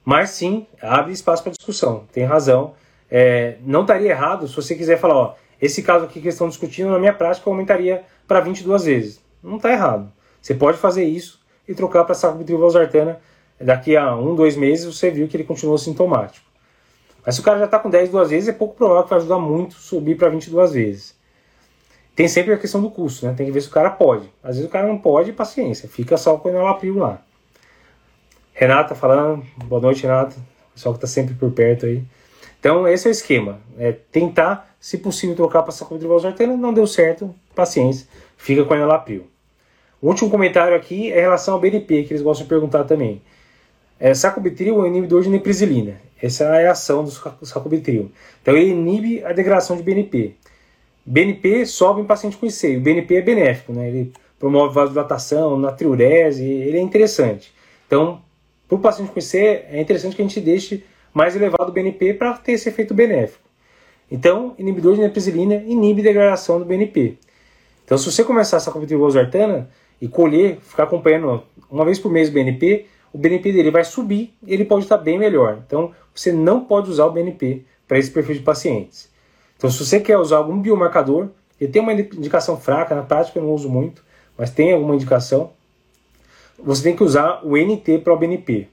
Mas 0.04 0.28
sim, 0.32 0.66
abre 0.82 1.14
espaço 1.14 1.42
para 1.42 1.52
discussão. 1.52 2.04
Tem 2.12 2.22
razão. 2.22 2.74
É, 3.10 3.56
não 3.64 3.80
estaria 3.80 4.10
errado 4.10 4.46
se 4.46 4.54
você 4.54 4.74
quiser 4.74 4.98
falar, 4.98 5.16
ó, 5.16 5.34
esse 5.58 5.82
caso 5.82 6.04
aqui 6.04 6.20
que 6.20 6.28
estão 6.28 6.46
discutindo, 6.46 6.90
na 6.90 6.98
minha 6.98 7.14
prática, 7.14 7.48
eu 7.48 7.52
aumentaria 7.54 8.04
para 8.26 8.40
22 8.40 8.84
vezes. 8.84 9.22
Não 9.42 9.56
está 9.56 9.72
errado. 9.72 10.12
Você 10.42 10.52
pode 10.52 10.76
fazer 10.76 11.04
isso 11.04 11.40
e 11.66 11.74
trocar 11.74 12.04
para 12.04 12.14
sacubitril 12.14 12.58
valsartana. 12.58 13.18
Daqui 13.58 13.96
a 13.96 14.14
um, 14.14 14.34
dois 14.34 14.54
meses 14.54 14.84
você 14.84 15.10
viu 15.10 15.26
que 15.26 15.34
ele 15.34 15.44
continuou 15.44 15.78
sintomático. 15.78 16.44
Mas 17.24 17.36
se 17.36 17.40
o 17.40 17.44
cara 17.44 17.60
já 17.60 17.64
está 17.64 17.78
com 17.78 17.88
10 17.88 18.10
duas 18.10 18.28
vezes, 18.28 18.50
é 18.50 18.52
pouco 18.52 18.74
provável 18.74 19.04
que 19.04 19.08
vai 19.08 19.20
ajudar 19.20 19.38
muito 19.38 19.72
subir 19.76 20.18
para 20.18 20.28
22 20.28 20.72
vezes. 20.72 21.18
Tem 22.14 22.28
sempre 22.28 22.52
a 22.52 22.58
questão 22.58 22.82
do 22.82 22.90
custo, 22.90 23.24
né? 23.24 23.32
Tem 23.34 23.46
que 23.46 23.52
ver 23.52 23.62
se 23.62 23.68
o 23.68 23.72
cara 23.72 23.88
pode. 23.88 24.30
Às 24.42 24.56
vezes 24.56 24.68
o 24.68 24.70
cara 24.70 24.86
não 24.86 24.98
pode, 24.98 25.32
paciência. 25.32 25.88
Fica 25.88 26.18
só 26.18 26.36
com 26.36 26.50
o 26.50 26.52
enalapril 26.52 26.98
lá. 26.98 27.22
Renata 28.58 28.92
falando. 28.92 29.44
Boa 29.66 29.80
noite, 29.80 30.02
Renata. 30.02 30.34
Pessoal 30.74 30.92
que 30.92 30.96
está 30.96 31.06
sempre 31.06 31.32
por 31.32 31.52
perto 31.52 31.86
aí. 31.86 32.02
Então, 32.58 32.88
esse 32.88 33.06
é 33.06 33.10
o 33.10 33.12
esquema. 33.12 33.60
É 33.78 33.92
tentar, 33.92 34.74
se 34.80 34.98
possível, 34.98 35.36
trocar 35.36 35.62
para 35.62 35.70
sacubitril 35.70 36.10
valsartana. 36.10 36.56
Não 36.56 36.74
deu 36.74 36.84
certo, 36.84 37.32
paciência, 37.54 38.08
fica 38.36 38.64
com 38.64 38.74
a 38.74 38.76
enalapril. 38.76 39.28
O 40.02 40.08
último 40.08 40.28
comentário 40.28 40.76
aqui 40.76 41.12
é 41.12 41.18
em 41.18 41.20
relação 41.20 41.54
ao 41.54 41.60
BNP, 41.60 42.02
que 42.02 42.12
eles 42.12 42.20
gostam 42.20 42.46
de 42.46 42.48
perguntar 42.48 42.82
também. 42.82 43.22
É, 44.00 44.12
sacubitril 44.12 44.80
é 44.80 44.82
um 44.82 44.86
inibidor 44.88 45.22
de 45.22 45.28
neprisilina. 45.28 46.00
Essa 46.20 46.46
é 46.56 46.66
a 46.66 46.72
ação 46.72 47.04
do 47.04 47.12
sacubitril. 47.46 48.10
Então 48.42 48.56
ele 48.56 48.70
inibe 48.70 49.24
a 49.24 49.32
degradação 49.32 49.76
de 49.76 49.84
BNP. 49.84 50.34
BNP 51.06 51.64
sobe 51.64 52.00
em 52.00 52.04
paciente 52.04 52.36
com 52.36 52.44
IC. 52.44 52.76
O 52.76 52.80
BNP 52.80 53.18
é 53.18 53.22
benéfico, 53.22 53.72
né? 53.72 53.86
Ele 53.86 54.12
promove 54.36 54.74
vasodilatação, 54.74 55.56
natriurese, 55.56 56.44
ele 56.44 56.78
é 56.78 56.80
interessante. 56.80 57.54
Então, 57.86 58.20
para 58.68 58.76
o 58.76 58.78
paciente 58.78 59.10
IC, 59.18 59.36
é 59.36 59.80
interessante 59.80 60.14
que 60.14 60.22
a 60.22 60.24
gente 60.24 60.40
deixe 60.40 60.84
mais 61.12 61.34
elevado 61.34 61.70
o 61.70 61.72
BNP 61.72 62.14
para 62.14 62.34
ter 62.34 62.52
esse 62.52 62.68
efeito 62.68 62.92
benéfico. 62.92 63.48
Então, 64.10 64.54
inibidor 64.58 64.94
de 64.94 65.00
neprisilina 65.00 65.56
inibe 65.66 66.02
degradação 66.02 66.58
do 66.58 66.64
BNP. 66.64 67.16
Então, 67.84 67.96
se 67.96 68.10
você 68.10 68.22
começar 68.22 68.58
essa 68.58 68.70
valsartana 68.70 69.70
e 70.00 70.06
colher, 70.06 70.58
ficar 70.60 70.84
acompanhando 70.84 71.42
uma 71.70 71.84
vez 71.84 71.98
por 71.98 72.12
mês 72.12 72.28
o 72.28 72.32
BNP, 72.32 72.86
o 73.12 73.18
BNP 73.18 73.52
dele 73.52 73.70
vai 73.70 73.84
subir 73.84 74.34
e 74.46 74.52
ele 74.52 74.64
pode 74.64 74.84
estar 74.84 74.98
bem 74.98 75.18
melhor. 75.18 75.62
Então, 75.66 75.92
você 76.14 76.30
não 76.30 76.64
pode 76.64 76.90
usar 76.90 77.06
o 77.06 77.10
BNP 77.10 77.64
para 77.86 77.98
esse 77.98 78.10
perfil 78.10 78.34
de 78.34 78.42
pacientes. 78.42 79.10
Então, 79.56 79.70
se 79.70 79.84
você 79.84 79.98
quer 79.98 80.18
usar 80.18 80.36
algum 80.36 80.60
biomarcador, 80.60 81.28
ele 81.60 81.72
tem 81.72 81.82
uma 81.82 81.92
indicação 81.92 82.56
fraca, 82.58 82.94
na 82.94 83.02
prática 83.02 83.38
eu 83.38 83.42
não 83.42 83.52
uso 83.52 83.68
muito, 83.68 84.04
mas 84.36 84.50
tem 84.50 84.72
alguma 84.72 84.94
indicação, 84.94 85.52
você 86.58 86.82
tem 86.82 86.96
que 86.96 87.02
usar 87.02 87.40
o 87.44 87.56
NT 87.56 87.98
para 87.98 88.12
o 88.12 88.18
BNP. 88.18 88.68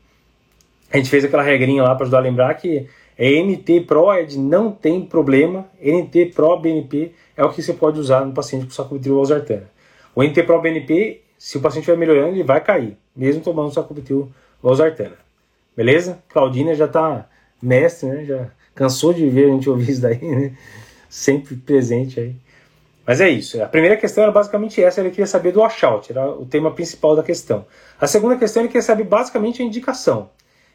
A 0.91 0.98
gente 0.98 1.10
fez 1.10 1.24
aquela 1.24 1.43
regrinha 1.43 1.84
lá 1.84 1.93
para 1.95 2.04
ajudar 2.04 2.19
a 2.19 2.21
lembrar 2.21 2.54
que 2.56 2.88
é 3.17 3.41
NT 3.41 3.82
PROED 3.82 4.38
não 4.38 4.71
tem 4.71 5.02
problema, 5.06 5.67
NT 5.82 6.34
PRO 6.36 6.60
BNP 6.60 7.13
é 7.36 7.43
o 7.43 7.50
que 7.50 7.62
você 7.62 7.74
pode 7.74 8.00
usar 8.00 8.26
no 8.26 8.34
paciente 8.34 8.65
com 8.65 8.71
sacubitril 8.71 9.15
valsartana. 9.15 9.69
O 10.13 10.24
NT 10.24 10.43
PRO 10.43 10.62
BNP, 10.62 11.21
se 11.38 11.58
o 11.58 11.62
paciente 11.62 11.84
estiver 11.84 11.98
melhorando, 11.98 12.36
ele 12.36 12.43
vai 12.43 12.62
cair, 12.62 12.98
mesmo 13.15 13.41
tomando 13.41 13.74
sacubitril 13.74 14.30
valsartana. 14.62 15.15
Beleza? 15.76 16.19
Claudina 16.30 16.74
já 16.76 16.86
está 16.86 17.30
mestre, 17.62 18.10
né? 18.10 18.26
Já 18.26 18.50
Cansou 18.76 19.13
de 19.13 19.28
ver 19.30 19.45
a 19.45 19.54
gente 19.54 19.69
ouvir 19.69 19.89
isso 19.89 20.02
daí, 20.02 20.19
né? 20.19 20.52
Sempre 21.10 21.56
presente 21.56 22.19
aí. 22.19 22.36
Mas 23.06 23.22
é 23.22 23.30
isso. 23.30 23.62
A 23.62 23.68
primeira 23.68 23.96
questão 23.96 24.24
era 24.24 24.32
basicamente 24.32 24.82
essa, 24.82 25.00
ele 25.00 25.12
queria 25.12 25.28
saber 25.28 25.52
do 25.52 25.60
washout, 25.60 26.12
era 26.12 26.28
o 26.30 26.46
tema 26.46 26.72
principal 26.72 27.15
da 27.15 27.22
questão. 27.22 27.65
A 28.00 28.08
segunda 28.08 28.36
questão 28.36 28.63
ele 28.63 28.70
queria 28.70 28.82
saber 28.82 29.04
basicamente 29.04 29.62
a 29.62 29.65
indicação. 29.65 30.30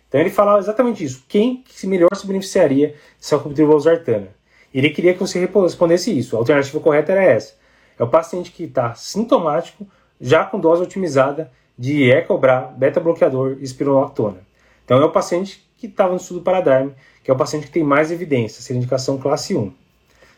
Então 0.08 0.20
ele 0.20 0.30
falava 0.30 0.58
exatamente 0.58 1.02
isso. 1.04 1.24
Quem 1.28 1.64
que 1.66 1.86
melhor 1.86 2.14
se 2.14 2.26
beneficiaria 2.26 2.88
de 3.18 3.26
salcubitril 3.26 3.68
valsartana? 3.68 4.28
Ele 4.72 4.90
queria 4.90 5.12
que 5.12 5.20
você 5.20 5.40
respondesse 5.40 6.16
isso. 6.16 6.36
A 6.36 6.38
alternativa 6.38 6.78
correta 6.78 7.12
era 7.12 7.24
essa. 7.24 7.54
É 7.98 8.04
o 8.04 8.08
paciente 8.08 8.52
que 8.52 8.64
está 8.64 8.94
sintomático, 8.94 9.86
já 10.20 10.44
com 10.44 10.60
dose 10.60 10.82
otimizada 10.82 11.50
de 11.76 12.10
Ecobra, 12.10 12.72
beta-bloqueador 12.76 13.56
e 13.60 13.64
espirulactona. 13.64 14.38
Então 14.84 15.00
é 15.00 15.04
o 15.04 15.10
paciente 15.10 15.68
que 15.76 15.86
estava 15.86 16.10
no 16.10 16.16
estudo 16.16 16.42
Paradigm, 16.42 16.90
que 17.24 17.30
é 17.30 17.34
o 17.34 17.36
paciente 17.36 17.66
que 17.66 17.72
tem 17.72 17.82
mais 17.82 18.12
evidência, 18.12 18.62
seria 18.62 18.78
indicação 18.78 19.18
classe 19.18 19.56
1. 19.56 19.72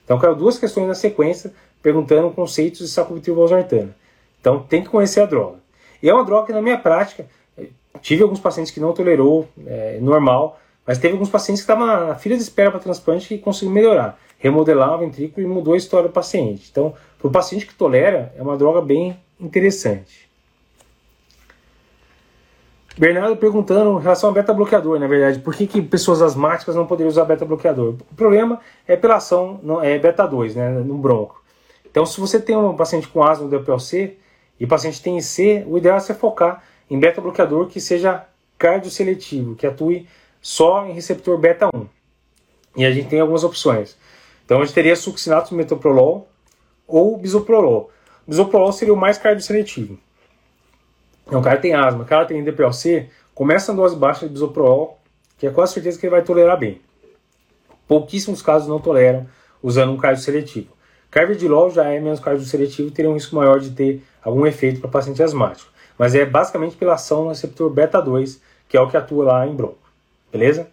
Então, 0.04 0.18
caiu 0.18 0.34
duas 0.34 0.58
questões 0.58 0.86
na 0.86 0.94
sequência, 0.94 1.52
perguntando 1.82 2.30
conceitos 2.30 2.80
de 2.80 2.88
sacubitril 2.88 3.34
valsartana. 3.34 3.94
Então, 4.40 4.60
tem 4.60 4.82
que 4.82 4.88
conhecer 4.88 5.20
a 5.20 5.26
droga. 5.26 5.58
E 6.02 6.08
é 6.08 6.14
uma 6.14 6.24
droga 6.24 6.46
que, 6.46 6.52
na 6.52 6.62
minha 6.62 6.78
prática, 6.78 7.26
tive 8.00 8.22
alguns 8.22 8.40
pacientes 8.40 8.72
que 8.72 8.80
não 8.80 8.92
tolerou, 8.92 9.48
é, 9.66 9.98
normal, 10.00 10.58
mas 10.86 10.98
teve 10.98 11.12
alguns 11.12 11.30
pacientes 11.30 11.62
que 11.62 11.70
estavam 11.70 11.86
na 11.86 12.14
fila 12.14 12.36
de 12.36 12.42
espera 12.42 12.70
para 12.70 12.80
transplante 12.80 13.34
e 13.34 13.38
conseguiu 13.38 13.72
melhorar, 13.72 14.18
remodelar 14.38 14.94
o 14.94 14.98
ventrículo 14.98 15.46
e 15.46 15.48
mudou 15.48 15.74
a 15.74 15.76
história 15.76 16.08
do 16.08 16.12
paciente. 16.12 16.68
Então, 16.70 16.94
para 17.18 17.28
o 17.28 17.30
paciente 17.30 17.66
que 17.66 17.74
tolera, 17.74 18.32
é 18.36 18.42
uma 18.42 18.56
droga 18.56 18.80
bem 18.80 19.16
interessante. 19.40 20.30
Bernardo 22.98 23.36
perguntando 23.36 23.98
em 23.98 24.02
relação 24.02 24.28
ao 24.28 24.34
beta-bloqueador, 24.34 24.98
na 24.98 25.06
verdade, 25.06 25.38
por 25.38 25.54
que, 25.54 25.66
que 25.66 25.80
pessoas 25.80 26.20
asmáticas 26.20 26.74
não 26.74 26.86
poderiam 26.86 27.08
usar 27.08 27.24
beta-bloqueador? 27.24 27.94
O 28.10 28.14
problema 28.14 28.60
é 28.86 28.96
pela 28.96 29.16
ação 29.16 29.60
é 29.82 29.98
beta-2, 29.98 30.54
né, 30.54 30.68
no 30.70 30.98
bronco. 30.98 31.41
Então, 31.92 32.06
se 32.06 32.18
você 32.18 32.40
tem 32.40 32.56
um 32.56 32.74
paciente 32.74 33.06
com 33.06 33.22
asma 33.22 33.46
do 33.46 33.58
DPLC 33.58 34.16
e 34.58 34.64
o 34.64 34.68
paciente 34.68 35.02
tem 35.02 35.18
IC, 35.18 35.64
o 35.66 35.76
ideal 35.76 35.98
é 35.98 36.00
você 36.00 36.14
focar 36.14 36.64
em 36.90 36.98
beta-bloqueador 36.98 37.66
que 37.68 37.82
seja 37.82 38.26
cardioseletivo, 38.58 39.54
que 39.54 39.66
atue 39.66 40.08
só 40.40 40.86
em 40.86 40.94
receptor 40.94 41.36
beta-1. 41.36 41.86
E 42.74 42.86
a 42.86 42.90
gente 42.90 43.08
tem 43.08 43.20
algumas 43.20 43.44
opções. 43.44 43.94
Então, 44.42 44.62
a 44.62 44.64
gente 44.64 44.74
teria 44.74 44.96
succinato 44.96 45.54
metoprolol 45.54 46.26
ou 46.88 47.18
bisoprolol. 47.18 47.90
Bisoprolol 48.26 48.72
seria 48.72 48.94
o 48.94 48.96
mais 48.96 49.18
cardioseletivo. 49.18 49.98
Então, 51.26 51.40
o 51.40 51.42
cara 51.42 51.58
tem 51.58 51.74
asma, 51.74 52.04
o 52.04 52.06
cara 52.06 52.24
tem 52.24 52.42
DPLC, 52.42 53.10
começa 53.34 53.70
a 53.70 53.74
dose 53.74 53.96
baixa 53.96 54.26
de 54.26 54.32
bisoprolol, 54.32 54.98
que 55.36 55.46
é 55.46 55.50
quase 55.50 55.74
certeza 55.74 56.00
que 56.00 56.06
ele 56.06 56.12
vai 56.12 56.22
tolerar 56.22 56.58
bem. 56.58 56.80
Pouquíssimos 57.86 58.40
casos 58.40 58.66
não 58.66 58.80
toleram 58.80 59.28
usando 59.62 59.92
um 59.92 59.98
cardio 59.98 60.22
seletivo. 60.22 60.68
Carvedilol 61.12 61.70
já 61.70 61.84
é 61.84 62.00
menos 62.00 62.18
cardio 62.18 62.46
seletivo 62.46 62.88
e 62.88 62.90
teria 62.90 63.10
um 63.10 63.14
risco 63.14 63.36
maior 63.36 63.60
de 63.60 63.70
ter 63.70 64.02
algum 64.22 64.46
efeito 64.46 64.80
para 64.80 64.88
paciente 64.88 65.22
asmático. 65.22 65.70
Mas 65.98 66.14
é 66.14 66.24
basicamente 66.24 66.74
pela 66.74 66.94
ação 66.94 67.24
no 67.24 67.28
receptor 67.28 67.68
beta 67.68 68.00
2, 68.00 68.40
que 68.66 68.78
é 68.78 68.80
o 68.80 68.88
que 68.88 68.96
atua 68.96 69.26
lá 69.26 69.46
em 69.46 69.54
bronco. 69.54 69.78
Beleza? 70.32 70.70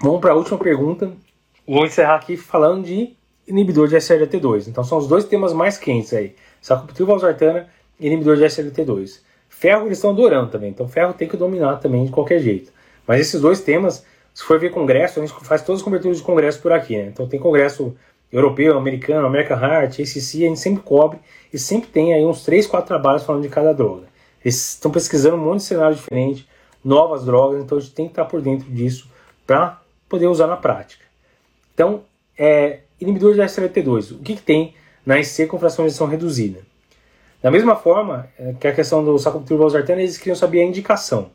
Vamos 0.00 0.20
para 0.20 0.30
a 0.30 0.36
última 0.36 0.56
pergunta. 0.56 1.10
Vou 1.66 1.84
encerrar 1.84 2.14
aqui 2.14 2.36
falando 2.36 2.84
de 2.84 3.16
inibidor 3.44 3.88
de 3.88 3.96
SLT2. 3.96 4.68
Então 4.68 4.84
são 4.84 4.98
os 4.98 5.08
dois 5.08 5.24
temas 5.24 5.52
mais 5.52 5.76
quentes 5.76 6.14
aí. 6.14 6.36
Sacubitril 6.62 7.08
valsartana 7.08 7.68
e 7.98 8.06
inibidor 8.06 8.36
de 8.36 8.44
SLT2. 8.44 9.20
Ferro 9.48 9.86
eles 9.86 9.98
estão 9.98 10.10
adorando 10.10 10.52
também, 10.52 10.70
então 10.70 10.88
ferro 10.88 11.12
tem 11.12 11.28
que 11.28 11.36
dominar 11.36 11.78
também 11.78 12.04
de 12.04 12.12
qualquer 12.12 12.38
jeito. 12.38 12.72
Mas 13.04 13.20
esses 13.20 13.40
dois 13.40 13.60
temas, 13.60 14.06
se 14.34 14.42
for 14.44 14.58
ver 14.58 14.70
congresso, 14.70 15.20
a 15.20 15.26
gente 15.26 15.44
faz 15.44 15.62
todas 15.62 15.80
as 15.80 15.84
coberturas 15.84 16.18
de 16.18 16.22
congresso 16.22 16.60
por 16.60 16.72
aqui, 16.72 16.96
né? 16.96 17.10
Então 17.12 17.28
tem 17.28 17.38
congresso 17.38 17.96
europeu, 18.32 18.78
americano, 18.78 19.26
American 19.26 19.58
Heart, 19.58 20.00
ACC, 20.00 20.44
a 20.44 20.48
gente 20.48 20.60
sempre 20.60 20.82
cobre 20.82 21.18
e 21.52 21.58
sempre 21.58 21.88
tem 21.90 22.14
aí 22.14 22.24
uns 22.24 22.44
3, 22.44 22.66
4 22.66 22.86
trabalhos 22.86 23.24
falando 23.24 23.42
de 23.42 23.48
cada 23.48 23.72
droga. 23.72 24.04
Eles 24.44 24.74
estão 24.74 24.90
pesquisando 24.90 25.36
um 25.36 25.44
monte 25.44 25.58
de 25.58 25.64
cenário 25.64 25.96
diferente, 25.96 26.48
novas 26.84 27.24
drogas, 27.24 27.62
então 27.62 27.76
a 27.76 27.80
gente 27.80 27.92
tem 27.92 28.06
que 28.06 28.12
estar 28.12 28.24
por 28.24 28.40
dentro 28.40 28.70
disso 28.70 29.10
para 29.46 29.80
poder 30.08 30.26
usar 30.26 30.46
na 30.46 30.56
prática. 30.56 31.04
Então, 31.74 32.02
é, 32.38 32.80
inibidor 33.00 33.34
de 33.34 33.40
SLT2. 33.40 34.12
O 34.12 34.18
que, 34.18 34.36
que 34.36 34.42
tem 34.42 34.74
na 35.04 35.18
IC 35.18 35.46
com 35.46 35.58
fração 35.58 35.84
de 35.84 35.90
injeção 35.90 36.06
reduzida? 36.06 36.60
Da 37.42 37.50
mesma 37.50 37.74
forma 37.74 38.28
é, 38.38 38.54
que 38.58 38.68
a 38.68 38.74
questão 38.74 39.04
do 39.04 39.18
sacubitril 39.18 39.58
valsartana, 39.58 40.02
eles 40.02 40.18
queriam 40.18 40.36
saber 40.36 40.60
a 40.60 40.64
indicação. 40.64 41.30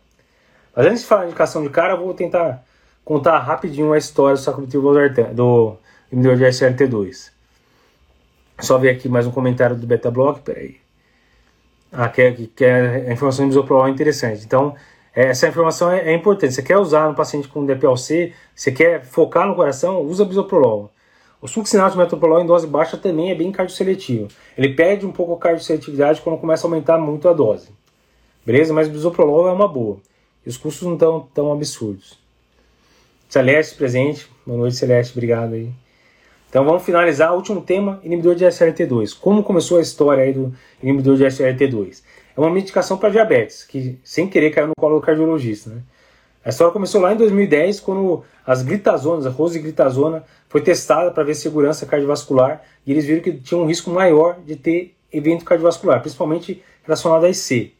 Mas 0.76 0.86
antes 0.86 1.02
de 1.02 1.08
falar 1.08 1.24
a 1.24 1.26
indicação 1.26 1.64
de 1.64 1.70
cara, 1.70 1.94
eu 1.94 2.00
vou 2.00 2.14
tentar 2.14 2.64
contar 3.06 3.38
rapidinho 3.38 3.94
a 3.94 3.98
história 4.00 4.36
do 4.36 4.82
valsartana, 4.82 5.32
do 5.32 5.78
inibidor 6.12 6.38
de 6.38 6.44
SLT2. 6.46 7.32
Só 8.60 8.80
ver 8.80 8.90
aqui 8.90 9.08
mais 9.08 9.28
um 9.28 9.32
comentário 9.32 9.76
do 9.76 9.86
Beta 9.86 10.10
Block, 10.10 10.42
peraí. 10.42 10.78
Ah, 11.92 12.10
que, 12.10 12.22
é, 12.22 12.32
que 12.34 12.66
é 12.66 13.08
a 13.08 13.14
informação 13.14 13.46
de 13.46 13.50
bisoprolol 13.50 13.88
é 13.88 13.92
interessante. 13.92 14.44
Então, 14.44 14.76
essa 15.14 15.48
informação 15.48 15.92
é, 15.92 16.10
é, 16.10 16.14
importante. 16.14 16.56
Você 16.56 16.64
quer 16.64 16.78
usar 16.78 17.08
no 17.08 17.16
paciente 17.16 17.48
com 17.48 17.66
DPLC, 17.66 18.34
você 18.56 18.72
quer 18.72 19.06
focar 19.06 19.48
no 19.48 19.56
coração, 19.56 20.02
usa 20.02 20.26
bisoprolol. 20.26 20.92
O 21.40 21.48
succinato 21.48 21.96
metoprolol 21.98 22.42
em 22.42 22.46
dose 22.46 22.66
baixa 22.66 22.98
também 22.98 23.30
é 23.30 23.36
bem 23.36 23.52
cardioseletivo. 23.52 24.30
Ele 24.58 24.74
perde 24.74 25.06
um 25.06 25.12
pouco 25.12 25.34
a 25.34 25.38
cardioseletividade 25.38 26.22
quando 26.22 26.40
começa 26.40 26.66
a 26.66 26.68
aumentar 26.68 26.98
muito 26.98 27.30
a 27.30 27.34
dose. 27.34 27.70
Beleza? 28.44 28.74
Mas 28.74 28.88
bisoprolol 28.88 29.48
é 29.48 29.52
uma 29.52 29.68
boa. 29.68 30.00
E 30.44 30.50
os 30.50 30.58
custos 30.58 30.88
não 30.88 30.96
estão 30.96 31.28
tão 31.34 31.52
absurdos. 31.54 32.25
Celeste 33.36 33.76
presente. 33.76 34.30
Boa 34.48 34.60
noite, 34.60 34.78
Celeste. 34.78 35.12
Obrigado 35.12 35.56
aí. 35.56 35.70
Então 36.50 36.64
vamos 36.64 36.84
finalizar 36.84 37.34
o 37.34 37.36
último 37.36 37.60
tema, 37.62 38.00
inibidor 38.02 38.34
de 38.34 38.46
SLT2. 38.46 39.14
Como 39.20 39.44
começou 39.44 39.78
a 39.78 39.82
história 39.82 40.24
aí 40.24 40.32
do 40.32 40.54
inibidor 40.82 41.18
de 41.18 41.26
SLT2? 41.26 42.02
É 42.34 42.40
uma 42.40 42.50
medicação 42.50 42.98
para 42.98 43.10
diabetes, 43.10 43.66
que 43.66 44.00
sem 44.06 44.30
querer 44.30 44.52
caiu 44.52 44.68
no 44.68 44.74
colo 44.80 45.02
do 45.02 45.06
cardiologista. 45.06 45.70
Né? 45.70 45.82
A 46.46 46.50
história 46.50 46.72
começou 46.72 47.02
lá 47.02 47.12
em 47.12 47.18
2010, 47.18 47.82
quando 47.82 48.24
as 48.48 48.64
glitazonas, 48.64 49.26
a 49.26 49.30
rosiglitazona, 49.30 50.24
foi 50.48 50.62
testada 50.62 51.12
para 51.12 51.26
ver 51.26 51.36
segurança 51.36 51.86
cardiovascular 51.86 52.64
e 52.88 52.92
eles 52.94 53.04
viram 53.04 53.22
que 53.22 53.34
tinha 53.34 53.60
um 53.60 53.66
risco 53.66 53.90
maior 53.90 54.40
de 54.46 54.56
ter 54.56 54.96
evento 55.12 55.44
cardiovascular, 55.44 56.00
principalmente 56.00 56.64
relacionado 56.86 57.26
a 57.26 57.30
IC. 57.30 57.74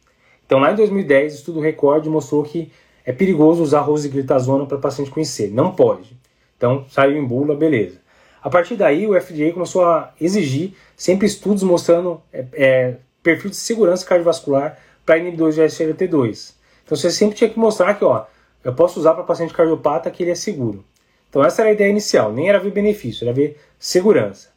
Então, 0.44 0.58
lá 0.58 0.70
em 0.70 0.76
2010, 0.76 1.32
o 1.32 1.36
estudo 1.36 1.60
Record 1.60 2.04
mostrou 2.08 2.42
que 2.42 2.70
é 3.06 3.12
perigoso 3.12 3.62
usar 3.62 3.80
rosiglitazona 3.80 4.66
para 4.66 4.76
paciente 4.76 5.10
com 5.10 5.20
IC. 5.20 5.48
Não 5.48 5.72
pode. 5.72 6.14
Então, 6.56 6.84
saiu 6.90 7.16
em 7.16 7.24
bula, 7.24 7.54
beleza. 7.54 8.00
A 8.42 8.50
partir 8.50 8.76
daí, 8.76 9.06
o 9.06 9.18
FDA 9.18 9.52
começou 9.52 9.84
a 9.84 10.12
exigir 10.20 10.74
sempre 10.94 11.26
estudos 11.26 11.62
mostrando 11.62 12.20
é, 12.32 12.44
é, 12.52 12.96
perfil 13.22 13.50
de 13.50 13.56
segurança 13.56 14.04
cardiovascular 14.04 14.78
para 15.04 15.18
inibidores 15.18 15.54
de 15.54 15.62
SGLT2. 15.62 16.54
Então, 16.84 16.96
você 16.96 17.10
sempre 17.10 17.36
tinha 17.36 17.48
que 17.48 17.58
mostrar 17.58 17.94
que, 17.94 18.04
ó, 18.04 18.26
eu 18.62 18.74
posso 18.74 18.98
usar 18.98 19.14
para 19.14 19.22
paciente 19.22 19.54
cardiopata 19.54 20.10
que 20.10 20.22
ele 20.24 20.32
é 20.32 20.34
seguro. 20.34 20.84
Então 21.28 21.44
essa 21.44 21.62
era 21.62 21.70
a 21.70 21.72
ideia 21.72 21.90
inicial, 21.90 22.32
nem 22.32 22.48
era 22.48 22.58
ver 22.58 22.70
benefício, 22.70 23.24
era 23.24 23.32
ver 23.32 23.60
segurança. 23.78 24.48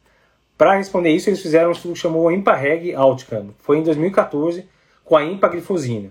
Para 0.56 0.76
responder 0.76 1.10
isso, 1.10 1.28
eles 1.28 1.40
fizeram 1.42 1.68
um 1.68 1.72
estudo 1.72 1.94
que 1.94 2.00
chamou 2.00 2.32
IMPA-REG 2.32 2.94
Outcome. 2.94 3.54
Foi 3.58 3.78
em 3.78 3.82
2014 3.82 4.66
com 5.04 5.16
a 5.16 5.24
empaglifosina. 5.24 6.10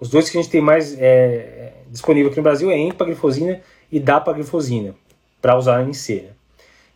Os 0.00 0.08
dois 0.08 0.30
que 0.30 0.38
a 0.38 0.42
gente 0.42 0.50
tem 0.50 0.60
mais 0.60 0.96
é, 0.98 1.72
disponível 1.90 2.30
aqui 2.30 2.38
no 2.38 2.44
Brasil 2.44 2.70
é 2.70 2.78
empaglifosina 2.78 3.60
e 3.90 3.98
dapaglifosina. 3.98 4.94
para 5.40 5.56
usar 5.56 5.86
em 5.88 5.92
C. 5.92 6.22
Né? 6.22 6.30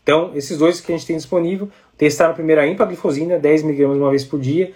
Então, 0.03 0.33
esses 0.35 0.59
dois 0.59 0.81
que 0.81 0.93
a 0.93 0.97
gente 0.97 1.07
tem 1.07 1.17
disponível, 1.17 1.69
testaram 1.97 2.33
a 2.33 2.35
primeira 2.35 2.67
empaglifosina, 2.67 3.39
10mg 3.39 3.87
uma 3.87 4.11
vez 4.11 4.25
por 4.25 4.41
dia, 4.41 4.73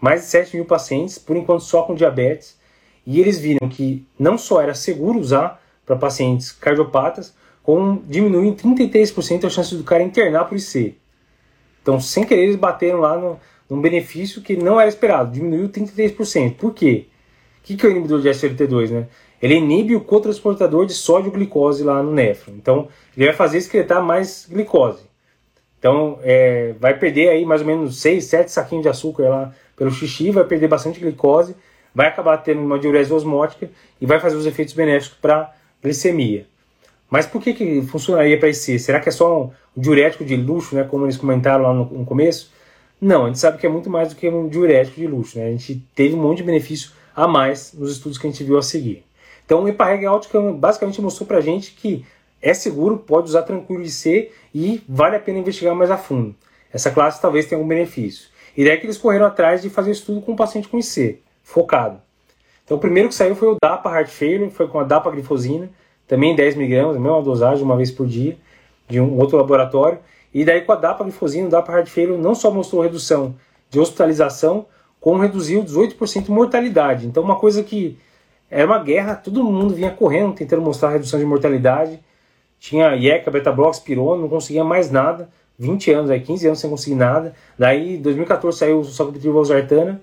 mais 0.00 0.22
de 0.22 0.26
7 0.28 0.56
mil 0.56 0.64
pacientes, 0.64 1.18
por 1.18 1.36
enquanto 1.36 1.62
só 1.62 1.82
com 1.82 1.94
diabetes, 1.94 2.58
e 3.06 3.20
eles 3.20 3.38
viram 3.38 3.68
que 3.68 4.06
não 4.18 4.38
só 4.38 4.62
era 4.62 4.74
seguro 4.74 5.18
usar 5.18 5.62
para 5.84 5.96
pacientes 5.96 6.50
cardiopatas, 6.52 7.34
como 7.62 8.02
diminui 8.06 8.48
em 8.48 8.54
33% 8.54 9.44
a 9.44 9.50
chance 9.50 9.74
do 9.74 9.84
cara 9.84 10.02
internar 10.02 10.46
por 10.46 10.56
IC. 10.56 10.96
Então, 11.82 12.00
sem 12.00 12.24
querer, 12.24 12.44
eles 12.44 12.56
bateram 12.56 13.00
lá 13.00 13.18
no, 13.18 13.38
num 13.68 13.80
benefício 13.80 14.40
que 14.40 14.56
não 14.56 14.80
era 14.80 14.88
esperado, 14.88 15.32
diminuiu 15.32 15.68
33%. 15.68 16.56
Por 16.56 16.72
quê? 16.72 17.06
O 17.62 17.66
que, 17.66 17.76
que 17.76 17.86
é 17.86 17.88
o 17.88 17.92
inibidor 17.92 18.20
de 18.20 18.28
SLT2? 18.28 18.90
Né? 18.90 19.06
Ele 19.40 19.54
inibe 19.54 19.96
o 19.96 20.00
cotransportador 20.00 20.86
de 20.86 20.92
sódio 20.92 21.30
glicose 21.30 21.82
lá 21.82 22.02
no 22.02 22.12
néfron. 22.12 22.54
Então, 22.54 22.88
ele 23.16 23.26
vai 23.26 23.34
fazer 23.34 23.58
excretar 23.58 24.02
mais 24.02 24.46
glicose. 24.50 25.02
Então, 25.78 26.18
é, 26.22 26.74
vai 26.78 26.98
perder 26.98 27.30
aí 27.30 27.44
mais 27.44 27.62
ou 27.62 27.66
menos 27.66 28.00
6, 28.00 28.24
7 28.24 28.52
saquinhos 28.52 28.82
de 28.82 28.88
açúcar 28.88 29.28
lá 29.28 29.54
pelo 29.74 29.90
xixi, 29.90 30.30
vai 30.30 30.44
perder 30.44 30.68
bastante 30.68 31.00
glicose, 31.00 31.56
vai 31.94 32.06
acabar 32.06 32.36
tendo 32.38 32.60
uma 32.60 32.78
diurese 32.78 33.12
osmótica 33.12 33.70
e 33.98 34.04
vai 34.04 34.20
fazer 34.20 34.36
os 34.36 34.44
efeitos 34.44 34.74
benéficos 34.74 35.16
para 35.18 35.54
glicemia. 35.82 36.46
Mas 37.08 37.26
por 37.26 37.42
que, 37.42 37.54
que 37.54 37.82
funcionaria 37.82 38.38
para 38.38 38.50
IC? 38.50 38.78
Será 38.78 39.00
que 39.00 39.08
é 39.08 39.12
só 39.12 39.44
um 39.44 39.50
diurético 39.74 40.24
de 40.24 40.36
luxo, 40.36 40.76
né, 40.76 40.84
como 40.84 41.06
eles 41.06 41.16
comentaram 41.16 41.64
lá 41.64 41.72
no, 41.72 41.86
no, 41.86 42.04
começo? 42.04 42.52
Não, 43.00 43.24
a 43.24 43.26
gente 43.28 43.38
sabe 43.38 43.58
que 43.58 43.66
é 43.66 43.70
muito 43.70 43.88
mais 43.88 44.10
do 44.10 44.16
que 44.16 44.28
um 44.28 44.48
diurético 44.48 45.00
de 45.00 45.06
luxo. 45.06 45.38
Né? 45.38 45.46
A 45.46 45.50
gente 45.50 45.82
teve 45.94 46.14
um 46.14 46.22
monte 46.22 46.38
de 46.38 46.44
benefício 46.44 46.90
a 47.14 47.26
mais 47.26 47.72
nos 47.72 47.92
estudos 47.92 48.18
que 48.18 48.26
a 48.26 48.30
gente 48.30 48.44
viu 48.44 48.58
a 48.58 48.62
seguir. 48.62 49.04
Então, 49.44 49.64
o 49.64 49.68
EPAREG 49.68 50.06
Outcome 50.06 50.56
basicamente 50.56 51.00
mostrou 51.00 51.26
para 51.26 51.38
a 51.38 51.40
gente 51.40 51.72
que 51.72 52.04
é 52.40 52.54
seguro, 52.54 52.98
pode 52.98 53.28
usar 53.28 53.42
tranquilo 53.42 53.84
ser 53.86 54.34
e 54.54 54.82
vale 54.88 55.16
a 55.16 55.20
pena 55.20 55.38
investigar 55.38 55.74
mais 55.74 55.90
a 55.90 55.96
fundo. 55.96 56.34
Essa 56.72 56.90
classe 56.90 57.20
talvez 57.20 57.46
tenha 57.46 57.58
algum 57.58 57.68
benefício. 57.68 58.28
E 58.56 58.64
daí 58.64 58.78
que 58.78 58.86
eles 58.86 58.96
correram 58.98 59.26
atrás 59.26 59.62
de 59.62 59.68
fazer 59.68 59.90
estudo 59.90 60.20
com 60.20 60.32
um 60.32 60.36
paciente 60.36 60.68
com 60.68 60.78
IC, 60.78 61.20
focado. 61.42 62.00
Então 62.64 62.76
o 62.76 62.80
primeiro 62.80 63.08
que 63.08 63.14
saiu 63.14 63.34
foi 63.34 63.48
o 63.48 63.56
DAPA 63.62 63.90
Heart 63.90 64.10
Failure, 64.10 64.50
foi 64.50 64.68
com 64.68 64.78
a 64.78 64.84
DAPA 64.84 65.10
glifosina, 65.10 65.68
também 66.06 66.34
10mg, 66.34 66.90
a 66.90 66.98
mesma 66.98 67.22
dosagem, 67.22 67.64
uma 67.64 67.76
vez 67.76 67.90
por 67.90 68.06
dia, 68.06 68.36
de 68.88 69.00
um 69.00 69.18
outro 69.18 69.36
laboratório. 69.36 69.98
E 70.32 70.44
daí 70.44 70.60
com 70.60 70.72
a 70.72 70.76
DAPA 70.76 71.04
glifosina, 71.04 71.48
o 71.48 71.50
DAPA 71.50 71.72
Heart 71.72 71.88
Failure 71.88 72.20
não 72.20 72.34
só 72.34 72.50
mostrou 72.50 72.82
redução 72.82 73.34
de 73.68 73.78
hospitalização, 73.78 74.66
como 75.00 75.20
reduziu 75.20 75.64
18% 75.64 76.24
de 76.24 76.30
mortalidade. 76.30 77.06
Então 77.06 77.22
uma 77.22 77.36
coisa 77.36 77.62
que 77.62 77.98
era 78.50 78.66
uma 78.66 78.78
guerra, 78.78 79.14
todo 79.14 79.44
mundo 79.44 79.74
vinha 79.74 79.90
correndo, 79.90 80.34
tentando 80.34 80.60
mostrar 80.60 80.90
redução 80.90 81.18
de 81.18 81.24
mortalidade, 81.24 82.00
tinha 82.58 82.94
IECA, 82.94 83.30
beta-blox, 83.30 83.78
pirona, 83.78 84.20
não 84.20 84.28
conseguia 84.28 84.62
mais 84.62 84.90
nada. 84.90 85.28
20 85.58 85.92
anos, 85.92 86.10
aí 86.10 86.20
15 86.20 86.46
anos 86.46 86.58
sem 86.58 86.70
conseguir 86.70 86.96
nada. 86.96 87.34
Daí, 87.58 87.96
em 87.96 88.02
2014 88.02 88.58
saiu 88.58 88.80
o 88.80 88.84
sacubitril 88.84 89.32
valsartana, 89.34 90.00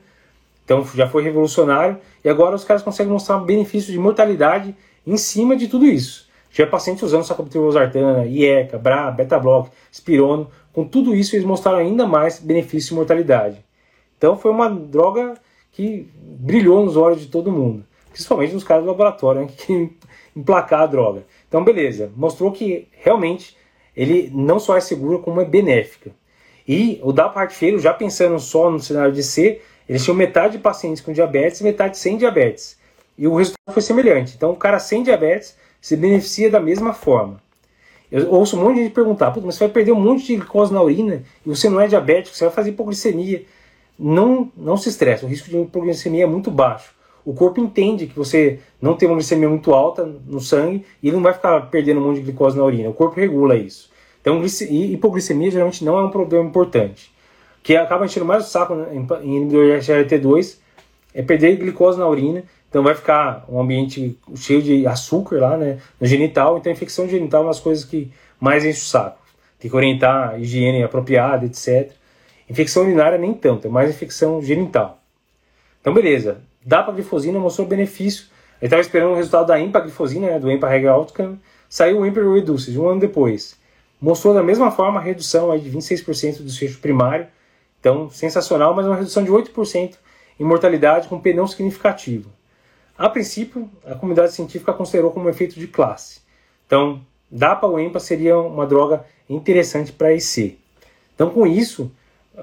então 0.63 0.85
já 0.93 1.07
foi 1.07 1.23
revolucionário. 1.23 1.97
E 2.23 2.29
agora 2.29 2.55
os 2.55 2.63
caras 2.63 2.83
conseguem 2.83 3.11
mostrar 3.11 3.39
benefício 3.39 3.91
de 3.91 3.97
mortalidade 3.97 4.75
em 5.05 5.17
cima 5.17 5.55
de 5.55 5.67
tudo 5.67 5.85
isso. 5.85 6.27
Já 6.51 6.65
paciente 6.65 7.03
usando 7.03 7.23
sacubitril 7.23 7.63
valsartana, 7.63 8.25
IECA, 8.25 8.77
BRA, 8.77 9.11
beta-block, 9.11 9.69
espirono. 9.91 10.47
Com 10.71 10.85
tudo 10.85 11.15
isso, 11.15 11.35
eles 11.35 11.45
mostraram 11.45 11.79
ainda 11.79 12.05
mais 12.05 12.39
benefício 12.39 12.89
de 12.89 12.95
mortalidade. 12.95 13.66
Então 14.17 14.37
foi 14.37 14.51
uma 14.51 14.69
droga 14.69 15.35
que 15.71 16.09
brilhou 16.17 16.83
nos 16.83 16.97
olhos 16.97 17.21
de 17.21 17.27
todo 17.27 17.51
mundo. 17.51 17.85
Principalmente 18.11 18.53
nos 18.53 18.63
caras 18.63 18.83
do 18.83 18.89
laboratório, 18.89 19.41
né, 19.41 19.47
que 19.55 19.91
emplacar 20.35 20.81
a 20.81 20.87
droga. 20.87 21.23
Então, 21.47 21.63
beleza, 21.63 22.11
mostrou 22.15 22.51
que 22.51 22.87
realmente 22.91 23.55
ele 23.95 24.31
não 24.33 24.59
só 24.59 24.75
é 24.75 24.81
seguro, 24.81 25.19
como 25.19 25.41
é 25.41 25.45
benéfica. 25.45 26.11
E 26.67 26.99
o 27.03 27.13
da 27.13 27.29
parte 27.29 27.55
feio, 27.55 27.79
já 27.79 27.93
pensando 27.93 28.39
só 28.39 28.69
no 28.69 28.79
cenário 28.79 29.13
de 29.13 29.23
C, 29.23 29.61
eles 29.87 30.03
tinham 30.03 30.15
metade 30.15 30.57
de 30.57 30.63
pacientes 30.63 31.01
com 31.01 31.13
diabetes 31.13 31.61
e 31.61 31.63
metade 31.63 31.97
sem 31.97 32.17
diabetes. 32.17 32.77
E 33.17 33.27
o 33.27 33.35
resultado 33.35 33.73
foi 33.73 33.81
semelhante. 33.81 34.35
Então, 34.35 34.51
o 34.51 34.55
cara 34.55 34.79
sem 34.79 35.01
diabetes 35.01 35.57
se 35.79 35.95
beneficia 35.95 36.49
da 36.51 36.59
mesma 36.59 36.93
forma. 36.93 37.41
Eu 38.11 38.31
ouço 38.31 38.57
um 38.57 38.63
monte 38.63 38.75
de 38.75 38.83
gente 38.83 38.93
perguntar, 38.93 39.33
mas 39.35 39.55
você 39.55 39.65
vai 39.65 39.69
perder 39.69 39.91
um 39.91 39.99
monte 39.99 40.25
de 40.25 40.35
glicose 40.35 40.73
na 40.73 40.81
urina 40.81 41.23
e 41.45 41.49
você 41.49 41.69
não 41.69 41.79
é 41.79 41.87
diabético, 41.87 42.35
você 42.35 42.45
vai 42.45 42.53
fazer 42.53 42.69
hipoglicemia. 42.69 43.45
Não, 43.97 44.51
não 44.55 44.77
se 44.77 44.89
estresse, 44.89 45.25
o 45.25 45.27
risco 45.27 45.49
de 45.49 45.57
hipoglicemia 45.57 46.23
é 46.23 46.27
muito 46.27 46.51
baixo 46.51 46.97
o 47.27 47.33
corpo 47.33 47.59
entende 47.59 48.07
que 48.07 48.15
você 48.15 48.59
não 48.81 48.95
tem 48.95 49.05
uma 49.05 49.15
glicemia 49.15 49.49
muito 49.49 49.73
alta 49.73 50.05
no 50.05 50.39
sangue 50.39 50.85
e 51.03 51.09
ele 51.09 51.17
não 51.17 51.23
vai 51.23 51.33
ficar 51.33 51.59
perdendo 51.69 51.99
um 51.99 52.03
monte 52.07 52.21
de 52.21 52.21
glicose 52.21 52.57
na 52.57 52.63
urina. 52.63 52.87
O 52.87 52.93
corpo 52.93 53.19
regula 53.19 53.57
isso. 53.57 53.91
Então, 54.21 54.41
hipoglicemia 54.41 55.51
geralmente 55.51 55.83
não 55.83 55.99
é 55.99 56.05
um 56.05 56.09
problema 56.09 56.47
importante. 56.47 57.11
O 57.59 57.63
que 57.63 57.75
acaba 57.75 58.05
enchendo 58.05 58.25
mais 58.25 58.45
o 58.45 58.49
saco 58.49 58.75
né, 58.75 58.87
em 59.23 59.35
inibidor 59.35 59.65
de 59.65 59.85
SGLT2 59.85 60.55
é 61.13 61.21
perder 61.21 61.57
glicose 61.57 61.99
na 61.99 62.07
urina. 62.07 62.45
Então, 62.69 62.81
vai 62.81 62.95
ficar 62.95 63.43
um 63.49 63.59
ambiente 63.59 64.17
cheio 64.33 64.61
de 64.61 64.87
açúcar 64.87 65.41
lá 65.41 65.57
né, 65.57 65.79
no 65.99 66.07
genital. 66.07 66.57
Então, 66.57 66.71
a 66.71 66.73
infecção 66.73 67.09
genital 67.09 67.41
é 67.41 67.43
uma 67.43 67.51
das 67.51 67.59
coisas 67.59 67.83
que 67.83 68.09
mais 68.39 68.63
enche 68.63 68.79
o 68.79 68.85
saco. 68.85 69.19
Tem 69.59 69.69
que 69.69 69.75
orientar 69.75 70.29
a 70.29 70.39
higiene 70.39 70.81
apropriada, 70.81 71.45
etc. 71.45 71.91
Infecção 72.49 72.83
urinária 72.83 73.17
nem 73.17 73.33
tanto, 73.33 73.67
é 73.67 73.69
mais 73.69 73.89
infecção 73.89 74.41
genital. 74.41 75.01
Então, 75.81 75.93
beleza 75.93 76.41
da 76.67 76.83
paglifosina 76.83 77.39
mostrou 77.39 77.65
benefício. 77.65 78.25
Ele 78.61 78.67
estava 78.67 78.81
esperando 78.81 79.11
o 79.11 79.15
resultado 79.15 79.47
da 79.47 79.57
empaglifosina, 79.57 80.31
né, 80.31 80.37
do 80.39 80.51
EMPA-REG 80.51 80.85
Outcome. 80.87 81.39
Saiu 81.69 81.99
o 81.99 82.05
EMPA 82.05 82.21
Reduces, 82.21 82.75
um 82.75 82.89
ano 82.89 82.99
depois. 82.99 83.57
Mostrou 84.01 84.33
da 84.33 84.43
mesma 84.43 84.69
forma 84.69 84.99
a 84.99 85.03
redução 85.03 85.49
aí 85.49 85.61
de 85.61 85.69
26% 85.69 86.39
do 86.39 86.43
desfecho 86.43 86.79
primário. 86.79 87.27
Então, 87.79 88.09
sensacional, 88.09 88.75
mas 88.75 88.85
uma 88.85 88.97
redução 88.97 89.23
de 89.23 89.31
8% 89.31 89.95
em 90.37 90.43
mortalidade 90.43 91.07
com 91.07 91.21
P 91.21 91.33
não 91.33 91.47
significativo. 91.47 92.29
A 92.97 93.07
princípio, 93.07 93.69
a 93.85 93.95
comunidade 93.95 94.33
científica 94.33 94.73
considerou 94.73 95.11
como 95.11 95.27
um 95.27 95.29
efeito 95.29 95.57
de 95.57 95.67
classe. 95.67 96.19
Então, 96.65 97.01
DAPA 97.31 97.65
ou 97.65 97.79
EMPA 97.79 97.99
seria 98.01 98.37
uma 98.37 98.67
droga 98.67 99.05
interessante 99.29 99.93
para 99.93 100.13
IC. 100.13 100.59
Então, 101.15 101.29
com 101.29 101.47
isso, 101.47 101.89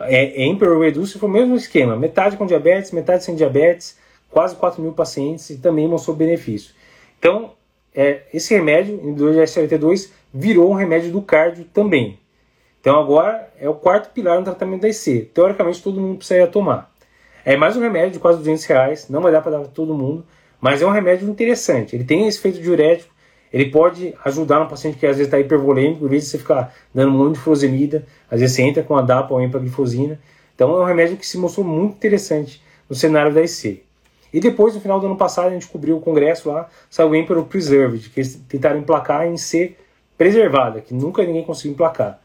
é, 0.03 0.45
Emperor 0.45 0.81
Reduce 0.81 1.19
foi 1.19 1.29
o 1.29 1.33
mesmo 1.33 1.55
esquema: 1.57 1.97
metade 1.97 2.37
com 2.37 2.47
diabetes, 2.47 2.91
metade 2.91 3.25
sem 3.25 3.37
diabetes, 3.37 3.97
quase 4.31 4.57
4 4.57 4.83
mil 4.83 4.93
pacientes 4.93 5.51
e 5.51 5.59
também 5.59 5.87
mostrou 5.87 6.17
benefício. 6.17 6.75
Então, 7.19 7.53
é, 7.95 8.23
esse 8.33 8.53
remédio, 8.53 8.95
inibidor 8.95 9.33
de 9.33 9.39
SLT2, 9.39 10.11
virou 10.33 10.71
um 10.71 10.75
remédio 10.75 11.13
do 11.13 11.23
cardio 11.23 11.65
também. 11.73 12.19
Então 12.81 12.99
agora 13.01 13.49
é 13.59 13.69
o 13.69 13.75
quarto 13.75 14.13
pilar 14.13 14.39
no 14.39 14.45
tratamento 14.45 14.83
da 14.83 14.89
IC. 14.89 15.31
Teoricamente 15.33 15.83
todo 15.83 16.01
mundo 16.01 16.19
precisaria 16.19 16.47
tomar. 16.47 16.93
É 17.45 17.57
mais 17.57 17.77
um 17.77 17.81
remédio 17.81 18.13
de 18.13 18.19
quase 18.19 18.39
200 18.39 18.65
reais, 18.65 19.09
não 19.09 19.21
vai 19.21 19.31
dar 19.31 19.41
para 19.41 19.53
dar 19.53 19.59
para 19.61 19.69
todo 19.69 19.95
mundo, 19.95 20.27
mas 20.61 20.83
é 20.83 20.87
um 20.87 20.91
remédio 20.91 21.29
interessante. 21.29 21.95
Ele 21.95 22.05
tem 22.05 22.27
esse 22.27 22.39
efeito 22.39 22.61
diurético, 22.61 23.14
ele 23.55 23.71
pode 23.71 24.13
ajudar 24.25 24.61
um 24.63 24.67
paciente 24.67 24.99
que 24.99 25.07
às 25.07 25.17
vezes 25.17 25.29
está 25.29 25.39
hipervolêmico, 25.39 26.05
em 26.05 26.09
vez 26.09 26.25
de 26.25 26.31
você 26.31 26.39
ficar 26.39 26.75
dando 26.93 27.13
um 27.13 27.19
monte 27.19 27.35
de 27.35 27.41
furosemida, 27.41 28.05
às 28.29 28.41
vezes 28.41 28.57
você 28.57 28.63
entra 28.63 28.83
com 28.83 28.97
a 28.97 29.01
DAPA 29.01 29.33
ou 29.33 29.41
empaglifosina. 29.41 30.19
Então 30.57 30.77
é 30.77 30.83
um 30.83 30.85
remédio 30.85 31.17
que 31.17 31.25
se 31.25 31.39
mostrou 31.39 31.65
muito 31.65 31.95
interessante 31.95 32.61
no 32.91 32.97
cenário 32.97 33.33
da 33.33 33.41
IC. 33.41 33.85
E 34.33 34.41
depois, 34.41 34.75
no 34.75 34.81
final 34.81 34.99
do 34.99 35.07
ano 35.07 35.17
passado, 35.17 35.47
a 35.47 35.51
gente 35.51 35.69
cobriu 35.69 35.97
o 35.97 36.01
congresso 36.01 36.51
lá, 36.51 36.69
saiu 36.91 37.11
o 37.11 37.15
Emperor 37.15 37.45
Preserved, 37.45 38.11
que 38.11 38.19
eles 38.19 38.35
tentaram 38.49 38.81
emplacar 38.81 39.25
em 39.25 39.37
C 39.37 39.77
preservada, 40.19 40.81
que 40.81 40.93
nunca 40.93 41.23
ninguém 41.23 41.45
conseguiu 41.45 41.75
emplacar. 41.75 42.21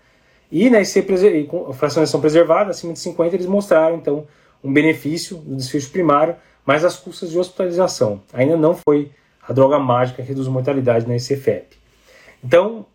E 0.51 0.67
na 0.67 0.81
IC 0.81 1.05
com 1.47 1.71
fracionação 1.73 2.19
preservada, 2.19 2.71
acima 2.71 2.91
de 2.91 2.97
50, 2.97 3.35
eles 3.35 3.45
mostraram, 3.45 3.97
então, 3.97 4.25
um 4.63 4.73
benefício 4.73 5.37
do 5.37 5.55
desfecho 5.55 5.91
primário, 5.91 6.35
mas 6.65 6.83
as 6.83 6.97
custas 6.97 7.29
de 7.29 7.37
hospitalização. 7.37 8.19
Ainda 8.33 8.57
não 8.57 8.73
foi 8.73 9.11
a 9.49 9.53
droga 9.53 9.79
mágica 9.79 10.21
reduz 10.21 10.47
mortalidade 10.47 11.07
na 11.07 11.15
IC-FEP. 11.15 11.75
Então, 12.43 12.85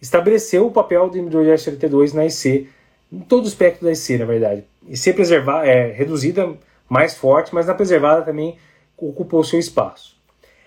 estabeleceu 0.00 0.66
o 0.66 0.70
papel 0.70 1.10
do 1.10 1.18
inibidor 1.18 1.44
de 1.44 1.50
SLT2 1.50 2.14
na 2.14 2.24
IC, 2.24 2.66
em 3.12 3.20
todo 3.20 3.44
o 3.44 3.48
espectro 3.48 3.84
da 3.84 3.92
IC, 3.92 4.16
na 4.16 4.24
verdade. 4.24 4.64
IC 4.88 5.12
preservada, 5.12 5.66
é, 5.66 5.92
reduzida 5.92 6.50
mais 6.88 7.14
forte, 7.14 7.54
mas 7.54 7.66
na 7.66 7.74
preservada 7.74 8.22
também 8.22 8.56
ocupou 8.96 9.44
seu 9.44 9.58
espaço. 9.58 10.16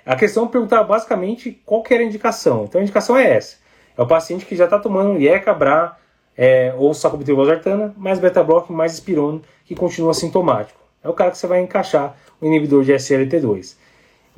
A 0.06 0.16
questão 0.16 0.48
perguntava 0.48 0.84
basicamente 0.84 1.60
qual 1.66 1.82
que 1.82 1.92
era 1.92 2.04
a 2.04 2.06
indicação. 2.06 2.66
Então 2.66 2.80
a 2.80 2.84
indicação 2.84 3.18
é 3.18 3.36
essa. 3.36 3.58
É 3.98 4.02
o 4.02 4.06
paciente 4.06 4.46
que 4.46 4.56
já 4.56 4.66
está 4.66 4.78
tomando 4.78 5.20
IECA, 5.20 5.56
BRA 5.56 5.98
é, 6.38 6.72
ou 6.78 6.94
sacubitril 6.94 7.36
valsartana, 7.36 7.96
mais 7.98 8.20
beta-block, 8.20 8.72
mais 8.72 8.94
espirono, 8.94 9.42
que 9.66 9.74
continua 9.74 10.14
sintomático. 10.14 10.80
É 11.04 11.10
o 11.10 11.14
cara 11.14 11.32
que 11.32 11.38
você 11.40 11.48
vai 11.48 11.62
encaixar 11.62 12.16
o 12.40 12.46
inibidor 12.46 12.84
de 12.84 12.94
SLT2, 12.94 13.76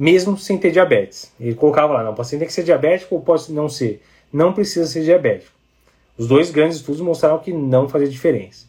mesmo 0.03 0.37
sem 0.37 0.57
ter 0.57 0.71
diabetes. 0.71 1.33
Ele 1.39 1.55
colocava 1.55 1.93
lá, 1.93 2.03
não, 2.03 2.11
o 2.11 2.15
paciente 2.15 2.39
tem 2.39 2.47
que 2.47 2.53
ser 2.53 2.63
diabético 2.63 3.15
ou 3.15 3.21
pode 3.21 3.51
não 3.51 3.69
ser. 3.69 4.01
Não 4.31 4.53
precisa 4.53 4.85
ser 4.85 5.03
diabético. 5.03 5.51
Os 6.17 6.27
dois 6.27 6.51
grandes 6.51 6.77
estudos 6.77 7.01
mostraram 7.01 7.39
que 7.39 7.53
não 7.53 7.87
fazia 7.87 8.07
diferença. 8.07 8.67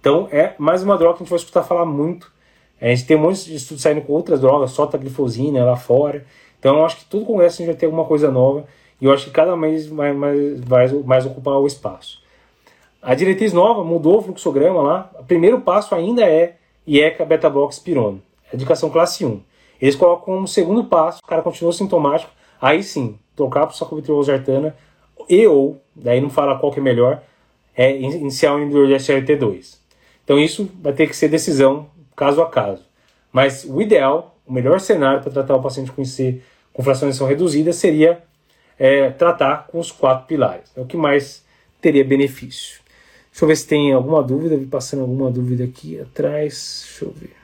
Então 0.00 0.28
é 0.30 0.54
mais 0.58 0.82
uma 0.82 0.96
droga 0.96 1.14
que 1.14 1.22
a 1.22 1.24
gente 1.24 1.30
vai 1.30 1.38
escutar 1.38 1.62
falar 1.62 1.84
muito 1.84 2.30
a 2.80 2.88
gente 2.88 3.06
tem 3.06 3.16
um 3.16 3.20
monte 3.20 3.44
de 3.44 3.56
estudos 3.56 3.82
saindo 3.82 4.02
com 4.02 4.12
outras 4.12 4.40
drogas, 4.40 4.70
só 4.70 4.86
glifosina 4.86 5.64
lá 5.64 5.76
fora. 5.76 6.24
Então 6.58 6.78
eu 6.78 6.84
acho 6.84 6.98
que 6.98 7.04
todo 7.06 7.24
congresso 7.24 7.56
a 7.56 7.58
gente 7.58 7.66
vai 7.66 7.74
ter 7.74 7.86
alguma 7.86 8.04
coisa 8.04 8.30
nova 8.30 8.66
e 9.00 9.04
eu 9.04 9.12
acho 9.12 9.26
que 9.26 9.30
cada 9.30 9.56
mês 9.56 9.86
vai 9.86 10.12
mais, 10.12 10.60
vai 10.60 10.88
mais 11.04 11.26
ocupar 11.26 11.54
o 11.54 11.66
espaço. 11.66 12.22
A 13.00 13.14
diretriz 13.14 13.52
nova 13.52 13.84
mudou 13.84 14.18
o 14.18 14.22
fluxograma 14.22 14.82
lá. 14.82 15.10
O 15.18 15.24
primeiro 15.24 15.60
passo 15.60 15.94
ainda 15.94 16.22
é 16.22 16.56
IECA 16.86 17.24
beta 17.24 17.48
block 17.48 17.78
pirona, 17.80 18.18
educação 18.52 18.90
classe 18.90 19.24
1. 19.24 19.40
Eles 19.80 19.94
colocam 19.94 20.24
como 20.24 20.48
segundo 20.48 20.84
passo, 20.84 21.20
o 21.22 21.26
cara 21.26 21.42
continua 21.42 21.72
sintomático, 21.72 22.30
aí 22.60 22.82
sim, 22.82 23.18
trocar 23.34 23.66
para 23.66 23.76
sacubitril 23.76 24.16
valsartana 24.16 24.74
e 25.28 25.46
ou, 25.46 25.80
daí 25.94 26.20
não 26.20 26.30
fala 26.30 26.58
qual 26.58 26.72
que 26.72 26.80
é 26.80 26.82
melhor, 26.82 27.22
é 27.74 27.96
iniciar 27.96 28.54
o 28.54 28.58
inibidor 28.58 28.86
de 28.86 28.94
SLT2. 28.94 29.78
Então 30.24 30.38
isso 30.38 30.70
vai 30.80 30.92
ter 30.92 31.06
que 31.06 31.16
ser 31.16 31.28
decisão 31.28 31.88
caso 32.14 32.40
a 32.40 32.48
caso. 32.48 32.84
Mas 33.32 33.64
o 33.64 33.82
ideal, 33.82 34.36
o 34.46 34.52
melhor 34.52 34.80
cenário 34.80 35.20
para 35.20 35.30
tratar 35.30 35.56
o 35.56 35.62
paciente 35.62 35.92
com 35.92 36.02
IC 36.02 36.40
com 36.72 36.82
fracionação 36.82 37.26
reduzida 37.26 37.72
seria 37.72 38.22
é, 38.78 39.10
tratar 39.10 39.66
com 39.66 39.78
os 39.78 39.90
quatro 39.90 40.26
pilares. 40.26 40.70
É 40.76 40.80
o 40.80 40.86
que 40.86 40.96
mais 40.96 41.44
teria 41.80 42.04
benefício. 42.04 42.80
Deixa 43.30 43.44
eu 43.44 43.48
ver 43.48 43.56
se 43.56 43.66
tem 43.66 43.92
alguma 43.92 44.22
dúvida, 44.22 44.56
vi 44.56 44.66
passando 44.66 45.02
alguma 45.02 45.30
dúvida 45.30 45.64
aqui 45.64 46.00
atrás. 46.00 46.84
Deixa 46.86 47.04
eu 47.04 47.12
ver. 47.12 47.36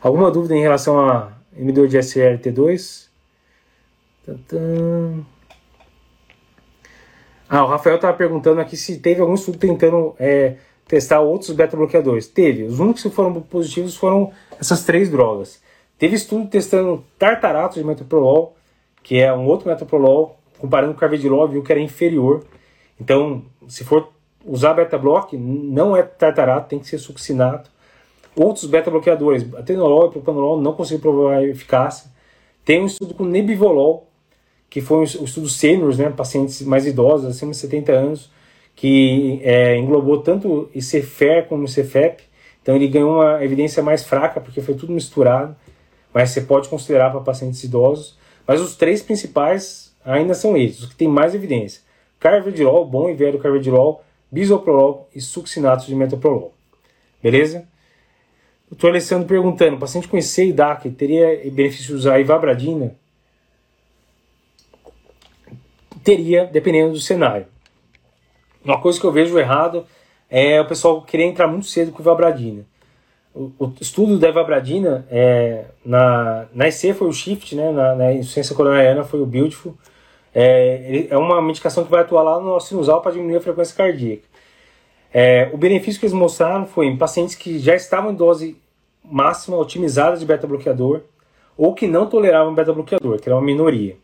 Alguma 0.00 0.30
dúvida 0.30 0.56
em 0.56 0.60
relação 0.60 0.98
a 0.98 1.32
inibidor 1.56 1.88
de 1.88 1.98
SRT2? 1.98 3.08
Tantã. 4.24 5.24
Ah, 7.48 7.64
o 7.64 7.68
Rafael 7.68 7.96
estava 7.96 8.16
perguntando 8.16 8.60
aqui 8.60 8.76
se 8.76 8.98
teve 8.98 9.20
algum 9.20 9.34
estudo 9.34 9.58
tentando 9.58 10.14
é, 10.18 10.56
testar 10.88 11.20
outros 11.20 11.50
beta-bloqueadores. 11.50 12.26
Teve. 12.26 12.64
Os 12.64 12.80
únicos 12.80 13.02
que 13.02 13.10
foram 13.10 13.32
positivos 13.40 13.96
foram 13.96 14.32
essas 14.58 14.84
três 14.84 15.10
drogas. 15.10 15.62
Teve 15.98 16.16
estudo 16.16 16.48
testando 16.48 17.04
tartarato 17.18 17.78
de 17.78 17.84
metoprolol, 17.84 18.56
que 19.02 19.20
é 19.20 19.32
um 19.32 19.46
outro 19.46 19.68
metoprolol, 19.68 20.38
comparando 20.58 20.94
com 20.94 21.00
carvedilol, 21.00 21.48
viu 21.48 21.62
que 21.62 21.70
era 21.70 21.80
inferior. 21.80 22.44
Então, 23.00 23.44
se 23.68 23.84
for 23.84 24.08
usar 24.44 24.74
beta-block, 24.74 25.36
não 25.36 25.96
é 25.96 26.02
tartarato, 26.02 26.68
tem 26.68 26.78
que 26.78 26.86
ser 26.86 26.98
succinato. 26.98 27.70
Outros 28.36 28.66
beta-bloqueadores, 28.66 29.46
atenolol 29.54 30.08
e 30.08 30.10
propanolol, 30.10 30.60
não 30.60 30.72
conseguiram 30.72 31.12
provar 31.12 31.44
eficácia. 31.44 32.10
Tem 32.64 32.80
um 32.80 32.86
estudo 32.86 33.14
com 33.14 33.24
nebivolol, 33.24 34.08
que 34.68 34.80
foi 34.80 34.98
um 34.98 35.02
estudo 35.04 35.48
seniors, 35.48 35.98
né, 35.98 36.10
pacientes 36.10 36.62
mais 36.62 36.86
idosos, 36.86 37.28
acima 37.28 37.52
de 37.52 37.58
70 37.58 37.92
anos, 37.92 38.30
que 38.74 39.40
é, 39.44 39.76
englobou 39.76 40.20
tanto 40.20 40.68
ICFER 40.74 41.46
como 41.46 41.64
ICFEP. 41.64 42.24
Então 42.60 42.74
ele 42.74 42.88
ganhou 42.88 43.20
uma 43.20 43.44
evidência 43.44 43.82
mais 43.82 44.02
fraca, 44.02 44.40
porque 44.40 44.60
foi 44.60 44.74
tudo 44.74 44.92
misturado, 44.92 45.54
mas 46.12 46.30
você 46.30 46.40
pode 46.40 46.68
considerar 46.68 47.10
para 47.10 47.20
pacientes 47.20 47.62
idosos. 47.62 48.18
Mas 48.46 48.60
os 48.60 48.74
três 48.74 49.00
principais 49.00 49.94
ainda 50.04 50.34
são 50.34 50.56
esses, 50.56 50.80
os 50.80 50.88
que 50.88 50.96
têm 50.96 51.08
mais 51.08 51.34
evidência. 51.34 51.82
Carvedilol, 52.18 52.84
bom 52.84 53.08
e 53.08 53.14
velho 53.14 53.38
carvedilol, 53.38 54.02
bisoprolol 54.30 55.08
e 55.14 55.20
succinato 55.20 55.86
de 55.86 55.94
metoprolol. 55.94 56.52
Beleza? 57.22 57.68
Doutor 58.70 58.90
Alessandro 58.90 59.28
perguntando, 59.28 59.78
paciente 59.78 60.08
com 60.08 60.16
IC 60.16 60.48
e 60.48 60.52
DAC 60.52 60.90
teria 60.90 61.50
benefício 61.50 61.86
de 61.86 61.94
usar 61.94 62.18
ivabradina? 62.18 62.94
Teria, 66.02 66.46
dependendo 66.46 66.92
do 66.92 67.00
cenário. 67.00 67.46
Uma 68.64 68.80
coisa 68.80 68.98
que 68.98 69.06
eu 69.06 69.12
vejo 69.12 69.38
errado 69.38 69.86
é 70.30 70.60
o 70.60 70.66
pessoal 70.66 71.02
querer 71.02 71.24
entrar 71.24 71.46
muito 71.46 71.66
cedo 71.66 71.92
com 71.92 72.02
ivabradina. 72.02 72.64
O, 73.34 73.52
o 73.58 73.74
estudo 73.80 74.18
da 74.18 74.28
ivabradina 74.28 75.06
é, 75.10 75.66
na, 75.84 76.46
na 76.52 76.68
IC 76.68 76.94
foi 76.94 77.08
o 77.08 77.12
SHIFT, 77.12 77.54
né, 77.56 77.70
na, 77.70 77.94
na 77.94 78.12
insuficiência 78.12 78.54
coronariana 78.54 79.04
foi 79.04 79.20
o 79.20 79.26
Beautiful. 79.26 79.76
É, 80.34 81.06
é 81.10 81.16
uma 81.16 81.40
medicação 81.42 81.84
que 81.84 81.90
vai 81.90 82.00
atuar 82.00 82.22
lá 82.22 82.40
no 82.40 82.58
sinusal 82.58 83.00
para 83.02 83.12
diminuir 83.12 83.36
a 83.36 83.40
frequência 83.40 83.76
cardíaca. 83.76 84.33
É, 85.16 85.48
o 85.52 85.56
benefício 85.56 86.00
que 86.00 86.06
eles 86.06 86.12
mostraram 86.12 86.66
foi 86.66 86.86
em 86.86 86.96
pacientes 86.96 87.36
que 87.36 87.60
já 87.60 87.76
estavam 87.76 88.10
em 88.10 88.16
dose 88.16 88.56
máxima 89.04 89.56
otimizada 89.56 90.16
de 90.16 90.26
beta-bloqueador 90.26 91.02
ou 91.56 91.72
que 91.72 91.86
não 91.86 92.06
toleravam 92.06 92.52
beta-bloqueador, 92.52 93.20
que 93.20 93.28
era 93.28 93.36
uma 93.36 93.44
minoria. 93.44 93.96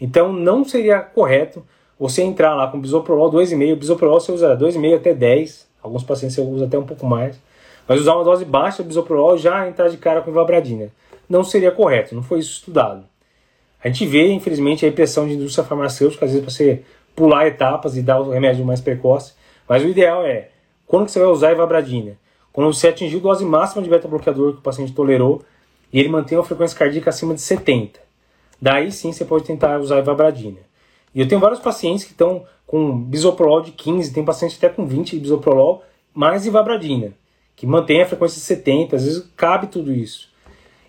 Então 0.00 0.32
não 0.32 0.64
seria 0.64 1.00
correto 1.00 1.66
você 1.98 2.22
entrar 2.22 2.54
lá 2.54 2.68
com 2.68 2.80
bisoprolol 2.80 3.32
2,5, 3.32 3.74
bisoprolol 3.74 4.20
você 4.20 4.30
usa 4.30 4.56
2,5 4.56 4.94
até 4.94 5.12
10, 5.12 5.66
alguns 5.82 6.04
pacientes 6.04 6.36
você 6.36 6.42
usa 6.42 6.66
até 6.66 6.78
um 6.78 6.86
pouco 6.86 7.04
mais, 7.04 7.36
mas 7.88 8.00
usar 8.00 8.14
uma 8.14 8.22
dose 8.22 8.44
baixa 8.44 8.84
de 8.84 8.88
bisoprolol 8.88 9.36
já 9.36 9.66
entrar 9.66 9.88
de 9.88 9.96
cara 9.96 10.20
com 10.20 10.30
ivabradina. 10.30 10.92
Não 11.28 11.42
seria 11.42 11.72
correto, 11.72 12.14
não 12.14 12.22
foi 12.22 12.38
isso 12.38 12.52
estudado. 12.52 13.04
A 13.82 13.88
gente 13.88 14.06
vê, 14.06 14.30
infelizmente, 14.30 14.86
a 14.86 14.88
impressão 14.88 15.26
de 15.26 15.34
indústria 15.34 15.64
farmacêutica, 15.64 16.24
às 16.24 16.30
vezes, 16.30 16.44
para 16.44 16.54
você 16.54 16.82
pular 17.16 17.48
etapas 17.48 17.96
e 17.96 18.02
dar 18.02 18.20
o 18.20 18.30
remédio 18.30 18.64
mais 18.64 18.80
precoce. 18.80 19.32
Mas 19.68 19.84
o 19.84 19.88
ideal 19.88 20.24
é, 20.24 20.48
quando 20.86 21.06
que 21.06 21.12
você 21.12 21.18
vai 21.18 21.28
usar 21.28 21.48
a 21.48 21.52
ivabradina? 21.52 22.16
Quando 22.52 22.72
você 22.72 22.88
atingiu 22.88 23.18
a 23.20 23.22
dose 23.22 23.44
máxima 23.44 23.82
de 23.82 23.90
beta-bloqueador 23.90 24.54
que 24.54 24.58
o 24.58 24.62
paciente 24.62 24.92
tolerou 24.92 25.42
e 25.92 26.00
ele 26.00 26.08
mantém 26.08 26.36
uma 26.36 26.44
frequência 26.44 26.78
cardíaca 26.78 27.10
acima 27.10 27.34
de 27.34 27.40
70. 27.40 28.00
Daí 28.60 28.90
sim 28.90 29.12
você 29.12 29.24
pode 29.24 29.44
tentar 29.44 29.78
usar 29.78 29.96
a 29.96 29.98
ivabradina. 30.00 30.58
E 31.14 31.20
eu 31.20 31.28
tenho 31.28 31.40
vários 31.40 31.60
pacientes 31.60 32.04
que 32.04 32.12
estão 32.12 32.44
com 32.66 32.98
bisoprolol 33.00 33.62
de 33.62 33.72
15, 33.72 34.12
tem 34.12 34.24
paciente 34.24 34.56
até 34.56 34.68
com 34.68 34.86
20 34.86 35.12
de 35.12 35.20
bisoprolol, 35.20 35.82
mais 36.12 36.46
ivabradina, 36.46 37.12
que 37.54 37.66
mantém 37.66 38.02
a 38.02 38.06
frequência 38.06 38.38
de 38.38 38.44
70, 38.44 38.96
às 38.96 39.04
vezes 39.04 39.30
cabe 39.36 39.68
tudo 39.68 39.92
isso. 39.92 40.28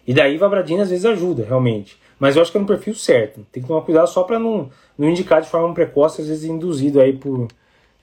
E 0.06 0.14
daí 0.14 0.36
ivabradina 0.36 0.84
às 0.84 0.90
vezes 0.90 1.06
ajuda, 1.06 1.46
realmente. 1.46 1.98
Mas 2.20 2.36
eu 2.36 2.42
acho 2.42 2.52
que 2.52 2.58
é 2.58 2.62
no 2.62 2.68
perfil 2.68 2.96
certo. 2.96 3.46
Tem 3.52 3.62
que 3.62 3.68
tomar 3.68 3.82
cuidado 3.82 4.08
só 4.08 4.24
para 4.24 4.40
não, 4.40 4.70
não 4.98 5.08
indicar 5.08 5.42
de 5.42 5.48
forma 5.48 5.74
precoce, 5.74 6.22
às 6.22 6.28
vezes 6.28 6.50
induzido 6.50 7.00
aí 7.00 7.14
por 7.14 7.48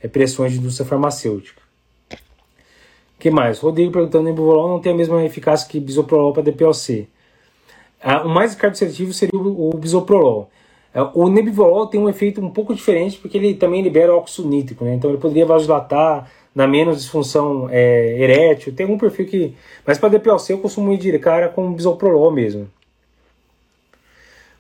pressões 0.09 0.53
de 0.53 0.59
indústria 0.59 0.87
farmacêutica. 0.87 1.61
O 3.17 3.19
que 3.19 3.31
mais? 3.31 3.59
Rodrigo 3.59 3.93
perguntando: 3.93 4.25
Nebivolol 4.25 4.69
não 4.69 4.81
tem 4.81 4.93
a 4.93 4.97
mesma 4.97 5.25
eficácia 5.25 5.69
que 5.69 5.81
bisoprolol 5.81 6.33
para 6.33 6.43
DPOC. 6.43 7.09
Ah, 8.03 8.23
o 8.25 8.29
mais 8.29 8.55
cardioseletivo 8.55 9.13
seria 9.13 9.39
o, 9.39 9.71
o 9.71 9.77
bisoprolol. 9.77 10.51
Ah, 10.95 11.11
o 11.15 11.29
nebivolol 11.29 11.87
tem 11.87 12.01
um 12.01 12.09
efeito 12.09 12.41
um 12.41 12.51
pouco 12.51 12.75
diferente 12.75 13.19
porque 13.19 13.37
ele 13.39 13.55
também 13.55 13.83
libera 13.83 14.15
óxido 14.15 14.49
nítrico, 14.49 14.85
né? 14.85 14.95
então 14.95 15.11
ele 15.11 15.19
poderia 15.19 15.45
vasodilatar, 15.47 16.31
dar 16.55 16.67
menos 16.67 16.99
disfunção 16.99 17.69
é, 17.71 18.19
erétil. 18.19 18.75
Tem 18.75 18.87
um 18.87 18.99
perfil 18.99 19.27
que. 19.27 19.57
Mas 19.87 19.99
para 19.99 20.11
DPOC 20.11 20.51
eu 20.51 20.59
costumo 20.59 20.93
ir 20.93 20.99
de 20.99 21.19
cara 21.19 21.49
com 21.49 21.73
bisoprolol 21.73 22.31
mesmo. 22.31 22.69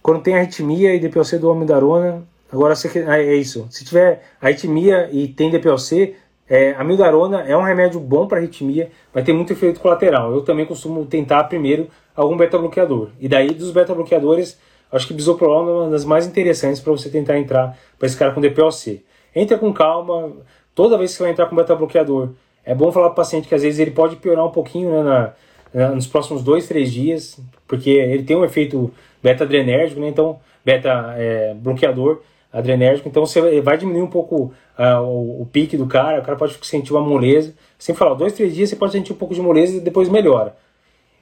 Quando 0.02 0.22
tem 0.22 0.34
arritmia 0.34 0.94
e 0.94 1.00
DPOC 1.00 1.38
do 1.38 1.50
amidarona, 1.50 2.22
agora 2.50 2.74
é 3.08 3.34
isso. 3.34 3.66
Se 3.70 3.84
tiver 3.84 4.22
arritmia 4.40 5.08
e 5.12 5.28
tem 5.28 5.50
DPOC, 5.50 6.14
é, 6.48 6.72
a 6.72 6.80
amidarona 6.80 7.42
é 7.42 7.56
um 7.56 7.62
remédio 7.62 7.98
bom 7.98 8.26
para 8.26 8.38
arritmia, 8.38 8.90
mas 9.12 9.24
tem 9.24 9.34
muito 9.34 9.52
efeito 9.52 9.80
colateral. 9.80 10.32
Eu 10.32 10.42
também 10.42 10.64
costumo 10.64 11.04
tentar 11.04 11.44
primeiro 11.44 11.88
algum 12.14 12.36
beta-bloqueador. 12.36 13.10
E 13.20 13.28
daí 13.28 13.52
dos 13.52 13.70
beta-bloqueadores, 13.72 14.58
acho 14.90 15.06
que 15.06 15.14
bisoprolol 15.14 15.68
é 15.68 15.82
uma 15.82 15.90
das 15.90 16.04
mais 16.04 16.26
interessantes 16.26 16.80
para 16.80 16.92
você 16.92 17.08
tentar 17.08 17.36
entrar 17.38 17.76
para 17.98 18.06
esse 18.06 18.16
cara 18.16 18.32
com 18.32 18.40
DPOC. 18.40 19.04
Entra 19.34 19.58
com 19.58 19.72
calma, 19.72 20.32
toda 20.74 20.96
vez 20.96 21.10
que 21.10 21.16
você 21.18 21.22
vai 21.24 21.32
entrar 21.32 21.46
com 21.46 21.56
beta-bloqueador, 21.56 22.30
é 22.64 22.74
bom 22.74 22.90
falar 22.90 23.06
para 23.06 23.12
o 23.12 23.16
paciente 23.16 23.48
que 23.48 23.54
às 23.54 23.62
vezes 23.62 23.78
ele 23.78 23.90
pode 23.90 24.16
piorar 24.16 24.46
um 24.46 24.50
pouquinho 24.50 24.90
né, 24.90 25.32
na, 25.74 25.90
nos 25.90 26.06
próximos 26.06 26.42
dois, 26.42 26.66
três 26.66 26.92
dias, 26.92 27.38
porque 27.66 27.90
ele 27.90 28.22
tem 28.22 28.36
um 28.36 28.44
efeito 28.44 28.92
beta-adrenérgico, 29.22 30.00
né? 30.00 30.08
Então, 30.08 30.40
beta-bloqueador 30.64 32.20
é, 32.22 32.35
adrenérgico. 32.58 33.08
Então, 33.08 33.24
você 33.24 33.60
vai 33.60 33.76
diminuir 33.76 34.02
um 34.02 34.08
pouco 34.08 34.52
uh, 34.78 35.00
o, 35.02 35.42
o, 35.42 35.46
pique 35.46 35.76
do 35.76 35.86
cara, 35.86 36.20
o 36.20 36.22
cara 36.22 36.36
pode 36.36 36.58
sentir 36.66 36.92
uma 36.92 37.00
moleza. 37.00 37.54
Sempre 37.78 37.98
falar, 37.98 38.14
dois, 38.14 38.32
três 38.32 38.54
dias 38.54 38.70
você 38.70 38.76
pode 38.76 38.92
sentir 38.92 39.12
um 39.12 39.16
pouco 39.16 39.34
de 39.34 39.40
moleza 39.40 39.76
e 39.76 39.80
depois 39.80 40.08
melhora. 40.08 40.56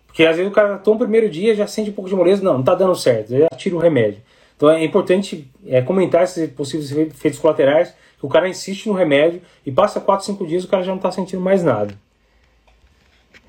Porque 0.07 0.25
às 0.25 0.37
vezes 0.37 0.51
o 0.51 0.55
cara 0.55 0.79
toma 0.79 0.97
o 0.97 1.01
primeiro 1.01 1.29
dia, 1.29 1.57
já 1.57 1.67
sente 1.67 1.91
um 1.91 1.93
pouco 1.93 2.09
de 2.09 2.15
moleza, 2.15 2.41
não, 2.43 2.59
não 2.59 2.63
tá 2.63 2.75
dando 2.75 2.95
certo, 2.95 3.37
já 3.37 3.49
tira 3.57 3.75
o 3.75 3.81
remédio. 3.81 4.23
Então 4.57 4.71
é 4.71 4.85
importante 4.85 5.51
é, 5.67 5.83
comentar 5.83 6.23
esses 6.23 6.49
possíveis 6.51 6.93
efeitos 6.93 7.41
colaterais, 7.41 7.93
que 8.19 8.25
o 8.25 8.29
cara 8.29 8.49
insiste 8.49 8.87
no 8.87 8.95
remédio 8.95 9.43
e 9.67 9.73
passa 9.73 10.01
4, 10.01 10.25
5 10.25 10.47
dias 10.47 10.63
o 10.63 10.69
cara 10.69 10.85
já 10.85 10.93
não 10.93 10.99
está 10.99 11.11
sentindo 11.11 11.43
mais 11.43 11.65
nada. 11.65 11.99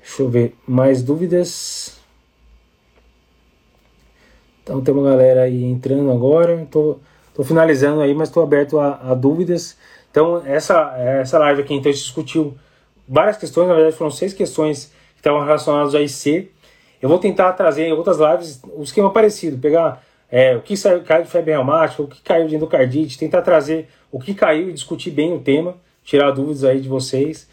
Deixa 0.02 0.22
eu 0.22 0.28
ver, 0.28 0.56
mais 0.66 1.02
dúvidas? 1.02 2.00
Então 4.62 4.80
tem 4.80 4.92
uma 4.92 5.08
galera 5.08 5.42
aí 5.42 5.64
entrando 5.64 6.10
agora. 6.10 6.66
Tô, 6.68 6.98
tô 7.36 7.44
finalizando 7.44 8.00
aí, 8.00 8.14
mas 8.14 8.28
estou 8.28 8.42
aberto 8.42 8.80
a, 8.80 8.98
a, 9.10 9.14
dúvidas. 9.14 9.76
Então 10.10 10.42
essa, 10.46 10.96
essa 10.96 11.38
live 11.38 11.60
aqui 11.60 11.74
então, 11.74 11.90
a 11.90 11.92
gente 11.92 12.02
discutiu 12.02 12.56
várias 13.06 13.36
questões, 13.36 13.68
na 13.68 13.74
verdade 13.74 13.94
foram 13.94 14.10
seis 14.10 14.32
questões 14.32 14.86
que 15.12 15.20
estavam 15.20 15.44
relacionadas 15.44 15.94
a 15.94 16.00
IC. 16.00 16.50
Eu 17.00 17.10
vou 17.10 17.18
tentar 17.18 17.52
trazer 17.52 17.86
em 17.86 17.92
outras 17.92 18.18
lives 18.18 18.62
um 18.74 18.82
esquema 18.82 19.10
parecido, 19.10 19.58
pegar 19.58 20.02
é, 20.30 20.56
o 20.56 20.62
que 20.62 20.74
caiu 21.04 21.24
de 21.24 21.30
febre 21.30 21.52
reumática, 21.52 22.02
o 22.02 22.08
que 22.08 22.22
caiu 22.22 22.48
de 22.48 22.56
endocardite, 22.56 23.18
tentar 23.18 23.42
trazer 23.42 23.86
o 24.10 24.18
que 24.18 24.34
caiu 24.34 24.70
e 24.70 24.72
discutir 24.72 25.10
bem 25.10 25.34
o 25.34 25.38
tema, 25.38 25.76
tirar 26.02 26.30
dúvidas 26.30 26.64
aí 26.64 26.80
de 26.80 26.88
vocês. 26.88 27.46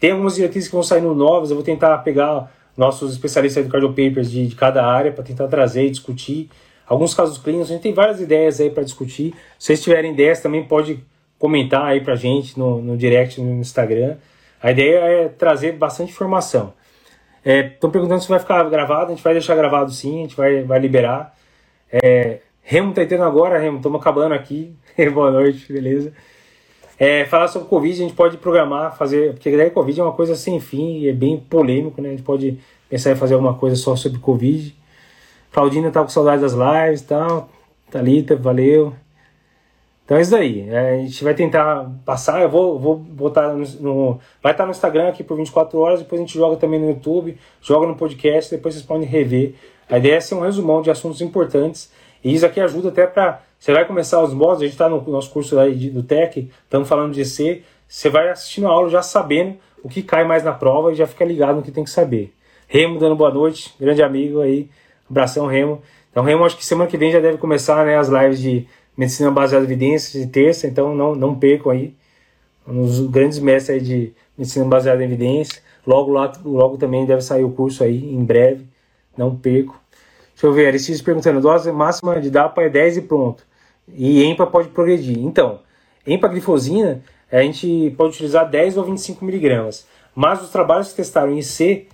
Tem 0.00 0.12
algumas 0.12 0.36
diretrizes 0.36 0.68
que 0.68 0.74
vão 0.74 0.82
saindo 0.82 1.14
novas, 1.14 1.50
eu 1.50 1.56
vou 1.56 1.64
tentar 1.64 1.98
pegar 1.98 2.50
nossos 2.74 3.12
especialistas 3.12 3.64
de 3.64 3.70
cardiopapers 3.70 4.30
de, 4.30 4.46
de 4.46 4.54
cada 4.54 4.84
área 4.84 5.12
para 5.12 5.22
tentar 5.22 5.46
trazer 5.46 5.86
e 5.86 5.90
discutir 5.90 6.48
alguns 6.86 7.14
casos 7.14 7.38
clínicos. 7.38 7.70
A 7.70 7.74
gente 7.74 7.82
tem 7.82 7.92
várias 7.92 8.20
ideias 8.20 8.60
aí 8.60 8.70
para 8.70 8.82
discutir. 8.82 9.34
Se 9.58 9.66
vocês 9.66 9.82
tiverem 9.82 10.12
ideias, 10.12 10.40
também 10.40 10.64
pode 10.64 11.02
comentar 11.38 11.84
aí 11.84 12.00
para 12.00 12.14
gente 12.14 12.58
no, 12.58 12.80
no 12.80 12.96
direct 12.96 13.40
no 13.40 13.60
Instagram. 13.60 14.16
A 14.62 14.70
ideia 14.70 14.98
é 14.98 15.28
trazer 15.28 15.72
bastante 15.72 16.12
informação. 16.12 16.72
Estão 17.44 17.90
é, 17.90 17.92
perguntando 17.92 18.22
se 18.22 18.28
vai 18.28 18.38
ficar 18.38 18.62
gravado. 18.64 19.06
A 19.06 19.14
gente 19.14 19.22
vai 19.22 19.32
deixar 19.32 19.54
gravado 19.54 19.92
sim, 19.92 20.20
a 20.20 20.22
gente 20.22 20.36
vai, 20.36 20.62
vai 20.62 20.78
liberar. 20.78 21.34
É, 21.92 22.40
Remo 22.62 22.92
tá 22.92 23.02
entrando 23.02 23.22
agora, 23.22 23.58
Remo, 23.58 23.76
estamos 23.76 24.00
acabando 24.00 24.34
aqui. 24.34 24.74
Boa 25.14 25.30
noite, 25.30 25.72
beleza? 25.72 26.12
É, 26.98 27.24
falar 27.26 27.46
sobre 27.48 27.68
Covid, 27.68 28.00
a 28.02 28.04
gente 28.04 28.16
pode 28.16 28.38
programar, 28.38 28.96
fazer. 28.96 29.34
Porque 29.34 29.56
daí 29.56 29.70
Covid 29.70 30.00
é 30.00 30.02
uma 30.02 30.12
coisa 30.12 30.34
sem 30.34 30.58
fim 30.58 31.00
e 31.00 31.08
é 31.08 31.12
bem 31.12 31.36
polêmico, 31.38 32.00
né? 32.00 32.08
A 32.08 32.10
gente 32.12 32.24
pode 32.24 32.58
pensar 32.88 33.12
em 33.12 33.16
fazer 33.16 33.34
alguma 33.34 33.54
coisa 33.54 33.76
só 33.76 33.94
sobre 33.94 34.18
Covid. 34.18 34.74
Claudina 35.56 35.90
tá 35.90 36.02
com 36.02 36.10
saudade 36.10 36.42
das 36.42 36.52
lives 36.52 37.00
e 37.00 37.04
tal. 37.06 37.48
Thalita, 37.90 38.36
valeu. 38.36 38.92
Então 40.04 40.18
é 40.18 40.20
isso 40.20 40.30
daí. 40.30 40.68
É, 40.68 40.96
a 40.96 40.98
gente 40.98 41.24
vai 41.24 41.32
tentar 41.32 41.90
passar. 42.04 42.42
Eu 42.42 42.50
vou, 42.50 42.78
vou 42.78 42.94
botar 42.94 43.54
no, 43.54 43.66
no, 43.80 44.20
Vai 44.42 44.52
estar 44.52 44.66
no 44.66 44.70
Instagram 44.70 45.08
aqui 45.08 45.24
por 45.24 45.34
24 45.34 45.78
horas. 45.78 46.00
Depois 46.00 46.20
a 46.20 46.24
gente 46.26 46.36
joga 46.36 46.56
também 46.56 46.78
no 46.78 46.90
YouTube, 46.90 47.38
joga 47.62 47.86
no 47.86 47.96
podcast. 47.96 48.54
Depois 48.54 48.74
vocês 48.74 48.84
podem 48.84 49.08
rever. 49.08 49.54
A 49.88 49.96
ideia 49.96 50.16
é 50.16 50.20
ser 50.20 50.34
um 50.34 50.40
resumão 50.40 50.82
de 50.82 50.90
assuntos 50.90 51.22
importantes. 51.22 51.90
E 52.22 52.34
isso 52.34 52.44
aqui 52.44 52.60
ajuda 52.60 52.90
até 52.90 53.06
para. 53.06 53.40
Você 53.58 53.72
vai 53.72 53.86
começar 53.86 54.22
os 54.22 54.34
modos. 54.34 54.60
A 54.60 54.64
gente 54.66 54.72
está 54.72 54.90
no 54.90 55.00
nosso 55.10 55.30
curso 55.30 55.58
aí 55.58 55.88
do 55.88 56.02
Tech. 56.02 56.50
Estamos 56.64 56.86
falando 56.86 57.14
de 57.14 57.24
C. 57.24 57.62
Você 57.88 58.10
vai 58.10 58.28
assistindo 58.28 58.66
a 58.66 58.70
aula 58.72 58.90
já 58.90 59.00
sabendo 59.00 59.56
o 59.82 59.88
que 59.88 60.02
cai 60.02 60.22
mais 60.22 60.44
na 60.44 60.52
prova 60.52 60.92
e 60.92 60.94
já 60.94 61.06
fica 61.06 61.24
ligado 61.24 61.56
no 61.56 61.62
que 61.62 61.72
tem 61.72 61.82
que 61.82 61.88
saber. 61.88 62.34
Remo 62.68 62.98
dando 62.98 63.16
boa 63.16 63.32
noite. 63.32 63.74
Grande 63.80 64.02
amigo 64.02 64.42
aí. 64.42 64.68
Abração, 65.10 65.46
Remo. 65.46 65.82
Então, 66.10 66.24
Remo, 66.24 66.44
acho 66.44 66.56
que 66.56 66.64
semana 66.64 66.90
que 66.90 66.96
vem 66.96 67.12
já 67.12 67.20
deve 67.20 67.38
começar 67.38 67.84
né, 67.84 67.96
as 67.96 68.08
lives 68.08 68.40
de 68.40 68.66
medicina 68.96 69.30
baseada 69.30 69.64
em 69.64 69.68
evidências 69.68 70.12
de 70.12 70.30
terça, 70.30 70.66
então 70.66 70.94
não, 70.94 71.14
não 71.14 71.34
percam 71.34 71.70
aí. 71.70 71.94
Um 72.66 72.82
dos 72.82 73.00
grandes 73.06 73.38
mestres 73.38 73.86
de 73.86 74.12
medicina 74.36 74.64
baseada 74.64 75.02
em 75.02 75.06
evidência. 75.06 75.62
Logo, 75.86 76.10
lá, 76.10 76.32
logo 76.44 76.76
também 76.76 77.06
deve 77.06 77.20
sair 77.22 77.44
o 77.44 77.50
curso 77.50 77.84
aí, 77.84 78.12
em 78.12 78.24
breve. 78.24 78.66
Não 79.16 79.36
perco. 79.36 79.80
Deixa 80.34 80.46
eu 80.46 80.52
ver, 80.52 80.66
Aristides 80.66 81.00
perguntando, 81.00 81.40
dose 81.40 81.70
máxima 81.70 82.20
de 82.20 82.28
DAPA 82.28 82.62
é 82.62 82.68
10 82.68 82.98
e 82.98 83.02
pronto. 83.02 83.44
E 83.94 84.22
EMPA 84.24 84.46
pode 84.46 84.68
progredir. 84.68 85.18
Então, 85.18 85.60
empaglifosina, 86.06 87.02
a 87.30 87.40
gente 87.40 87.94
pode 87.96 88.14
utilizar 88.14 88.48
10 88.48 88.76
ou 88.76 88.84
25 88.84 89.24
miligramas. 89.24 89.86
Mas 90.14 90.42
os 90.42 90.50
trabalhos 90.50 90.88
que 90.88 90.96
testaram 90.96 91.32
em 91.32 91.42
C, 91.42 91.86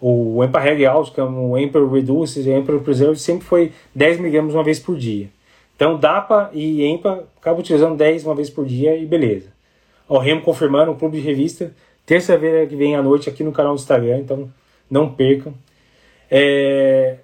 o 0.00 0.42
EMPA-REG 0.42 0.86
Outcome, 0.86 1.36
o 1.36 1.58
EMPA-Reduce, 1.58 2.40
o 2.40 2.50
EMPA-Preserve, 2.50 3.16
sempre 3.16 3.46
foi 3.46 3.72
10 3.94 4.18
miligramas 4.18 4.54
uma 4.54 4.64
vez 4.64 4.78
por 4.78 4.96
dia. 4.96 5.28
Então, 5.76 5.98
DAPA 5.98 6.50
e 6.52 6.82
EMPA 6.82 7.24
acabam 7.38 7.60
utilizando 7.60 7.96
10 7.96 8.24
uma 8.24 8.34
vez 8.34 8.50
por 8.50 8.66
dia 8.66 8.96
e 8.96 9.06
beleza. 9.06 9.48
O 10.08 10.18
Remo 10.18 10.42
confirmando, 10.42 10.90
o 10.90 10.96
Clube 10.96 11.18
de 11.18 11.26
Revista, 11.26 11.72
terça-feira 12.04 12.66
que 12.66 12.74
vem 12.74 12.96
à 12.96 13.02
noite 13.02 13.28
aqui 13.28 13.44
no 13.44 13.52
canal 13.52 13.74
do 13.74 13.80
Instagram, 13.80 14.18
então 14.18 14.50
não 14.90 15.08
percam. 15.10 15.54
É... 16.30 17.16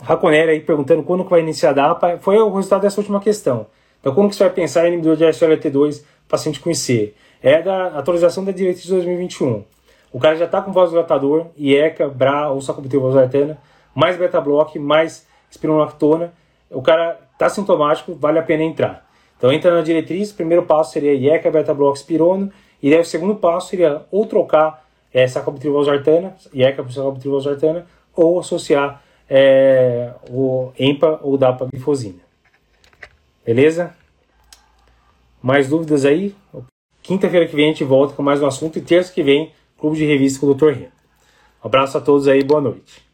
Raconera 0.00 0.52
aí 0.52 0.60
perguntando 0.60 1.02
quando 1.02 1.24
que 1.24 1.30
vai 1.30 1.40
iniciar 1.40 1.70
a 1.70 1.72
DAPA, 1.74 2.18
foi 2.18 2.38
o 2.38 2.52
resultado 2.54 2.82
dessa 2.82 3.00
última 3.00 3.20
questão. 3.20 3.66
Então, 4.00 4.14
como 4.14 4.28
que 4.28 4.36
você 4.36 4.44
vai 4.44 4.52
pensar 4.52 4.84
em 4.84 4.94
inibidor 4.94 5.16
de 5.16 5.24
SLT2 5.24 6.02
paciente 6.28 6.60
com 6.60 6.70
IC? 6.70 7.14
É 7.42 7.60
da 7.62 7.88
atualização 7.88 8.44
da 8.44 8.52
diretriz 8.52 8.84
de 8.84 8.90
2021. 8.90 9.64
O 10.12 10.18
cara 10.18 10.36
já 10.36 10.44
está 10.46 10.62
com 10.62 10.72
vasodilatador, 10.72 11.46
IECA, 11.56 12.08
BRA 12.08 12.48
ou 12.48 12.60
sacubitril 12.60 13.00
vasodilatana, 13.00 13.58
mais 13.94 14.16
beta-block, 14.16 14.78
mais 14.78 15.26
espironolactona. 15.50 16.32
O 16.70 16.82
cara 16.82 17.26
Está 17.36 17.50
sintomático, 17.50 18.14
vale 18.14 18.38
a 18.38 18.42
pena 18.42 18.62
entrar. 18.62 19.06
Então 19.36 19.52
entra 19.52 19.74
na 19.74 19.82
diretriz, 19.82 20.30
o 20.30 20.34
primeiro 20.34 20.62
passo 20.62 20.92
seria 20.92 21.12
IECA, 21.12 21.50
beta-bloco, 21.50 21.94
espirono, 21.94 22.50
e 22.82 22.88
daí 22.88 22.98
o 22.98 23.04
segundo 23.04 23.34
passo 23.34 23.68
seria 23.68 24.06
ou 24.10 24.24
trocar 24.24 24.82
é, 25.12 25.28
sacubitril/valsartana, 25.28 26.34
IECA 26.54 26.82
por 26.82 26.90
sacubitril/valsartana, 26.90 27.86
ou 28.14 28.40
associar 28.40 29.02
é, 29.28 30.12
o 30.30 30.72
EMPA 30.78 31.20
ou 31.22 31.36
dapaglifosina. 31.36 32.20
Beleza? 33.44 33.94
Mais 35.42 35.68
dúvidas 35.68 36.06
aí? 36.06 36.34
Quinta-feira 37.02 37.46
que 37.46 37.54
vem 37.54 37.66
a 37.66 37.68
gente 37.68 37.84
volta 37.84 38.14
com 38.14 38.22
mais 38.22 38.42
um 38.42 38.46
assunto 38.46 38.78
e 38.78 38.80
terça 38.80 39.12
que 39.12 39.22
vem, 39.22 39.52
Clube 39.78 39.96
de 39.96 40.04
Revista 40.04 40.40
com 40.40 40.46
o 40.46 40.54
Dr. 40.54 40.70
Rino. 40.70 40.92
Um 41.62 41.66
abraço 41.66 41.98
a 41.98 42.00
todos 42.00 42.26
aí, 42.28 42.42
boa 42.42 42.60
noite. 42.60 43.05